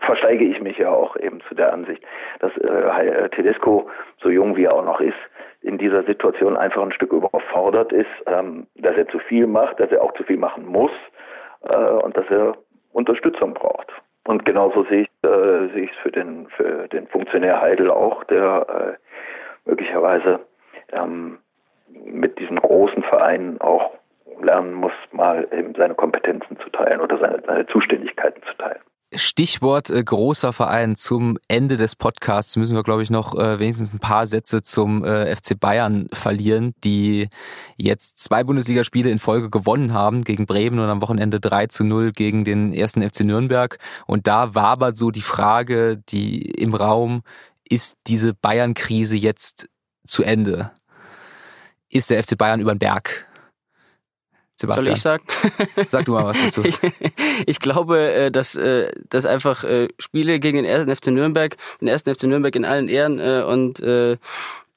versteige 0.00 0.44
ich 0.44 0.60
mich 0.60 0.78
ja 0.78 0.90
auch 0.90 1.16
eben 1.16 1.40
zu 1.48 1.54
der 1.54 1.72
Ansicht, 1.72 2.02
dass 2.40 2.56
äh, 2.56 3.28
Tedesco, 3.30 3.88
so 4.20 4.28
jung 4.28 4.56
wie 4.56 4.64
er 4.64 4.74
auch 4.74 4.84
noch 4.84 5.00
ist, 5.00 5.18
in 5.62 5.78
dieser 5.78 6.02
Situation 6.04 6.56
einfach 6.56 6.82
ein 6.82 6.92
Stück 6.92 7.12
überfordert 7.12 7.92
ist, 7.92 8.08
ähm, 8.26 8.66
dass 8.76 8.96
er 8.96 9.08
zu 9.08 9.18
viel 9.18 9.46
macht, 9.46 9.78
dass 9.78 9.90
er 9.90 10.02
auch 10.02 10.14
zu 10.14 10.24
viel 10.24 10.38
machen 10.38 10.66
muss 10.66 10.92
äh, 11.68 11.76
und 11.76 12.16
dass 12.16 12.28
er 12.30 12.56
Unterstützung 12.92 13.54
braucht. 13.54 13.88
Und 14.24 14.44
genauso 14.44 14.84
sehe 14.84 15.02
ich 15.02 15.08
äh, 15.22 15.84
es 15.84 15.96
für 16.02 16.10
den 16.10 16.48
für 16.48 16.88
den 16.88 17.06
Funktionär 17.08 17.60
Heidel 17.60 17.90
auch, 17.90 18.24
der 18.24 18.96
äh, 18.96 19.68
möglicherweise 19.68 20.40
ähm, 20.92 21.38
mit 22.04 22.38
diesen 22.38 22.56
großen 22.56 23.02
Vereinen 23.02 23.60
auch 23.60 23.99
lernen 24.42 24.74
muss, 24.74 24.92
mal 25.12 25.46
eben 25.52 25.74
seine 25.76 25.94
Kompetenzen 25.94 26.58
zu 26.62 26.70
teilen 26.70 27.00
oder 27.00 27.18
seine, 27.18 27.42
seine 27.46 27.66
Zuständigkeiten 27.66 28.42
zu 28.42 28.56
teilen. 28.58 28.80
Stichwort 29.12 29.90
äh, 29.90 30.02
großer 30.04 30.52
Verein. 30.52 30.94
Zum 30.94 31.36
Ende 31.48 31.76
des 31.76 31.96
Podcasts 31.96 32.56
müssen 32.56 32.76
wir, 32.76 32.84
glaube 32.84 33.02
ich, 33.02 33.10
noch 33.10 33.34
äh, 33.36 33.58
wenigstens 33.58 33.92
ein 33.92 33.98
paar 33.98 34.28
Sätze 34.28 34.62
zum 34.62 35.04
äh, 35.04 35.34
FC 35.34 35.58
Bayern 35.58 36.08
verlieren, 36.12 36.74
die 36.84 37.28
jetzt 37.76 38.18
zwei 38.18 38.44
Bundesligaspiele 38.44 39.10
in 39.10 39.18
Folge 39.18 39.50
gewonnen 39.50 39.94
haben 39.94 40.22
gegen 40.22 40.46
Bremen 40.46 40.78
und 40.78 40.88
am 40.88 41.02
Wochenende 41.02 41.40
3 41.40 41.66
zu 41.66 41.84
0 41.84 42.12
gegen 42.12 42.44
den 42.44 42.72
ersten 42.72 43.02
FC 43.02 43.24
Nürnberg. 43.24 43.78
Und 44.06 44.28
da 44.28 44.54
wabert 44.54 44.96
so 44.96 45.10
die 45.10 45.22
Frage, 45.22 45.96
die 46.08 46.42
im 46.42 46.74
Raum, 46.74 47.22
ist 47.68 47.98
diese 48.06 48.32
Bayern-Krise 48.32 49.16
jetzt 49.16 49.68
zu 50.06 50.22
Ende? 50.22 50.70
Ist 51.88 52.10
der 52.10 52.22
FC 52.22 52.38
Bayern 52.38 52.60
über 52.60 52.74
den 52.74 52.78
Berg? 52.78 53.26
Sebastian. 54.60 54.84
Soll 54.84 54.92
ich 54.94 55.00
sagen? 55.00 55.24
Sag 55.88 56.04
du 56.04 56.12
mal 56.12 56.24
was 56.24 56.40
dazu. 56.40 56.62
ich, 56.64 56.78
ich 57.46 57.60
glaube, 57.60 57.98
äh, 58.12 58.30
dass, 58.30 58.56
äh, 58.56 58.90
dass 59.08 59.24
einfach 59.24 59.64
äh, 59.64 59.88
Spiele 59.98 60.38
gegen 60.38 60.56
den 60.56 60.66
ersten 60.66 60.94
FC 60.94 61.08
Nürnberg, 61.08 61.56
den 61.80 61.88
ersten 61.88 62.14
FC 62.14 62.24
Nürnberg 62.24 62.54
in 62.54 62.64
allen 62.64 62.88
Ehren 62.88 63.20
und 63.20 63.80
äh, 63.80 64.16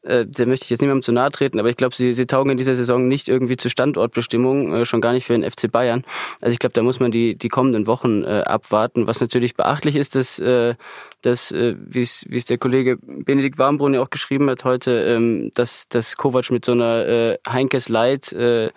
da 0.04 0.46
möchte 0.46 0.66
ich 0.66 0.70
jetzt 0.70 0.82
niemandem 0.82 1.02
zu 1.02 1.14
nahe 1.14 1.32
treten, 1.32 1.60
aber 1.60 1.70
ich 1.70 1.78
glaube, 1.78 1.96
sie, 1.96 2.14
sie 2.14 2.28
taugen 2.28 2.52
in 2.52 2.58
dieser 2.58 2.76
Saison 2.76 3.08
nicht 3.08 3.30
irgendwie 3.30 3.56
zur 3.56 3.72
Standortbestimmung, 3.72 4.74
äh, 4.74 4.86
schon 4.86 5.00
gar 5.00 5.14
nicht 5.14 5.26
für 5.26 5.32
den 5.32 5.50
FC 5.50 5.72
Bayern. 5.72 6.04
Also 6.42 6.52
ich 6.52 6.60
glaube, 6.60 6.74
da 6.74 6.84
muss 6.84 7.00
man 7.00 7.12
die, 7.12 7.36
die 7.36 7.48
kommenden 7.48 7.88
Wochen 7.88 8.24
äh, 8.24 8.44
abwarten. 8.46 9.08
Was 9.08 9.22
natürlich 9.22 9.56
beachtlich 9.56 9.96
ist, 9.96 10.16
dass, 10.16 10.40
äh, 10.40 10.76
dass 11.22 11.54
äh, 11.54 11.76
wie 11.80 12.02
es 12.02 12.26
wie 12.28 12.38
es 12.38 12.44
der 12.44 12.58
Kollege 12.58 12.98
Benedikt 13.02 13.58
Warmbrunn 13.58 13.94
ja 13.94 14.02
auch 14.02 14.10
geschrieben 14.10 14.50
hat 14.50 14.66
heute, 14.66 14.92
ähm, 14.92 15.52
dass, 15.54 15.88
dass 15.88 16.18
Kovac 16.18 16.52
mit 16.52 16.66
so 16.66 16.74
einer 16.74 17.08
äh, 17.08 17.38
Heinkes 17.48 17.88
Light 17.88 18.34
äh, 18.34 18.72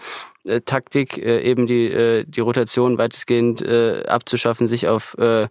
äh, 0.46 0.60
Taktik, 0.60 1.18
äh, 1.18 1.42
eben 1.42 1.66
die, 1.66 1.86
äh, 1.86 2.24
die 2.26 2.40
Rotation 2.40 2.98
weitestgehend 2.98 3.62
äh, 3.62 4.04
abzuschaffen, 4.06 4.66
sich 4.66 4.88
auf 4.88 5.16
äh, 5.18 5.48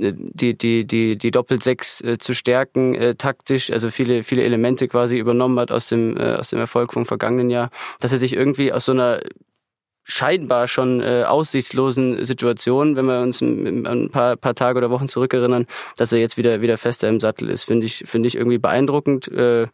die, 0.00 0.56
die, 0.56 0.86
die, 0.86 1.18
die 1.18 1.30
Doppelsechs 1.30 2.00
äh, 2.00 2.18
zu 2.18 2.34
stärken, 2.34 2.94
äh, 2.94 3.14
taktisch, 3.16 3.70
also 3.70 3.90
viele, 3.90 4.22
viele 4.22 4.42
Elemente 4.42 4.88
quasi 4.88 5.18
übernommen 5.18 5.58
hat 5.58 5.70
aus 5.70 5.88
dem, 5.88 6.16
äh, 6.16 6.36
aus 6.36 6.50
dem 6.50 6.58
Erfolg 6.58 6.92
vom 6.92 7.04
vergangenen 7.04 7.50
Jahr, 7.50 7.70
dass 8.00 8.12
er 8.12 8.18
sich 8.18 8.32
irgendwie 8.32 8.72
aus 8.72 8.86
so 8.86 8.92
einer 8.92 9.20
scheinbar 10.02 10.66
schon 10.66 11.00
äh, 11.02 11.24
aussichtslosen 11.26 12.24
Situation, 12.24 12.96
wenn 12.96 13.06
wir 13.06 13.20
uns 13.20 13.40
ein 13.40 14.08
paar, 14.10 14.36
paar 14.36 14.54
Tage 14.54 14.78
oder 14.78 14.90
Wochen 14.90 15.08
zurückerinnern, 15.08 15.66
dass 15.96 16.12
er 16.12 16.18
jetzt 16.18 16.36
wieder, 16.36 16.62
wieder 16.62 16.78
fester 16.78 17.08
im 17.08 17.20
Sattel 17.20 17.50
ist, 17.50 17.64
finde 17.64 17.86
ich, 17.86 18.04
finde 18.06 18.26
ich 18.26 18.36
irgendwie 18.36 18.58
beeindruckend. 18.58 19.28
Äh, 19.28 19.68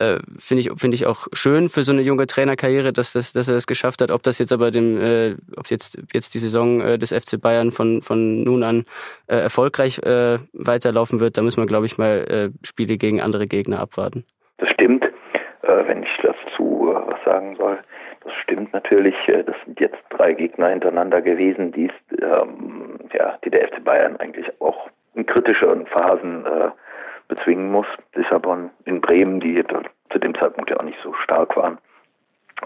äh, 0.00 0.18
finde 0.38 0.62
ich 0.62 0.70
finde 0.80 0.94
ich 0.94 1.06
auch 1.06 1.28
schön 1.32 1.68
für 1.68 1.82
so 1.82 1.92
eine 1.92 2.02
junge 2.02 2.26
Trainerkarriere, 2.26 2.92
dass 2.92 3.12
das 3.12 3.32
dass 3.32 3.48
er 3.48 3.54
das 3.54 3.66
geschafft 3.66 4.00
hat. 4.00 4.10
Ob 4.10 4.22
das 4.22 4.38
jetzt 4.38 4.52
aber 4.52 4.70
dem 4.70 4.98
äh, 4.98 5.36
ob 5.56 5.66
jetzt 5.66 6.02
jetzt 6.12 6.34
die 6.34 6.38
Saison 6.38 6.80
äh, 6.80 6.98
des 6.98 7.12
FC 7.12 7.40
Bayern 7.40 7.70
von 7.70 8.02
von 8.02 8.42
nun 8.42 8.62
an 8.62 8.86
äh, 9.28 9.36
erfolgreich 9.36 9.98
äh, 9.98 10.38
weiterlaufen 10.52 11.20
wird, 11.20 11.36
da 11.36 11.42
müssen 11.42 11.62
wir 11.62 11.66
glaube 11.66 11.86
ich 11.86 11.98
mal 11.98 12.24
äh, 12.28 12.66
Spiele 12.66 12.96
gegen 12.96 13.20
andere 13.20 13.46
Gegner 13.46 13.80
abwarten. 13.80 14.24
Das 14.58 14.70
stimmt, 14.70 15.04
äh, 15.04 15.86
wenn 15.86 16.02
ich 16.02 16.10
dazu 16.22 16.90
äh, 16.90 17.10
was 17.10 17.22
sagen 17.24 17.56
soll. 17.56 17.78
Das 18.24 18.32
stimmt 18.42 18.72
natürlich. 18.72 19.14
Äh, 19.26 19.44
das 19.44 19.56
sind 19.64 19.78
jetzt 19.80 19.98
drei 20.08 20.32
Gegner 20.32 20.68
hintereinander 20.68 21.20
gewesen, 21.20 21.72
die 21.72 21.90
ähm, 22.22 22.98
ja 23.12 23.36
die 23.44 23.50
der 23.50 23.68
FC 23.68 23.84
Bayern 23.84 24.16
eigentlich 24.16 24.46
auch 24.60 24.88
in 25.14 25.26
kritischeren 25.26 25.86
Phasen 25.86 26.46
äh, 26.46 26.70
bezwingen 27.30 27.72
muss. 27.72 27.86
Lissabon, 28.14 28.70
in 28.84 29.00
Bremen, 29.00 29.40
die 29.40 29.64
zu 30.10 30.18
dem 30.18 30.34
Zeitpunkt 30.34 30.68
ja 30.70 30.76
auch 30.78 30.84
nicht 30.84 30.98
so 31.02 31.14
stark 31.14 31.56
waren. 31.56 31.78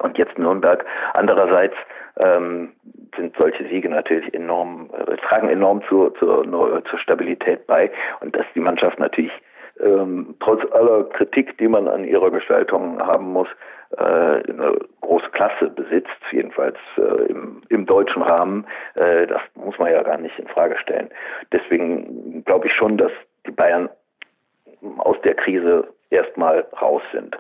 Und 0.00 0.18
jetzt 0.18 0.37
Nürnberg. 0.38 0.85
Andererseits 1.12 1.77
ähm, 2.16 2.72
sind 3.16 3.37
solche 3.37 3.64
Siege 3.68 3.88
natürlich 3.88 4.35
enorm, 4.35 4.90
äh, 4.92 5.16
tragen 5.18 5.48
enorm 5.48 5.83
zur, 5.88 6.14
zur, 6.16 6.44
zur 6.90 6.98
Stabilität 6.98 7.66
bei 7.68 7.92
und 8.20 8.35
dass 8.35 8.46
die 8.55 8.61
Mannschaft 8.61 8.98
natürlich 8.98 9.33
ähm, 9.81 10.35
trotz 10.40 10.61
aller 10.72 11.05
Kritik, 11.05 11.59
die 11.59 11.68
man 11.68 11.88
an 11.88 12.05
ihrer 12.05 12.31
Gestaltung 12.31 13.00
haben 13.00 13.33
muss, 13.33 13.48
äh, 13.96 14.03
eine 14.03 14.79
große 15.00 15.31
Klasse 15.31 15.68
besitzt, 15.70 16.11
jedenfalls 16.31 16.77
äh, 16.96 17.27
im, 17.27 17.62
im 17.68 17.87
deutschen 17.87 18.22
Rahmen. 18.22 18.66
Äh, 18.94 19.27
das 19.27 19.40
muss 19.55 19.79
man 19.79 19.92
ja 19.92 20.03
gar 20.03 20.18
nicht 20.18 20.38
in 20.38 20.48
Frage 20.48 20.77
stellen. 20.79 21.11
Deswegen 21.53 22.44
glaube 22.44 22.66
ich 22.66 22.72
schon, 22.74 22.96
dass 22.96 23.12
die 23.46 23.53
Bayern 23.53 23.88
aus 24.98 25.16
der 25.22 25.34
Krise 25.34 25.88
erstmal 26.10 26.66
raus 26.80 27.02
sind. 27.12 27.37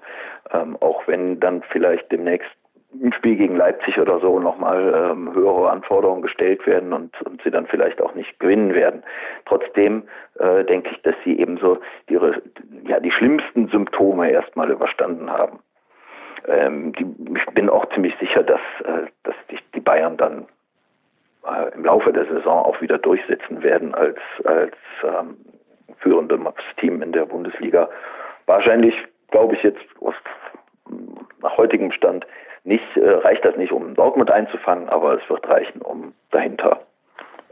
Ähm, 0.52 0.76
auch 0.80 1.06
wenn 1.06 1.40
dann 1.40 1.62
vielleicht 1.70 2.10
demnächst 2.10 2.50
im 3.00 3.12
Spiel 3.12 3.36
gegen 3.36 3.56
Leipzig 3.56 3.98
oder 3.98 4.20
so 4.20 4.38
nochmal 4.38 5.10
ähm, 5.10 5.34
höhere 5.34 5.70
Anforderungen 5.70 6.22
gestellt 6.22 6.66
werden 6.66 6.92
und, 6.92 7.20
und 7.22 7.42
sie 7.42 7.50
dann 7.50 7.66
vielleicht 7.66 8.00
auch 8.00 8.14
nicht 8.14 8.38
gewinnen 8.38 8.74
werden. 8.74 9.02
Trotzdem 9.46 10.04
äh, 10.38 10.64
denke 10.64 10.90
ich, 10.90 11.02
dass 11.02 11.14
sie 11.24 11.38
eben 11.38 11.58
so 11.58 11.78
ihre, 12.08 12.42
ja, 12.86 13.00
die 13.00 13.10
schlimmsten 13.10 13.68
Symptome 13.68 14.30
erstmal 14.30 14.70
überstanden 14.70 15.30
haben. 15.30 15.58
Ähm, 16.46 16.92
die, 16.92 17.06
ich 17.36 17.46
bin 17.54 17.68
auch 17.68 17.86
ziemlich 17.94 18.14
sicher, 18.20 18.42
dass, 18.42 18.60
äh, 18.84 19.06
dass 19.24 19.34
die, 19.50 19.58
die 19.74 19.80
Bayern 19.80 20.16
dann 20.16 20.46
äh, 21.46 21.74
im 21.74 21.84
Laufe 21.84 22.12
der 22.12 22.26
Saison 22.26 22.64
auch 22.64 22.80
wieder 22.80 22.98
durchsetzen 22.98 23.62
werden 23.62 23.94
als, 23.94 24.18
als 24.44 24.74
ähm, 25.02 25.36
führende 25.98 26.38
Team 26.78 27.02
in 27.02 27.12
der 27.12 27.26
Bundesliga. 27.26 27.88
Wahrscheinlich, 28.46 28.94
glaube 29.30 29.54
ich 29.54 29.62
jetzt 29.62 29.80
aus, 30.00 30.14
nach 31.42 31.56
heutigem 31.56 31.92
Stand 31.92 32.26
nicht, 32.64 32.84
äh, 32.96 33.08
reicht 33.08 33.44
das 33.44 33.56
nicht, 33.56 33.72
um 33.72 33.94
Dortmund 33.94 34.30
einzufangen, 34.30 34.88
aber 34.88 35.20
es 35.22 35.30
wird 35.30 35.46
reichen, 35.46 35.82
um 35.82 36.14
dahinter 36.30 36.80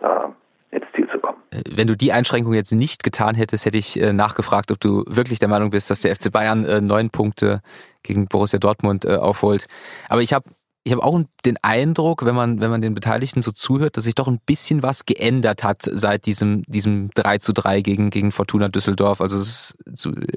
äh, 0.02 0.76
ins 0.76 0.86
Ziel 0.94 1.08
zu 1.10 1.18
kommen. 1.18 1.38
Äh, 1.50 1.62
wenn 1.76 1.86
du 1.86 1.96
die 1.96 2.12
Einschränkung 2.12 2.54
jetzt 2.54 2.72
nicht 2.72 3.02
getan 3.02 3.34
hättest, 3.34 3.66
hätte 3.66 3.78
ich 3.78 4.00
äh, 4.00 4.12
nachgefragt, 4.12 4.70
ob 4.70 4.80
du 4.80 5.04
wirklich 5.06 5.38
der 5.38 5.48
Meinung 5.48 5.70
bist, 5.70 5.90
dass 5.90 6.00
der 6.00 6.16
FC 6.16 6.32
Bayern 6.32 6.64
äh, 6.64 6.80
neun 6.80 7.10
Punkte 7.10 7.60
gegen 8.02 8.26
Borussia 8.26 8.58
Dortmund 8.58 9.04
äh, 9.04 9.16
aufholt. 9.16 9.66
Aber 10.08 10.22
ich 10.22 10.32
habe 10.32 10.44
ich 10.84 10.92
habe 10.92 11.04
auch 11.04 11.20
den 11.44 11.58
Eindruck, 11.62 12.24
wenn 12.24 12.34
man, 12.34 12.60
wenn 12.60 12.70
man 12.70 12.82
den 12.82 12.94
Beteiligten 12.94 13.42
so 13.42 13.52
zuhört, 13.52 13.96
dass 13.96 14.04
sich 14.04 14.16
doch 14.16 14.26
ein 14.26 14.40
bisschen 14.44 14.82
was 14.82 15.04
geändert 15.04 15.62
hat 15.62 15.82
seit 15.82 16.26
diesem, 16.26 16.64
diesem 16.66 17.10
3 17.14 17.38
zu 17.38 17.52
3 17.52 17.82
gegen, 17.82 18.10
gegen 18.10 18.32
Fortuna 18.32 18.68
Düsseldorf. 18.68 19.20
Also 19.20 19.38
es 19.38 19.76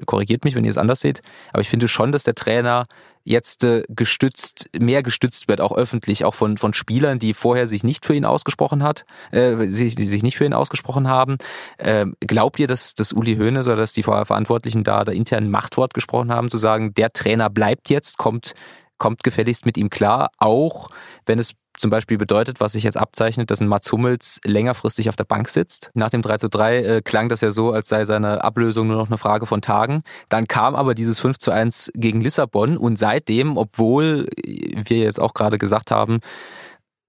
korrigiert 0.06 0.44
mich, 0.44 0.54
wenn 0.54 0.64
ihr 0.64 0.70
es 0.70 0.78
anders 0.78 1.00
seht. 1.00 1.20
Aber 1.52 1.62
ich 1.62 1.68
finde 1.68 1.88
schon, 1.88 2.12
dass 2.12 2.22
der 2.22 2.36
Trainer 2.36 2.84
jetzt 3.24 3.64
äh, 3.64 3.82
gestützt, 3.88 4.70
mehr 4.78 5.02
gestützt 5.02 5.48
wird, 5.48 5.60
auch 5.60 5.72
öffentlich, 5.72 6.24
auch 6.24 6.34
von, 6.34 6.58
von 6.58 6.72
Spielern, 6.74 7.18
die 7.18 7.34
vorher 7.34 7.66
sich 7.66 7.82
nicht 7.82 8.06
für 8.06 8.14
ihn 8.14 8.24
ausgesprochen 8.24 8.84
hat, 8.84 9.04
äh, 9.32 9.66
sich, 9.66 9.96
die 9.96 10.06
sich 10.06 10.22
nicht 10.22 10.36
für 10.36 10.44
ihn 10.44 10.54
ausgesprochen 10.54 11.08
haben. 11.08 11.38
Äh, 11.76 12.06
glaubt 12.20 12.60
ihr, 12.60 12.68
dass, 12.68 12.94
dass 12.94 13.12
Uli 13.12 13.36
Hoeneß 13.36 13.66
oder 13.66 13.76
dass 13.76 13.92
die 13.92 14.04
Verantwortlichen 14.04 14.84
da, 14.84 15.02
da 15.02 15.10
intern 15.10 15.50
Machtwort 15.50 15.92
gesprochen 15.92 16.32
haben, 16.32 16.50
zu 16.50 16.58
sagen, 16.58 16.94
der 16.94 17.12
Trainer 17.12 17.50
bleibt 17.50 17.90
jetzt, 17.90 18.16
kommt 18.16 18.54
kommt 18.98 19.22
gefälligst 19.22 19.66
mit 19.66 19.76
ihm 19.76 19.90
klar, 19.90 20.30
auch 20.38 20.88
wenn 21.26 21.38
es 21.38 21.54
zum 21.78 21.90
Beispiel 21.90 22.18
bedeutet, 22.18 22.60
was 22.60 22.72
sich 22.72 22.84
jetzt 22.84 22.96
abzeichnet, 22.96 23.50
dass 23.50 23.60
ein 23.60 23.68
Mats 23.68 23.90
Hummels 23.92 24.40
längerfristig 24.44 25.08
auf 25.08 25.16
der 25.16 25.24
Bank 25.24 25.48
sitzt. 25.48 25.90
Nach 25.94 26.10
dem 26.10 26.22
3 26.22 26.38
zu 26.38 26.48
3 26.48 26.78
äh, 26.78 27.02
klang 27.02 27.28
das 27.28 27.40
ja 27.40 27.50
so, 27.50 27.72
als 27.72 27.88
sei 27.88 28.04
seine 28.04 28.44
Ablösung 28.44 28.86
nur 28.86 28.96
noch 28.96 29.08
eine 29.08 29.18
Frage 29.18 29.46
von 29.46 29.62
Tagen. 29.62 30.02
Dann 30.28 30.46
kam 30.46 30.74
aber 30.74 30.94
dieses 30.94 31.20
5 31.20 31.38
zu 31.38 31.50
1 31.50 31.92
gegen 31.94 32.20
Lissabon 32.20 32.76
und 32.76 32.98
seitdem, 32.98 33.56
obwohl 33.56 34.28
wir 34.44 34.98
jetzt 34.98 35.20
auch 35.20 35.34
gerade 35.34 35.58
gesagt 35.58 35.90
haben, 35.90 36.20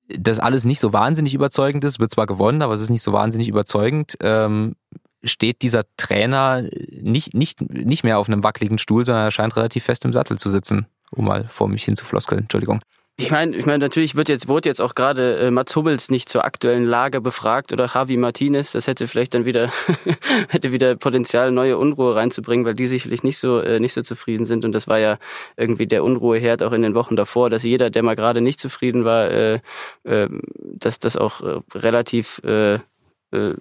dass 0.09 0.39
alles 0.39 0.65
nicht 0.65 0.79
so 0.79 0.93
wahnsinnig 0.93 1.33
überzeugend 1.33 1.83
ist, 1.83 1.99
wird 1.99 2.11
zwar 2.11 2.27
gewonnen, 2.27 2.61
aber 2.61 2.73
es 2.73 2.81
ist 2.81 2.89
nicht 2.89 3.03
so 3.03 3.11
wahnsinnig 3.13 3.49
überzeugend, 3.49 4.17
ähm, 4.21 4.75
steht 5.23 5.61
dieser 5.61 5.83
Trainer 5.97 6.63
nicht, 7.01 7.33
nicht, 7.33 7.61
nicht 7.61 8.03
mehr 8.03 8.17
auf 8.17 8.29
einem 8.29 8.43
wackeligen 8.43 8.77
Stuhl, 8.77 9.05
sondern 9.05 9.25
er 9.25 9.31
scheint 9.31 9.55
relativ 9.57 9.83
fest 9.83 10.05
im 10.05 10.13
Sattel 10.13 10.37
zu 10.37 10.49
sitzen 10.49 10.87
um 11.11 11.25
mal 11.25 11.47
vor 11.47 11.67
mich 11.67 11.83
hin 11.83 11.95
zu 11.95 12.05
floskeln. 12.05 12.41
Entschuldigung. 12.41 12.79
Ich 13.19 13.31
meine, 13.31 13.57
ich 13.57 13.65
meine, 13.65 13.79
natürlich 13.79 14.13
wird 14.15 14.29
jetzt, 14.29 14.47
wurde 14.47 14.69
jetzt 14.69 14.79
auch 14.79 14.93
gerade 14.93 15.39
äh, 15.39 15.49
Mats 15.49 15.75
Hummels 15.75 16.11
nicht 16.11 16.29
zur 16.29 16.45
aktuellen 16.45 16.85
Lage 16.85 17.19
befragt 17.19 17.73
oder 17.73 17.89
Javi 17.91 18.15
Martinez. 18.15 18.71
Das 18.73 18.85
hätte 18.85 19.07
vielleicht 19.07 19.33
dann 19.33 19.43
wieder, 19.43 19.71
hätte 20.49 20.71
wieder 20.71 20.95
Potenzial, 20.95 21.51
neue 21.51 21.79
Unruhe 21.79 22.15
reinzubringen, 22.15 22.63
weil 22.63 22.75
die 22.75 22.85
sicherlich 22.85 23.23
nicht 23.23 23.39
so, 23.39 23.59
äh, 23.59 23.79
nicht 23.79 23.93
so 23.93 24.03
zufrieden 24.03 24.45
sind. 24.45 24.65
Und 24.65 24.71
das 24.73 24.87
war 24.87 24.99
ja 24.99 25.17
irgendwie 25.55 25.87
der 25.87 26.03
Unruheherd 26.03 26.61
auch 26.61 26.73
in 26.73 26.83
den 26.83 26.93
Wochen 26.93 27.15
davor, 27.15 27.49
dass 27.49 27.63
jeder, 27.63 27.89
der 27.89 28.03
mal 28.03 28.15
gerade 28.15 28.39
nicht 28.39 28.59
zufrieden 28.59 29.03
war, 29.03 29.31
äh, 29.31 29.59
äh, 30.03 30.29
dass 30.59 30.99
das 30.99 31.17
auch 31.17 31.41
äh, 31.41 31.59
relativ 31.73 32.39
äh, 32.43 32.75
äh, 33.31 33.55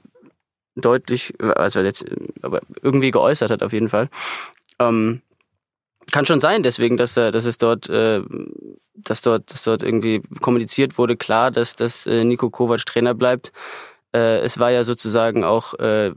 deutlich, 0.74 1.32
also 1.40 1.80
jetzt, 1.80 2.04
aber 2.42 2.60
irgendwie 2.82 3.10
geäußert 3.10 3.50
hat 3.50 3.62
auf 3.62 3.72
jeden 3.72 3.88
Fall. 3.88 4.10
Ähm, 4.78 5.22
kann 6.12 6.26
schon 6.26 6.40
sein, 6.40 6.62
deswegen, 6.62 6.96
dass, 6.96 7.14
dass 7.14 7.44
es 7.44 7.58
dort, 7.58 7.88
äh, 7.88 8.22
dass 8.94 9.20
dort, 9.20 9.50
dass 9.50 9.64
dort 9.64 9.82
irgendwie 9.82 10.22
kommuniziert 10.40 10.98
wurde, 10.98 11.16
klar, 11.16 11.50
dass, 11.50 11.76
dass 11.76 12.06
äh, 12.06 12.24
Nico 12.24 12.50
Kovac 12.50 12.86
Trainer 12.86 13.14
bleibt. 13.14 13.52
Äh, 14.14 14.38
es 14.40 14.58
war 14.58 14.70
ja 14.70 14.84
sozusagen 14.84 15.44
auch 15.44 15.74
äh, 15.74 16.12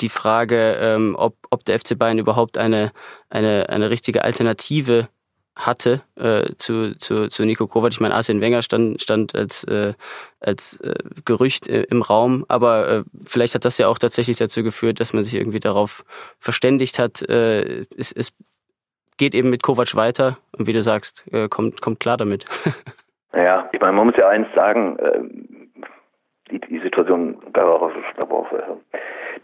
die 0.00 0.08
Frage, 0.08 0.76
ähm, 0.80 1.16
ob, 1.18 1.36
ob 1.50 1.64
der 1.64 1.78
FC 1.78 1.98
Bayern 1.98 2.18
überhaupt 2.18 2.58
eine, 2.58 2.92
eine, 3.30 3.68
eine 3.68 3.90
richtige 3.90 4.22
Alternative 4.24 5.08
hatte 5.54 6.02
äh, 6.14 6.54
zu, 6.56 6.96
zu, 6.96 7.28
zu 7.28 7.44
Nico 7.44 7.66
Kovac. 7.66 7.92
Ich 7.92 8.00
meine, 8.00 8.14
Arsene 8.14 8.40
Wenger 8.40 8.62
stand, 8.62 9.02
stand 9.02 9.34
als, 9.34 9.64
äh, 9.64 9.92
als 10.40 10.80
äh, 10.80 10.94
Gerücht 11.24 11.68
äh, 11.68 11.82
im 11.82 12.02
Raum, 12.02 12.44
aber 12.48 12.88
äh, 12.88 13.04
vielleicht 13.24 13.54
hat 13.54 13.64
das 13.64 13.76
ja 13.76 13.88
auch 13.88 13.98
tatsächlich 13.98 14.38
dazu 14.38 14.62
geführt, 14.62 15.00
dass 15.00 15.12
man 15.12 15.24
sich 15.24 15.34
irgendwie 15.34 15.60
darauf 15.60 16.04
verständigt 16.38 16.98
hat, 16.98 17.22
äh, 17.28 17.84
es, 17.96 18.12
es 18.12 18.32
geht 19.18 19.34
eben 19.34 19.50
mit 19.50 19.62
Kovac 19.62 19.94
weiter 19.94 20.38
und 20.58 20.66
wie 20.66 20.72
du 20.72 20.82
sagst, 20.82 21.26
äh, 21.32 21.48
kommt, 21.48 21.80
kommt 21.80 22.00
klar 22.00 22.16
damit. 22.16 22.44
ja, 23.34 23.68
ich 23.72 23.80
meine, 23.80 23.92
man 23.92 24.06
muss 24.06 24.16
ja 24.16 24.28
eins 24.28 24.46
sagen, 24.54 24.98
äh, 24.98 25.20
die, 26.50 26.60
die 26.60 26.80
Situation 26.80 27.38
darauf 27.52 27.92
da 28.16 28.24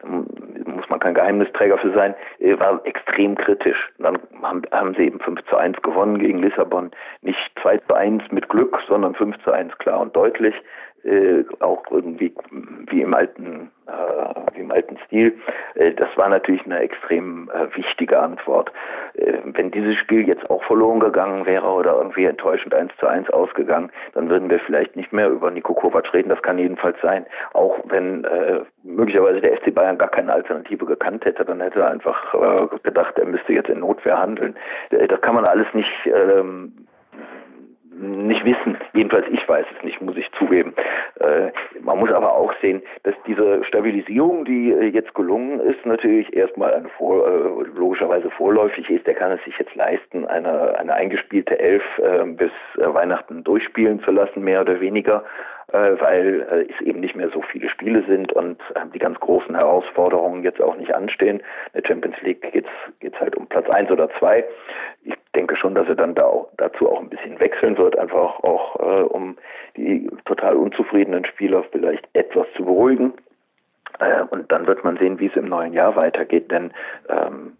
muss 0.06 0.88
man 0.88 1.00
kein 1.00 1.14
Geheimnisträger 1.14 1.78
für 1.78 1.92
sein, 1.92 2.14
war 2.58 2.80
extrem 2.84 3.36
kritisch. 3.36 3.78
dann 3.98 4.18
haben, 4.42 4.62
haben 4.72 4.94
sie 4.94 5.06
eben 5.06 5.20
5 5.20 5.44
zu 5.46 5.56
1 5.56 5.80
gewonnen 5.82 6.18
gegen 6.18 6.38
Lissabon. 6.38 6.90
Nicht 7.22 7.38
2 7.62 7.78
zu 7.78 7.94
1 7.94 8.22
mit 8.30 8.48
Glück, 8.48 8.78
sondern 8.88 9.14
5 9.14 9.36
zu 9.42 9.50
1 9.50 9.76
klar 9.78 10.00
und 10.00 10.14
deutlich. 10.14 10.54
Äh, 11.08 11.44
auch 11.60 11.84
irgendwie 11.90 12.34
wie 12.90 13.00
im 13.00 13.14
alten 13.14 13.70
äh, 13.86 14.54
wie 14.54 14.60
im 14.60 14.70
alten 14.70 14.98
Stil. 15.06 15.38
Äh, 15.74 15.92
das 15.92 16.08
war 16.16 16.28
natürlich 16.28 16.66
eine 16.66 16.80
extrem 16.80 17.50
äh, 17.50 17.74
wichtige 17.74 18.18
Antwort. 18.18 18.70
Äh, 19.14 19.38
wenn 19.44 19.70
dieses 19.70 19.96
Spiel 19.96 20.28
jetzt 20.28 20.50
auch 20.50 20.62
verloren 20.64 21.00
gegangen 21.00 21.46
wäre 21.46 21.66
oder 21.66 21.94
irgendwie 21.96 22.26
enttäuschend 22.26 22.74
1 22.74 22.92
zu 22.98 23.06
1 23.06 23.30
ausgegangen, 23.30 23.90
dann 24.12 24.28
würden 24.28 24.50
wir 24.50 24.60
vielleicht 24.60 24.96
nicht 24.96 25.10
mehr 25.10 25.30
über 25.30 25.50
Nico 25.50 25.72
Kovac 25.72 26.12
reden. 26.12 26.28
Das 26.28 26.42
kann 26.42 26.58
jedenfalls 26.58 27.00
sein. 27.00 27.24
Auch 27.54 27.78
wenn 27.84 28.24
äh, 28.24 28.60
möglicherweise 28.82 29.40
der 29.40 29.56
FC 29.56 29.74
Bayern 29.74 29.96
gar 29.96 30.10
keine 30.10 30.34
Alternative 30.34 30.84
gekannt 30.84 31.24
hätte, 31.24 31.44
dann 31.44 31.62
hätte 31.62 31.80
er 31.80 31.90
einfach 31.90 32.18
gedacht, 32.82 33.18
er 33.18 33.26
müsste 33.26 33.52
jetzt 33.52 33.70
in 33.70 33.80
Notwehr 33.80 34.18
handeln. 34.18 34.56
Das 34.90 35.20
kann 35.20 35.34
man 35.34 35.44
alles 35.44 35.66
nicht 35.72 35.90
ähm, 36.06 36.72
nicht 37.98 38.44
wissen. 38.44 38.78
Jedenfalls 38.92 39.26
ich 39.30 39.46
weiß 39.48 39.66
es 39.76 39.84
nicht, 39.84 40.00
muss 40.00 40.16
ich 40.16 40.30
zugeben. 40.38 40.74
Äh, 41.20 41.50
man 41.80 41.98
muss 41.98 42.10
aber 42.10 42.32
auch 42.32 42.52
sehen, 42.60 42.82
dass 43.02 43.14
diese 43.26 43.64
Stabilisierung, 43.64 44.44
die 44.44 44.72
äh, 44.72 44.86
jetzt 44.86 45.14
gelungen 45.14 45.60
ist, 45.60 45.84
natürlich 45.84 46.34
erstmal 46.34 46.74
eine 46.74 46.88
vor, 46.90 47.26
äh, 47.26 47.64
logischerweise 47.74 48.30
vorläufig 48.30 48.88
ist. 48.90 49.06
Der 49.06 49.14
kann 49.14 49.32
es 49.32 49.42
sich 49.44 49.58
jetzt 49.58 49.74
leisten, 49.74 50.26
eine, 50.26 50.78
eine 50.78 50.94
eingespielte 50.94 51.58
Elf 51.58 51.82
äh, 51.98 52.24
bis 52.24 52.52
äh, 52.76 52.92
Weihnachten 52.92 53.44
durchspielen 53.44 54.00
zu 54.02 54.10
lassen, 54.10 54.42
mehr 54.42 54.60
oder 54.60 54.80
weniger 54.80 55.24
weil 55.72 56.46
äh, 56.50 56.72
es 56.72 56.80
eben 56.80 57.00
nicht 57.00 57.14
mehr 57.14 57.28
so 57.30 57.42
viele 57.42 57.68
Spiele 57.68 58.02
sind 58.06 58.32
und 58.32 58.60
äh, 58.74 58.80
die 58.94 58.98
ganz 58.98 59.20
großen 59.20 59.54
Herausforderungen 59.54 60.42
jetzt 60.42 60.62
auch 60.62 60.76
nicht 60.76 60.94
anstehen. 60.94 61.40
In 61.72 61.82
der 61.82 61.86
Champions 61.86 62.16
League 62.22 62.40
geht's 62.52 62.70
geht's 63.00 63.20
halt 63.20 63.36
um 63.36 63.46
Platz 63.46 63.68
eins 63.68 63.90
oder 63.90 64.08
zwei. 64.18 64.44
Ich 65.04 65.14
denke 65.34 65.56
schon, 65.56 65.74
dass 65.74 65.86
er 65.88 65.94
dann 65.94 66.14
da 66.14 66.24
auch, 66.24 66.48
dazu 66.56 66.90
auch 66.90 67.00
ein 67.00 67.10
bisschen 67.10 67.38
wechseln 67.38 67.76
wird, 67.76 67.98
einfach 67.98 68.42
auch 68.42 68.80
äh, 68.80 69.02
um 69.02 69.36
die 69.76 70.10
total 70.24 70.56
unzufriedenen 70.56 71.24
Spieler 71.26 71.64
vielleicht 71.70 72.08
etwas 72.14 72.46
zu 72.56 72.64
beruhigen. 72.64 73.12
Äh, 73.98 74.22
und 74.30 74.50
dann 74.50 74.66
wird 74.66 74.84
man 74.84 74.96
sehen, 74.96 75.20
wie 75.20 75.26
es 75.26 75.36
im 75.36 75.48
neuen 75.48 75.74
Jahr 75.74 75.96
weitergeht, 75.96 76.50
denn 76.50 76.72
ähm, 77.08 77.52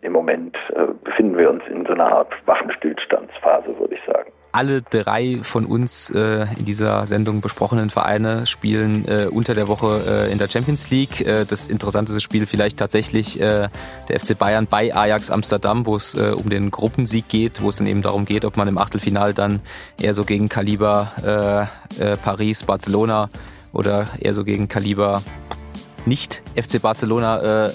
im 0.00 0.12
Moment 0.12 0.56
äh, 0.74 0.86
befinden 1.04 1.36
wir 1.36 1.50
uns 1.50 1.62
in 1.68 1.84
so 1.84 1.92
einer 1.92 2.06
Art 2.06 2.34
Waffenstillstandsphase, 2.46 3.78
würde 3.78 3.94
ich 3.94 4.02
sagen. 4.04 4.32
Alle 4.54 4.82
drei 4.82 5.38
von 5.42 5.64
uns 5.64 6.10
äh, 6.10 6.46
in 6.58 6.66
dieser 6.66 7.06
Sendung 7.06 7.40
besprochenen 7.40 7.88
Vereine 7.88 8.46
spielen 8.46 9.08
äh, 9.08 9.26
unter 9.30 9.54
der 9.54 9.66
Woche 9.66 10.02
äh, 10.06 10.32
in 10.32 10.36
der 10.36 10.46
Champions 10.46 10.90
League. 10.90 11.22
Äh, 11.22 11.46
das 11.46 11.66
interessanteste 11.66 12.20
Spiel 12.20 12.44
vielleicht 12.44 12.76
tatsächlich 12.76 13.40
äh, 13.40 13.70
der 14.08 14.20
FC 14.20 14.36
Bayern 14.36 14.66
bei 14.66 14.94
Ajax 14.94 15.30
Amsterdam, 15.30 15.86
wo 15.86 15.96
es 15.96 16.14
äh, 16.14 16.34
um 16.36 16.50
den 16.50 16.70
Gruppensieg 16.70 17.28
geht, 17.28 17.62
wo 17.62 17.70
es 17.70 17.76
dann 17.76 17.86
eben 17.86 18.02
darum 18.02 18.26
geht, 18.26 18.44
ob 18.44 18.58
man 18.58 18.68
im 18.68 18.76
Achtelfinal 18.76 19.32
dann 19.32 19.60
eher 19.98 20.12
so 20.12 20.24
gegen 20.24 20.50
Kaliber 20.50 21.68
äh, 21.98 22.12
äh, 22.12 22.16
Paris, 22.18 22.62
Barcelona 22.62 23.30
oder 23.72 24.06
eher 24.20 24.34
so 24.34 24.44
gegen 24.44 24.68
Kaliber 24.68 25.22
nicht 26.06 26.42
FC 26.56 26.80
Barcelona 26.80 27.66
äh, 27.66 27.70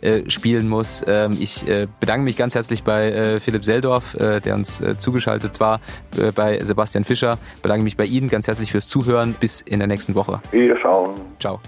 äh, 0.00 0.30
spielen 0.30 0.68
muss. 0.68 1.04
Ähm, 1.06 1.32
ich 1.38 1.68
äh, 1.68 1.86
bedanke 2.00 2.24
mich 2.24 2.36
ganz 2.36 2.54
herzlich 2.54 2.82
bei 2.82 3.10
äh, 3.10 3.40
Philipp 3.40 3.64
Seldorf, 3.64 4.14
äh, 4.14 4.40
der 4.40 4.54
uns 4.54 4.80
äh, 4.80 4.98
zugeschaltet 4.98 5.60
war, 5.60 5.80
äh, 6.18 6.32
bei 6.32 6.62
Sebastian 6.62 7.04
Fischer. 7.04 7.38
Bedanke 7.62 7.84
mich 7.84 7.96
bei 7.96 8.04
Ihnen 8.04 8.28
ganz 8.28 8.48
herzlich 8.48 8.72
fürs 8.72 8.88
Zuhören. 8.88 9.34
Bis 9.38 9.60
in 9.60 9.78
der 9.78 9.88
nächsten 9.88 10.14
Woche. 10.14 10.40
Wir 10.52 10.76
schauen. 10.78 11.14
Ciao. 11.38 11.60